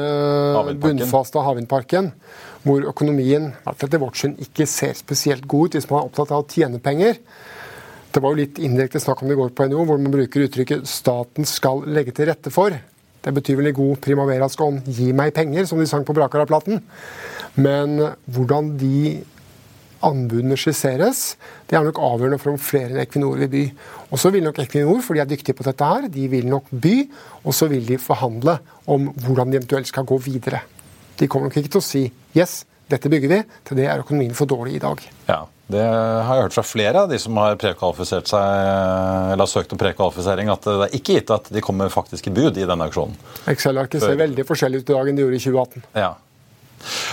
bunnfaste 0.80 1.40
havvindparken. 1.44 2.12
Hvor 2.64 2.84
økonomien 2.92 3.50
etter 3.68 4.00
vårt 4.00 4.20
syn 4.20 4.36
ikke 4.40 4.68
ser 4.68 4.94
spesielt 4.96 5.48
god 5.48 5.68
ut 5.68 5.78
hvis 5.78 5.88
man 5.90 6.02
er 6.02 6.08
opptatt 6.08 6.32
av 6.32 6.44
å 6.44 6.48
tjene 6.48 6.80
penger. 6.84 7.18
Det 8.14 8.22
var 8.22 8.30
jo 8.30 8.44
litt 8.44 8.60
indirekte 8.62 9.00
snakk 9.02 9.24
om 9.24 9.30
det 9.30 9.34
i 9.34 9.38
går 9.40 9.54
på 9.58 9.64
NHO, 9.66 9.84
hvor 9.88 9.98
man 9.98 10.12
bruker 10.14 10.44
uttrykket 10.46 10.86
'staten 10.86 11.46
skal 11.50 11.82
legge 11.90 12.12
til 12.14 12.28
rette 12.30 12.50
for'. 12.54 12.76
Det 13.24 13.32
betyr 13.34 13.56
vel 13.58 13.72
i 13.72 13.74
god 13.74 13.96
primaverask 13.98 14.60
ånd 14.60 14.86
'gi 14.86 15.12
meg 15.12 15.34
penger', 15.34 15.66
som 15.66 15.78
de 15.78 15.86
sang 15.86 16.04
på 16.04 16.14
Brakara-platen. 16.14 16.80
Men 17.56 18.14
hvordan 18.30 18.76
de 18.78 19.24
anbudene 20.04 20.56
skisseres, 20.56 21.36
det 21.66 21.76
er 21.76 21.82
nok 21.82 21.98
avgjørende 21.98 22.38
for 22.38 22.52
om 22.52 22.58
flere 22.60 22.92
enn 22.92 23.02
Equinor 23.02 23.40
vil 23.40 23.48
by. 23.48 23.64
Og 24.12 24.20
så 24.20 24.30
vil 24.30 24.44
nok 24.44 24.60
Equinor, 24.62 25.00
for 25.02 25.14
de 25.14 25.20
er 25.20 25.30
dyktige 25.30 25.56
på 25.56 25.66
dette 25.66 25.84
her, 25.84 26.06
de 26.08 26.28
vil 26.28 26.46
nok 26.46 26.70
by, 26.70 27.10
og 27.42 27.54
så 27.54 27.66
vil 27.66 27.86
de 27.88 27.98
forhandle 27.98 28.58
om 28.86 29.08
hvordan 29.24 29.50
de 29.50 29.58
eventuelt 29.58 29.90
skal 29.90 30.04
gå 30.04 30.18
videre. 30.18 30.60
De 31.18 31.26
kommer 31.26 31.48
nok 31.48 31.56
ikke 31.56 31.72
til 31.72 31.80
å 31.80 31.88
si 31.88 32.12
'yes, 32.36 32.64
dette 32.90 33.08
bygger 33.08 33.28
vi', 33.28 33.44
til 33.64 33.76
det 33.76 33.86
er 33.86 33.98
økonomien 33.98 34.34
for 34.34 34.46
dårlig 34.46 34.74
i 34.76 34.78
dag. 34.78 34.98
Ja, 35.28 35.46
Det 35.64 35.80
har 35.80 36.36
jeg 36.36 36.44
hørt 36.44 36.56
fra 36.58 36.64
flere 36.66 37.04
av 37.04 37.08
de 37.08 37.16
som 37.20 37.38
har 37.40 37.56
prekvalifisert 37.60 38.28
seg, 38.28 38.58
eller 39.32 39.40
har 39.40 39.48
søkt 39.48 39.72
om 39.72 39.80
prekvalifisering, 39.80 40.50
at 40.52 40.66
det 40.68 40.74
er 40.90 40.98
ikke 40.98 41.16
gitt 41.16 41.32
at 41.32 41.48
de 41.54 41.62
kommer 41.64 41.92
faktisk 41.92 42.28
i 42.28 42.34
bud 42.36 42.60
i 42.60 42.66
denne 42.68 42.90
auksjonen. 42.90 43.16
Excel-arket 43.48 44.04
ser 44.04 44.20
veldig 44.20 44.44
forskjellig 44.44 44.82
ut 44.82 44.92
i 44.92 44.96
dag 44.98 45.08
enn 45.08 45.16
de 45.16 45.24
gjorde 45.24 45.40
i 45.40 45.44
2018. 45.46 45.88
Ja. 45.96 46.12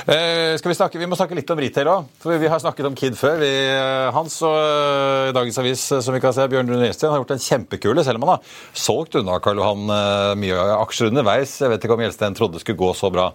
Eh, 0.03 0.59
Vi 0.59 0.75
snakke, 0.75 0.99
vi 0.99 1.07
må 1.07 1.15
snakke 1.15 1.37
litt 1.37 1.49
om 1.53 1.59
retail 1.63 1.87
òg. 1.87 2.11
Vi 2.27 2.51
har 2.51 2.59
snakket 2.59 2.89
om 2.89 2.95
Kid 2.97 3.15
før. 3.15 3.39
Vi, 3.39 3.51
eh, 3.71 4.11
Hans 4.11 4.35
og 4.43 4.57
uh, 4.57 5.31
Dagens 5.31 5.61
Avis 5.63 5.85
som 6.03 6.11
vi 6.11 6.19
kan 6.19 6.35
se, 6.35 6.49
Bjørn 6.51 6.67
Rune 6.67 6.89
Gjelsten 6.89 7.07
har 7.07 7.23
gjort 7.23 7.31
en 7.37 7.45
kjempekule, 7.45 8.03
selv 8.03 8.19
om 8.19 8.27
han 8.27 8.35
har 8.35 8.55
solgt 8.75 9.15
unna 9.15 9.39
Karl 9.39 9.63
Johan 9.63 9.87
mye 10.43 10.67
aksjer 10.81 11.13
underveis. 11.13 11.55
Jeg 11.63 11.71
vet 11.71 11.87
ikke 11.87 11.95
om 11.95 12.03
Gjelsten 12.03 12.35
trodde 12.35 12.59
det 12.59 12.65
skulle 12.65 12.83
gå 12.83 12.91
så 12.99 13.13
bra 13.15 13.31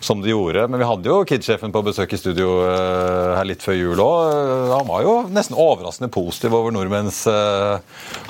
som 0.00 0.22
de 0.22 0.30
gjorde. 0.30 0.68
Men 0.68 0.80
vi 0.80 0.86
hadde 0.88 1.10
jo 1.10 1.18
Kid-sjefen 1.28 1.72
på 1.74 1.82
besøk 1.86 2.12
i 2.14 2.20
studio 2.20 2.50
uh, 2.62 3.34
her 3.38 3.48
litt 3.48 3.64
før 3.64 3.76
jul 3.78 4.02
òg. 4.02 4.72
Han 4.72 4.88
var 4.88 5.04
jo 5.04 5.14
nesten 5.32 5.58
overraskende 5.58 6.10
positiv 6.12 6.54
over 6.58 6.74
nordmenns 6.74 7.20
uh, 7.30 7.80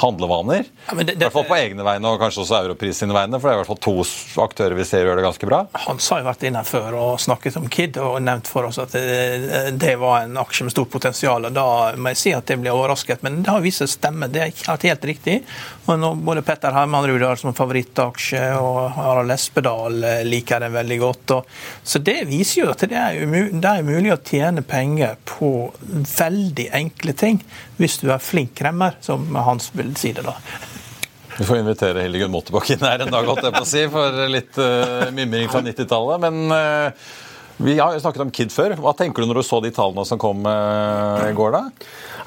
handlevaner. 0.03 0.65
Ja, 0.89 0.97
det, 0.97 1.05
det, 1.13 1.17
I 1.19 1.25
hvert 1.27 1.37
fall 1.37 1.49
på 1.51 1.59
egne 1.59 1.87
vegne 1.87 2.13
og 2.13 2.23
kanskje 2.23 2.45
også 2.45 2.63
Europris 2.63 3.03
sine 3.03 3.17
vegne. 3.17 3.41
For 3.41 3.49
det 3.49 3.55
er 3.55 3.59
i 3.59 3.63
hvert 3.63 3.73
fall 3.73 3.83
to 3.85 3.97
aktører 4.45 4.77
vi 4.79 4.87
ser 4.89 5.05
gjør 5.07 5.21
det 5.21 5.27
ganske 5.27 5.51
bra. 5.51 5.63
Hans 5.87 6.11
har 6.13 6.23
jo 6.23 6.29
vært 6.31 6.47
inne 6.49 6.65
før 6.69 6.99
og 6.99 7.13
snakket 7.23 7.61
om 7.61 7.69
Kid 7.73 8.01
og 8.03 8.19
nevnt 8.25 8.51
for 8.51 8.69
oss 8.69 8.81
at 8.83 8.95
det, 8.97 9.77
det 9.81 9.95
var 10.01 10.25
en 10.25 10.41
aksje 10.41 10.69
med 10.69 10.75
stort 10.75 10.93
potensial. 10.93 11.51
og 11.51 11.57
Da 11.57 11.69
må 11.97 12.15
jeg 12.15 12.23
si 12.23 12.35
at 12.37 12.49
det 12.49 12.59
ble 12.63 12.73
overrasket, 12.75 13.25
men 13.27 13.43
det 13.43 13.53
har 13.53 13.65
vist 13.65 13.85
seg 13.85 13.93
stemme. 13.93 14.31
Det 14.33 14.47
er 14.47 14.89
helt 14.89 15.09
riktig. 15.13 15.41
Og 15.89 15.99
nå, 16.01 16.13
både 16.25 16.45
Petter 16.47 16.75
Hermanrud 16.75 17.23
har 17.25 17.41
som 17.41 17.57
favorittaksje, 17.57 18.43
og 18.61 18.81
Harald 18.97 19.33
Espedal 19.33 20.03
eh, 20.05 20.25
liker 20.27 20.65
den 20.65 20.75
veldig 20.75 20.99
godt. 21.01 21.37
og 21.37 21.58
så 21.83 21.99
Det 21.99 22.21
viser 22.29 22.63
jo 22.63 22.71
at 22.73 22.83
det 22.89 22.99
er, 22.99 23.21
det 23.25 23.71
er 23.71 23.87
mulig 23.87 24.13
å 24.15 24.21
tjene 24.21 24.63
penger 24.67 25.17
på 25.29 25.71
veldig 25.83 26.69
enkle 26.79 27.15
ting, 27.17 27.41
hvis 27.79 28.01
du 28.03 28.11
er 28.13 28.23
flink 28.23 28.57
kremmer, 28.59 28.99
som 29.05 29.25
Hans 29.37 29.71
vil 29.77 29.95
si 29.99 30.13
det. 30.17 30.27
da. 30.27 30.37
Vi 31.39 31.47
får 31.47 31.61
invitere 31.61 32.03
Hildegunn 32.03 32.33
Mottebakk 32.35 32.73
inn 32.75 32.83
her 32.83 33.05
en 33.05 33.15
dag, 33.15 33.29
holdt 33.31 33.47
jeg 33.47 33.55
på 33.55 33.63
å 33.63 33.69
si, 33.69 33.85
for 33.93 34.25
litt 34.31 34.59
uh, 34.59 35.07
mimring 35.15 35.47
fra 35.53 35.63
90-tallet. 35.63 36.25
Men 36.25 36.51
uh, 36.51 37.13
vi 37.59 37.75
har 37.79 37.95
jo 37.95 38.01
snakket 38.03 38.23
om 38.23 38.31
Kid 38.35 38.53
før. 38.55 38.77
Hva 38.79 38.93
tenker 38.97 39.25
du 39.25 39.31
når 39.31 39.41
du 39.41 39.47
så 39.47 39.59
de 39.65 39.73
tallene 39.75 40.05
som 40.07 40.21
kom 40.21 40.47
uh, 40.47 41.25
i 41.27 41.35
går, 41.35 41.57
da? 41.57 41.63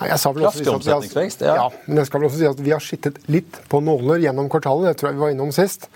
Også 0.01 0.33
omsetningsvekst. 0.33 1.45
Ja. 1.45 1.55
ja. 1.55 1.67
men 1.85 2.01
jeg 2.01 2.09
skal 2.09 2.21
vel 2.21 2.27
også 2.27 2.39
si 2.41 2.49
at 2.49 2.63
vi 2.65 2.73
har 2.73 2.83
skittet 2.83 3.19
litt 3.31 3.61
på 3.71 3.79
nåler 3.85 4.19
gjennom 4.25 4.49
kvartalet. 4.51 4.91
Det 4.91 4.99
tror 4.99 5.11
jeg 5.11 5.19
vi 5.19 5.23
var 5.23 5.35
innom 5.35 5.53
sist. 5.55 5.87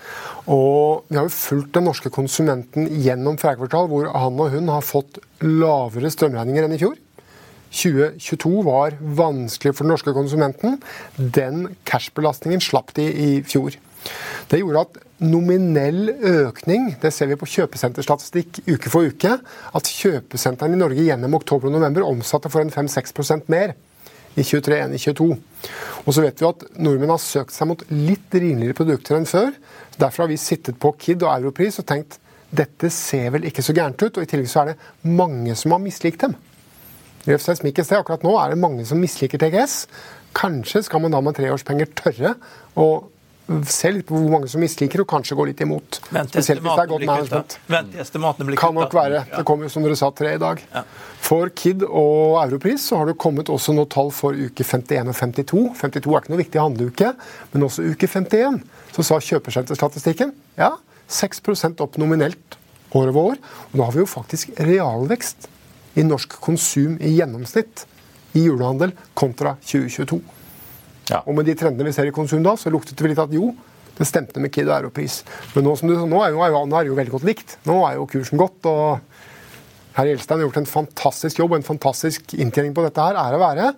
Og 0.48 1.04
vi 1.10 1.18
har 1.18 1.28
jo 1.28 1.34
fulgt 1.36 1.74
den 1.76 1.88
norske 1.90 2.12
konsumenten 2.14 2.88
gjennom 3.04 3.36
fjerde 3.42 3.60
kvartal, 3.64 3.90
hvor 3.92 4.08
han 4.14 4.40
og 4.40 4.54
hun 4.54 4.72
har 4.72 4.86
fått 4.86 5.20
lavere 5.44 6.12
strømregninger 6.14 6.68
enn 6.68 6.76
i 6.78 6.80
fjor. 6.80 6.96
2022 7.76 8.62
var 8.64 8.96
vanskelig 9.00 9.74
for 9.74 9.84
den 9.84 9.92
norske 9.92 10.14
konsumenten. 10.16 10.78
Den 11.18 11.74
cashbelastningen 11.88 12.62
slapp 12.64 12.94
de 12.96 13.10
i 13.10 13.30
fjor. 13.44 13.76
Det 14.48 14.62
gjorde 14.62 14.86
at 14.86 15.02
nominell 15.22 16.10
økning, 16.12 16.90
det 17.00 17.12
ser 17.14 17.30
vi 17.30 17.38
på 17.40 17.48
kjøpesenterstatistikk 17.48 18.60
uke 18.68 18.92
for 18.92 19.08
uke, 19.08 19.38
at 19.40 19.90
kjøpesentrene 20.00 20.76
i 20.76 20.80
Norge 20.80 21.06
gjennom 21.06 21.38
oktober 21.38 21.70
og 21.70 21.78
november 21.78 22.04
omsatte 22.04 22.52
for 22.52 22.64
en 22.64 22.72
5-6% 22.74 23.48
mer 23.52 23.72
i 24.36 24.44
23 24.44 24.80
enn 24.84 24.94
i 24.96 25.00
22. 25.00 25.30
Og 26.04 26.12
så 26.12 26.24
vet 26.24 26.42
vi 26.42 26.48
at 26.48 26.66
nordmenn 26.76 27.14
har 27.14 27.22
søkt 27.22 27.56
seg 27.56 27.70
mot 27.70 27.82
litt 27.92 28.36
rimeligere 28.36 28.76
produkter 28.76 29.16
enn 29.16 29.28
før. 29.28 29.54
Derfor 29.96 30.26
har 30.26 30.32
vi 30.34 30.40
sittet 30.40 30.76
på 30.80 30.92
Kid 31.00 31.24
og 31.24 31.32
Europris 31.32 31.80
og 31.80 31.88
tenkt 31.88 32.20
dette 32.56 32.90
ser 32.94 33.32
vel 33.34 33.48
ikke 33.48 33.64
så 33.64 33.74
gærent 33.76 34.02
ut. 34.04 34.18
Og 34.18 34.22
i 34.22 34.28
tillegg 34.28 34.50
så 34.52 34.62
er 34.62 34.74
det 34.74 35.10
mange 35.16 35.56
som 35.58 35.74
har 35.74 35.82
mislikt 35.82 36.26
dem. 36.26 36.36
Røfsnes 37.26 37.64
Mikkes, 37.64 37.90
Akkurat 37.96 38.22
nå 38.22 38.36
er 38.38 38.52
det 38.52 38.60
mange 38.62 38.84
som 38.86 39.00
misliker 39.02 39.40
TGS. 39.42 39.86
Kanskje 40.36 40.84
skal 40.86 41.02
man 41.02 41.14
da 41.14 41.22
med 41.24 41.34
treårspenger 41.38 41.90
tørre 41.98 42.36
å 42.78 42.86
se 43.70 43.90
litt 43.94 44.06
på 44.08 44.16
hvor 44.18 44.32
mange 44.32 44.48
som 44.50 44.62
misliker, 44.62 45.02
og 45.02 45.08
kanskje 45.10 45.36
går 45.38 45.50
litt 45.50 45.60
imot. 45.62 46.00
Vent 46.10 46.32
til 46.32 46.42
estimatene 48.02 48.48
blir 48.48 48.58
Kan 48.60 48.74
nok 48.74 48.94
være. 48.96 49.22
Det 49.30 49.44
kommer 49.46 49.70
som 49.72 49.86
dere 49.86 49.98
sa 49.98 50.10
tre 50.14 50.34
i 50.34 50.40
dag. 50.42 50.62
Ja. 50.72 50.82
For 51.26 51.50
Kid 51.54 51.84
og 51.86 52.40
Europris 52.42 52.88
så 52.90 53.00
har 53.00 53.10
det 53.10 53.16
kommet 53.22 53.50
også 53.52 53.74
noe 53.76 53.88
tall 53.92 54.10
for 54.14 54.34
uke 54.34 54.66
51 54.66 55.12
og 55.12 55.18
52. 55.18 55.64
52 55.78 56.12
er 56.12 56.22
ikke 56.24 56.34
noe 56.34 56.42
viktig 56.42 56.62
handleuke, 56.62 57.12
men 57.52 57.66
også 57.68 57.86
uke 57.86 58.10
51. 58.10 58.60
Så 58.96 59.06
sa 59.06 59.20
kjøpesenterstatistikken 59.22 60.34
ja, 60.58 60.74
6 61.12 61.42
opp 61.84 61.98
nominelt 62.02 62.58
år 62.94 63.12
over 63.12 63.32
år. 63.32 63.42
Og 63.70 63.78
da 63.78 63.84
har 63.84 63.94
vi 63.94 64.02
jo 64.02 64.10
faktisk 64.10 64.56
realvekst 64.58 65.50
i 65.96 66.04
norsk 66.04 66.38
konsum 66.42 66.98
i 67.00 67.14
gjennomsnitt 67.16 67.86
i 68.36 68.46
julehandel 68.46 68.92
kontra 69.16 69.56
2022. 69.64 70.20
Ja. 71.10 71.22
Og 71.24 71.36
med 71.38 71.46
de 71.48 71.54
trendene 71.58 71.86
vi 71.86 71.94
ser 71.94 72.08
i 72.08 72.14
konsum 72.14 72.42
da, 72.44 72.56
så 72.58 72.72
luktet 72.72 72.98
det 72.98 73.12
litt 73.12 73.22
at 73.22 73.34
jo, 73.34 73.52
det 73.96 74.06
stemte 74.08 74.42
med 74.42 74.52
Kid 74.52 74.68
og 74.68 74.76
Europris. 74.76 75.22
Men 75.54 75.64
nå, 75.68 75.74
som 75.78 75.88
du, 75.88 75.96
nå 76.08 76.20
er 76.24 76.34
jo, 76.34 76.42
jo 76.90 76.98
veldig 76.98 77.14
godt 77.14 77.26
likt. 77.28 77.56
Nå 77.68 77.78
er 77.88 77.96
jo 77.96 78.08
kursen 78.10 78.40
godt. 78.40 78.68
og 78.68 78.98
Herr 79.96 80.10
Gjelstein 80.10 80.42
har 80.42 80.48
gjort 80.48 80.60
en 80.60 80.68
fantastisk 80.68 81.40
jobb 81.40 81.54
og 81.54 81.62
en 81.62 81.70
fantastisk 81.70 82.34
inntjening 82.36 82.74
på 82.76 82.84
dette. 82.84 83.00
her, 83.00 83.16
er 83.16 83.36
å 83.36 83.40
være. 83.40 83.70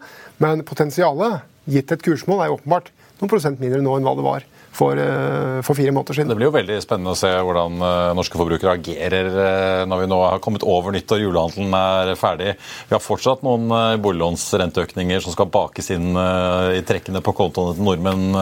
Men 0.42 0.64
potensialet, 0.66 1.44
gitt 1.70 1.94
et 1.94 2.02
kursmål, 2.02 2.42
er 2.42 2.50
jo 2.50 2.58
åpenbart 2.58 2.90
noen 3.20 3.30
prosent 3.30 3.62
mindre 3.62 3.84
nå 3.84 3.94
enn 3.94 4.08
hva 4.08 4.16
det 4.18 4.26
var 4.26 4.48
for, 4.78 4.98
eh, 4.98 5.60
for, 5.66 5.74
fire 5.74 5.92
måneder 5.94 6.14
siden. 6.14 6.30
Det 6.30 6.36
blir 6.38 6.48
jo 6.48 6.54
veldig 6.54 6.78
spennende 6.82 7.14
å 7.14 7.18
se 7.18 7.30
hvordan 7.30 7.80
uh, 7.82 8.14
norske 8.16 8.38
forbrukere 8.38 8.76
agerer 8.78 9.30
uh, 9.34 9.82
når 9.90 10.02
vi 10.02 10.10
nå 10.12 10.18
har 10.22 10.42
kommet 10.44 10.66
over 10.66 10.94
nyttår, 10.94 11.22
julehandelen 11.24 11.74
er 11.78 12.12
ferdig. 12.18 12.54
Vi 12.88 12.94
har 12.94 13.02
fortsatt 13.02 13.42
noen 13.46 13.66
boliglånsrenteøkninger 14.02 15.24
som 15.24 15.34
skal 15.34 15.50
bakes 15.52 15.90
inn 15.94 16.12
i 16.14 16.82
trekkene 16.86 17.22
på 17.24 17.34
kontoene 17.36 17.74
til 17.76 17.86
nordmenn 17.86 18.36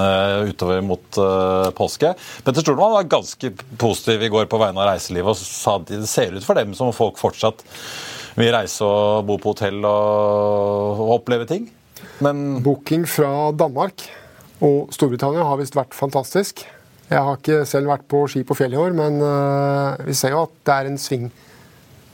utover 0.50 0.82
mot 0.84 1.18
påske. 1.76 2.12
Petter 2.44 2.64
Stordman 2.64 2.94
var 2.94 3.08
ganske 3.10 3.50
positiv 3.80 4.26
i 4.26 4.30
går 4.32 4.50
på 4.50 4.60
vegne 4.60 4.82
av 4.82 4.92
reiselivet 4.92 5.32
og 5.32 5.40
sa 5.40 5.78
at 5.80 5.88
det 5.90 6.10
ser 6.10 6.36
ut 6.36 6.46
for 6.46 6.58
dem 6.58 6.74
som 6.76 6.92
folk 6.96 7.18
fortsatt 7.20 7.64
vil 8.36 8.52
reise 8.54 8.84
og 8.84 9.26
bo 9.28 9.38
på 9.40 9.54
hotell 9.54 9.80
og, 9.88 11.02
og 11.06 11.16
oppleve 11.18 11.48
ting. 11.48 11.68
Men 12.24 12.62
Booking 12.64 13.06
fra 13.08 13.50
Danmark 13.56 14.06
og 14.64 14.92
Storbritannia 14.94 15.44
har 15.44 15.58
visst 15.60 15.76
vært 15.76 15.96
fantastisk. 15.96 16.64
Jeg 17.06 17.22
har 17.22 17.38
ikke 17.38 17.62
selv 17.68 17.90
vært 17.92 18.06
på 18.10 18.24
ski 18.30 18.42
på 18.46 18.56
fjellet 18.58 18.78
i 18.78 18.82
år, 18.82 18.94
men 18.96 19.20
uh, 19.22 19.98
vi 20.06 20.14
ser 20.16 20.32
jo 20.34 20.46
at 20.46 20.54
det 20.66 20.76
er 20.76 20.96
sving, 20.98 21.28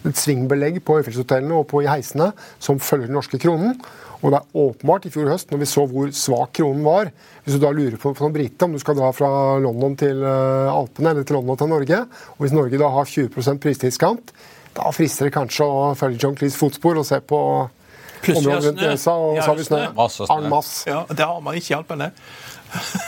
et 0.02 0.18
svingbelegg 0.18 0.80
på 0.84 0.98
høyfjellshotellene 0.98 1.56
og 1.56 1.68
på 1.70 1.84
i 1.84 1.88
heisene 1.88 2.32
som 2.60 2.80
følger 2.82 3.08
den 3.08 3.16
norske 3.16 3.40
kronen. 3.40 3.78
Og 4.22 4.34
det 4.34 4.38
er 4.38 4.58
åpenbart 4.62 5.06
i 5.08 5.12
fjor 5.14 5.30
høst, 5.32 5.48
når 5.50 5.62
vi 5.62 5.70
så 5.70 5.86
hvor 5.90 6.10
svak 6.14 6.52
kronen 6.54 6.84
var 6.86 7.08
Hvis 7.42 7.56
du 7.56 7.64
da 7.64 7.72
lurer 7.74 7.96
på 7.98 8.12
som 8.14 8.30
brite 8.30 8.68
om 8.68 8.76
du 8.76 8.78
skal 8.78 8.94
dra 8.94 9.08
fra 9.16 9.58
London 9.58 9.96
til 9.98 10.20
uh, 10.22 10.70
Alpene 10.70 11.14
eller 11.14 11.26
til 11.26 11.40
London 11.40 11.58
til 11.58 11.72
Norge, 11.72 12.02
og 12.36 12.44
hvis 12.44 12.54
Norge 12.54 12.78
da 12.82 12.90
har 12.92 13.08
20% 13.08 13.62
prisdiskant, 13.62 14.34
da 14.76 14.92
frister 14.94 15.28
det 15.28 15.34
kanskje 15.34 15.66
å 15.68 15.92
følge 15.98 16.20
John 16.22 16.36
Cleese 16.38 16.60
fotspor 16.60 17.00
og 17.00 17.08
se 17.08 17.18
på 17.20 17.40
området 18.30 18.64
rundt 18.70 18.80
snø. 18.80 19.12
og 19.12 19.42
så 19.42 19.48
har 19.50 19.58
vi 19.58 19.68
snø. 19.68 19.82
Masse 19.96 20.26
snø. 20.26 20.48
masse. 20.52 20.88
Ja, 20.88 21.04
det 21.08 21.26
har 21.26 21.40
man 21.44 21.58
ikke 21.58 21.74
i 21.74 21.78
Alpene. 21.78 22.12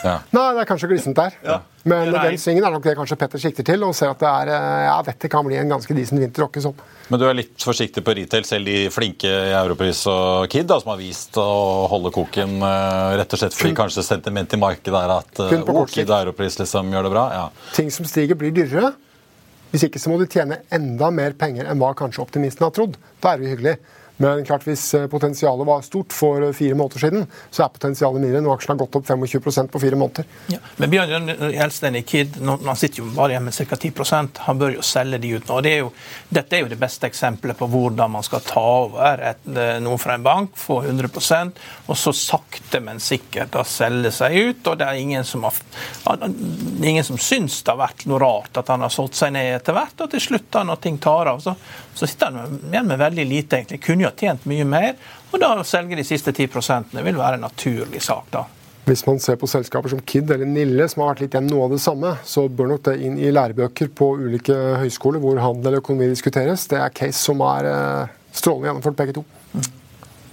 Ja. 0.04 0.18
Nei, 0.34 0.48
det 0.54 0.64
er 0.64 0.68
kanskje 0.68 0.90
glissent 0.90 1.16
der. 1.16 1.36
Ja. 1.44 1.60
Men 1.88 2.10
den 2.12 2.36
svingen 2.40 2.64
er 2.64 2.72
nok 2.72 2.84
det 2.84 2.94
kanskje 2.96 3.16
Petter 3.20 3.40
sikter 3.40 3.66
til, 3.66 3.84
og 3.84 3.94
ser 3.96 4.12
at 4.12 4.20
det 4.20 4.28
er, 4.28 4.50
eh, 4.54 4.82
ja, 4.86 4.96
dette 5.04 5.28
kan 5.32 5.44
bli 5.46 5.56
en 5.60 5.72
ganske 5.72 5.96
decent 5.96 6.20
vinter. 6.20 6.48
Sånn. 6.64 6.76
Men 7.12 7.20
du 7.20 7.26
er 7.28 7.36
litt 7.36 7.64
forsiktig 7.64 8.04
på 8.04 8.14
retail, 8.16 8.44
selv 8.48 8.68
de 8.68 8.90
flinke 8.92 9.28
i 9.28 9.54
Europris 9.56 10.04
og 10.10 10.48
Kid 10.52 10.68
da, 10.70 10.78
som 10.80 10.94
har 10.94 11.00
vist 11.00 11.36
å 11.40 11.46
holde 11.92 12.12
koken, 12.14 12.56
eh, 12.64 13.16
rett 13.20 13.36
og 13.36 13.40
slett 13.40 13.56
fordi 13.56 13.76
kanskje 13.76 14.04
sentimentet 14.06 14.58
i 14.58 14.62
markedet 14.62 15.00
er 15.00 15.16
at 15.16 15.42
oh, 15.44 15.84
Kid 15.88 16.08
og 16.08 16.18
Europris 16.20 16.60
liksom 16.60 16.92
gjør 16.92 17.08
det 17.08 17.16
bra? 17.16 17.26
Ja. 17.36 17.72
Ting 17.76 17.92
som 17.94 18.08
stiger, 18.08 18.40
blir 18.40 18.54
dyrere. 18.54 18.94
Hvis 19.74 19.88
ikke 19.88 19.98
så 19.98 20.12
må 20.12 20.20
du 20.20 20.28
tjene 20.30 20.60
enda 20.72 21.08
mer 21.10 21.34
penger 21.34 21.66
enn 21.66 21.80
hva 21.82 21.90
kanskje 21.98 22.22
optimisten 22.22 22.62
har 22.62 22.74
trodd. 22.76 22.94
Da 23.20 23.32
er 23.32 23.40
det 23.40 23.48
jo 23.48 23.54
hyggelig. 23.56 23.78
Men 24.16 24.44
klart 24.46 24.66
hvis 24.68 24.82
eh, 24.94 25.06
potensialet 25.10 25.66
var 25.66 25.82
stort 25.82 26.12
for 26.14 26.52
fire 26.54 26.76
måneder 26.78 27.02
siden, 27.02 27.26
så 27.50 27.64
er 27.64 27.72
potensialet 27.74 28.22
mindre. 28.22 28.42
Nå 28.44 28.52
aksjen 28.54 28.74
har 28.74 28.84
gått 28.84 28.98
opp 29.00 29.08
25% 29.10 29.72
på 29.72 29.80
fire 29.82 29.98
måneder. 29.98 30.28
Ja. 30.52 30.60
Men 30.78 30.92
Bjørn 30.92 31.32
Gjelsten 31.54 31.98
i 31.98 32.04
Kid 32.06 32.38
han 32.38 32.78
sitter 32.78 33.02
jo 33.02 33.08
bare 33.14 33.34
igjen 33.34 33.48
med 33.48 33.56
ca. 33.56 33.76
10% 33.76 34.42
Han 34.46 34.60
bør 34.60 34.76
jo 34.76 34.84
selge 34.86 35.18
de 35.18 35.32
ut 35.34 35.48
nå. 35.50 35.58
Det 35.64 35.72
er 35.72 35.82
jo, 35.82 35.90
dette 36.28 36.56
er 36.56 36.62
jo 36.62 36.70
det 36.70 36.78
beste 36.78 37.08
eksempelet 37.10 37.58
på 37.58 37.68
hvordan 37.70 38.12
man 38.14 38.26
skal 38.26 38.44
ta 38.46 38.64
over 38.84 39.24
et, 39.32 39.42
eh, 39.50 39.78
noe 39.82 39.98
fra 39.98 40.14
en 40.14 40.26
bank, 40.26 40.54
få 40.58 40.80
100% 40.84 41.58
og 41.86 41.98
så 41.98 42.14
sakte, 42.14 42.80
men 42.84 43.02
sikkert 43.02 43.52
da 43.56 43.64
selge 43.66 44.14
seg 44.14 44.36
ut. 44.38 44.70
og 44.70 44.78
Det 44.78 44.86
er 44.86 45.00
ingen 45.00 45.26
som, 45.26 45.42
har, 45.44 46.28
ingen 46.82 47.04
som 47.04 47.18
syns 47.18 47.62
det 47.62 47.74
har 47.74 47.82
vært 47.82 48.06
noe 48.10 48.22
rart 48.22 48.62
at 48.62 48.70
han 48.70 48.84
har 48.84 48.94
solgt 48.94 49.18
seg 49.18 49.34
ned 49.34 49.56
etter 49.58 49.74
hvert. 49.76 49.98
Og 50.00 50.14
til 50.14 50.22
slutt, 50.22 50.48
da, 50.54 50.62
når 50.66 50.82
ting 50.86 50.98
tar 51.02 51.32
av, 51.34 51.42
så, 51.42 51.56
så 51.94 52.06
sitter 52.06 52.30
han 52.30 52.58
igjen 52.70 52.88
med 52.92 53.02
veldig 53.02 53.26
lite. 53.28 53.58
egentlig. 53.58 53.82
Kunne 53.84 54.03
jo 54.04 54.12
ha 54.12 54.18
tjent 54.18 54.44
mye 54.50 54.66
mer. 54.68 54.92
Og 55.32 55.40
da 55.42 55.54
å 55.58 55.66
selge 55.66 55.98
de 55.98 56.04
siste 56.06 56.32
10% 56.32 56.94
vil 57.00 57.18
være 57.18 57.38
en 57.38 57.46
naturlig 57.48 58.02
sak. 58.04 58.28
da. 58.34 58.44
Hvis 58.84 59.06
man 59.06 59.16
ser 59.22 59.38
på 59.40 59.48
selskaper 59.48 59.88
som 59.88 60.00
KID 60.04 60.34
eller 60.34 60.48
Nille, 60.48 60.86
som 60.92 61.02
har 61.02 61.14
vært 61.14 61.22
litt 61.24 61.36
igjen 61.36 61.46
noe 61.48 61.64
av 61.66 61.72
det 61.72 61.80
samme, 61.80 62.10
så 62.28 62.44
bør 62.52 62.74
nok 62.74 62.82
det 62.90 62.98
inn 63.06 63.16
i 63.16 63.30
lærebøker 63.32 63.88
på 63.96 64.10
ulike 64.20 64.56
høyskoler 64.82 65.22
hvor 65.22 65.40
handel 65.40 65.70
eller 65.70 65.80
økonomi 65.80 66.10
diskuteres. 66.12 66.66
Det 66.68 66.82
er 66.82 66.92
case 66.92 67.16
som 67.16 67.40
er 67.48 67.70
eh, 67.70 68.12
strålende 68.36 68.68
gjennomført, 68.68 68.98
begge 68.98 69.16
to. 69.16 69.24
Mm. 69.54 69.70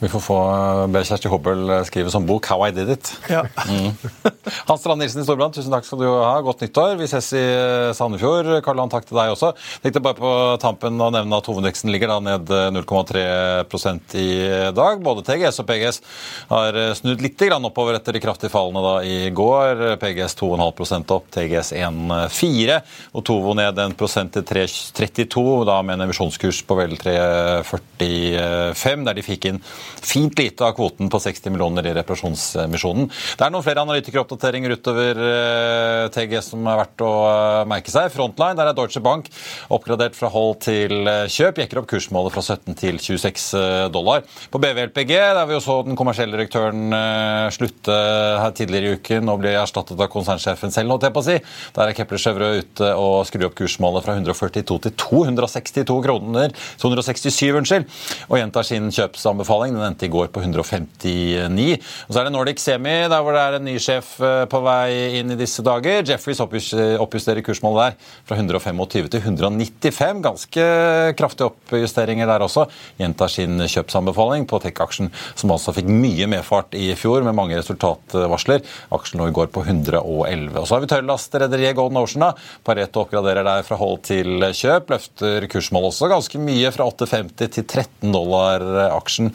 Vi 0.02 0.10
får 0.10 0.22
få 0.26 0.36
eh, 0.50 0.88
be 0.90 1.04
Kjersti 1.06 1.30
Hobbel 1.30 1.60
eh, 1.70 1.84
skrive 1.86 2.10
som 2.10 2.24
bok 2.26 2.48
'How 2.50 2.64
I 2.66 2.72
Did 2.74 2.90
It'. 2.90 3.12
Ja. 3.30 3.46
Mm. 3.70 3.94
Hans 4.68 4.82
Strand 4.82 4.98
Nilsen 4.98 5.22
i 5.22 5.26
Storbrand, 5.28 5.54
tusen 5.54 5.70
takk 5.70 5.86
skal 5.86 6.02
du 6.02 6.08
ha. 6.10 6.42
Godt 6.42 6.66
nyttår. 6.66 6.98
Vi 6.98 7.06
ses 7.06 7.30
i 7.38 7.42
eh, 7.42 7.94
Sandefjord. 7.94 8.50
Karl 8.66 8.82
Johan, 8.82 8.90
takk 8.90 9.06
til 9.06 9.20
deg 9.20 9.30
også. 9.36 9.52
Tenkte 9.84 10.02
bare 10.02 10.18
på 10.18 10.32
tampen 10.64 10.98
å 10.98 11.12
nevne 11.14 11.38
at 11.38 11.50
hovedveksten 11.52 11.94
ligger 11.94 12.16
da 12.16 12.18
ned 12.32 12.50
0,3% 12.80 14.16
i 14.18 14.32
dag. 14.74 15.04
Både 15.06 15.22
TGS 15.28 15.62
og 15.62 15.70
PGS 15.70 16.02
har 16.50 16.80
snudd 16.98 17.22
litt 17.22 17.46
oppover 17.52 17.98
etter 17.98 18.14
de 18.18 18.24
kraftige 18.24 18.54
fallene 18.54 18.82
da 18.82 18.96
i 19.06 19.30
går. 19.30 20.00
PGS 20.02 20.34
2,5% 20.42 21.14
opp, 21.14 21.30
TGS 21.30 21.74
1,4 21.78 22.82
og 23.14 23.22
Tovo 23.28 23.54
ned 23.58 23.78
1 23.86 23.94
prosent 24.00 24.34
til 24.34 24.44
3,32, 24.50 25.46
da 25.70 25.78
med 25.86 26.00
en 26.00 26.08
emisjonskurs 26.08 26.60
på 26.66 26.74
vel 26.82 26.98
3,45, 26.98 29.06
der 29.06 29.18
de 29.18 29.30
fikk 29.30 29.44
inn 29.52 29.62
fint 30.02 30.38
lite 30.40 30.66
av 30.66 30.76
kvoten 30.78 31.10
på 31.12 31.20
60 31.22 31.54
millioner 31.54 31.88
i 31.90 31.94
reparasjonsmisjonen. 31.98 33.10
Det 33.10 33.46
er 33.46 33.54
noen 33.54 33.66
flere 33.66 33.84
analytikeroppdateringer 33.86 34.76
utover 34.78 35.22
eh, 35.26 36.06
TG 36.14 36.38
som 36.46 36.66
er 36.70 36.80
verdt 36.84 37.04
å 37.06 37.12
eh, 37.28 37.64
merke 37.70 37.94
seg. 37.94 38.12
Frontline, 38.14 38.58
der 38.60 38.72
er 38.72 38.78
Deutsche 38.78 39.04
Bank 39.04 39.30
oppgradert 39.74 40.18
fra 40.18 40.32
hold 40.34 40.62
til 40.66 41.10
eh, 41.10 41.28
kjøp. 41.32 41.62
Jekker 41.64 41.82
opp 41.82 41.90
kursmålet 41.92 42.36
fra 42.36 42.44
17 42.46 42.78
til 42.80 43.02
26 43.02 43.48
dollar. 43.94 44.26
På 44.52 44.62
BVLPG, 44.62 45.14
der 45.38 45.44
vi 45.50 45.58
jo 45.58 45.64
så 45.64 45.82
den 45.86 46.00
kommersielle 46.00 46.38
direktøren 46.38 46.94
slutte 47.54 47.94
her 48.42 48.54
tidligere 48.56 48.92
i 48.92 49.00
uken 49.00 49.30
og 49.32 49.42
bli 49.42 49.54
erstattet 49.58 50.00
av 50.00 50.10
konsernsjefen 50.12 50.74
selv, 50.74 50.94
holdt 50.94 51.08
jeg 51.08 51.16
på 51.16 51.24
å 51.24 51.28
si. 51.28 51.38
Der 51.76 51.90
er 51.90 51.98
Kepler 51.98 52.22
Chevreux 52.22 52.62
ute 52.62 52.92
og 53.00 53.26
skrur 53.30 53.50
opp 53.50 53.58
kursmålet 53.58 54.06
fra 54.06 54.16
142 54.18 54.80
til 54.86 54.96
262 55.00 55.98
kroner, 56.06 56.54
267, 56.82 57.52
unnskyld, 57.62 57.88
og 58.30 58.40
gjentar 58.40 58.68
sin 58.68 58.90
kjøpsanbefaling. 58.94 59.78
Den 59.82 59.92
endte 59.92 60.06
i 60.06 60.12
går 60.14 60.30
på 60.34 60.44
159. 60.44 61.82
Og 62.08 62.14
Så 62.14 62.22
er 62.22 62.28
det 62.28 62.34
Nordic 62.36 62.62
Semi, 62.62 62.96
der 63.10 63.24
hvor 63.24 63.34
det 63.36 63.42
er 63.42 63.58
en 63.58 63.66
ny 63.66 63.76
sjef 63.82 64.14
eh, 64.22 64.46
på 64.52 64.62
vei 64.62 65.18
inn 65.20 65.34
i 65.34 65.40
disse 65.40 65.64
dager. 65.66 66.06
Jeffreys 66.06 66.42
oppjusterer 66.42 67.42
kursmålet 67.46 67.98
der 67.98 68.12
fra 68.30 68.38
125 68.38 69.10
til 69.12 69.22
195. 69.22 70.22
Ganske 70.26 70.68
kraftige 71.18 71.50
oppjusteringer 71.50 72.30
der 72.30 72.46
også. 72.46 72.68
Gjentar 73.02 73.32
sin 73.34 73.58
kjøpsanbefaling 73.66 74.46
på 74.50 74.62
Tech-aksjen, 74.64 75.12
som 75.36 75.54
altså 75.56 75.74
fikk 75.76 75.90
mye 75.90 76.30
medfart 76.32 76.78
i 76.78 76.92
fjor 77.00 77.26
med 77.26 77.38
mange 77.38 77.58
resultatvarsler. 77.58 78.62
Aksjen 78.94 79.22
lå 79.22 79.32
i 79.32 79.36
går 79.36 79.52
på 79.54 79.66
111. 79.66 80.54
Og 80.62 80.68
Så 80.68 80.76
har 80.76 80.84
vi 80.84 80.92
tørrlastrederiet 80.92 81.78
Golden 81.80 82.02
Ocean. 82.02 82.28
da. 82.28 82.34
Pareto 82.68 83.02
oppgraderer 83.06 83.48
der 83.48 83.66
fra 83.66 83.80
hold 83.80 84.04
til 84.06 84.46
kjøp. 84.52 84.94
Løfter 84.94 85.48
kursmålet 85.52 85.92
også 85.92 86.12
ganske 86.12 86.42
mye, 86.42 86.72
fra 86.72 86.86
8,50 86.92 87.52
til 87.58 87.66
13 87.66 88.12
dollar 88.14 88.64
aksjen. 88.92 89.32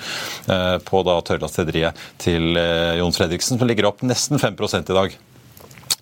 Eh, 0.46 0.78
på 0.86 1.02
da 1.06 1.20
tørrlastrederiet 1.26 2.02
til 2.22 2.56
eh, 2.58 2.98
Jon 3.00 3.14
Fredriksen, 3.14 3.58
som 3.58 3.68
ligger 3.68 3.88
opp 3.90 4.04
nesten 4.06 4.40
5 4.40 4.56
i 4.56 4.94
dag 4.94 5.16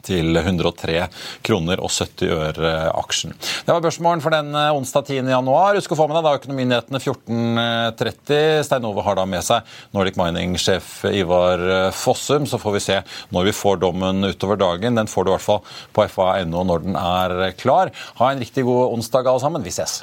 til 0.04 0.36
103 0.36 1.06
kroner 1.46 1.80
og 1.80 1.88
70 1.88 2.32
øre 2.34 2.72
aksjen. 2.92 3.32
Det 3.64 3.72
var 3.72 3.80
børsmålen 3.84 4.20
for 4.20 4.34
den 4.34 4.50
eh, 4.52 4.72
onsdag 4.76 5.06
10. 5.08 5.30
januar. 5.32 5.78
Husk 5.78 5.94
å 5.94 5.98
få 5.98 6.08
med 6.10 6.18
deg 6.18 6.26
da 6.26 6.34
økonominyhetene 6.40 7.00
14.30. 7.00 8.42
Stein 8.68 8.88
Ove 8.88 9.04
har 9.06 9.16
da 9.16 9.24
med 9.28 9.46
seg 9.46 9.76
Nordic 9.96 10.18
Mining-sjef 10.20 11.06
Ivar 11.08 11.64
Fossum. 11.96 12.48
Så 12.50 12.60
får 12.60 12.76
vi 12.76 12.84
se 12.84 12.98
når 13.32 13.48
vi 13.48 13.56
får 13.56 13.80
dommen 13.86 14.28
utover 14.28 14.60
dagen. 14.60 15.00
Den 15.00 15.10
får 15.10 15.24
du 15.24 15.32
i 15.32 15.36
hvert 15.38 15.48
fall 15.48 15.64
på 15.96 16.08
fa.no 16.18 16.66
når 16.68 16.84
den 16.84 17.00
er 17.00 17.56
klar. 17.56 17.94
Ha 18.20 18.32
en 18.32 18.44
riktig 18.44 18.66
god 18.68 18.98
onsdag 18.98 19.30
alle 19.30 19.44
sammen. 19.46 19.64
Vi 19.64 19.72
ses. 19.72 20.02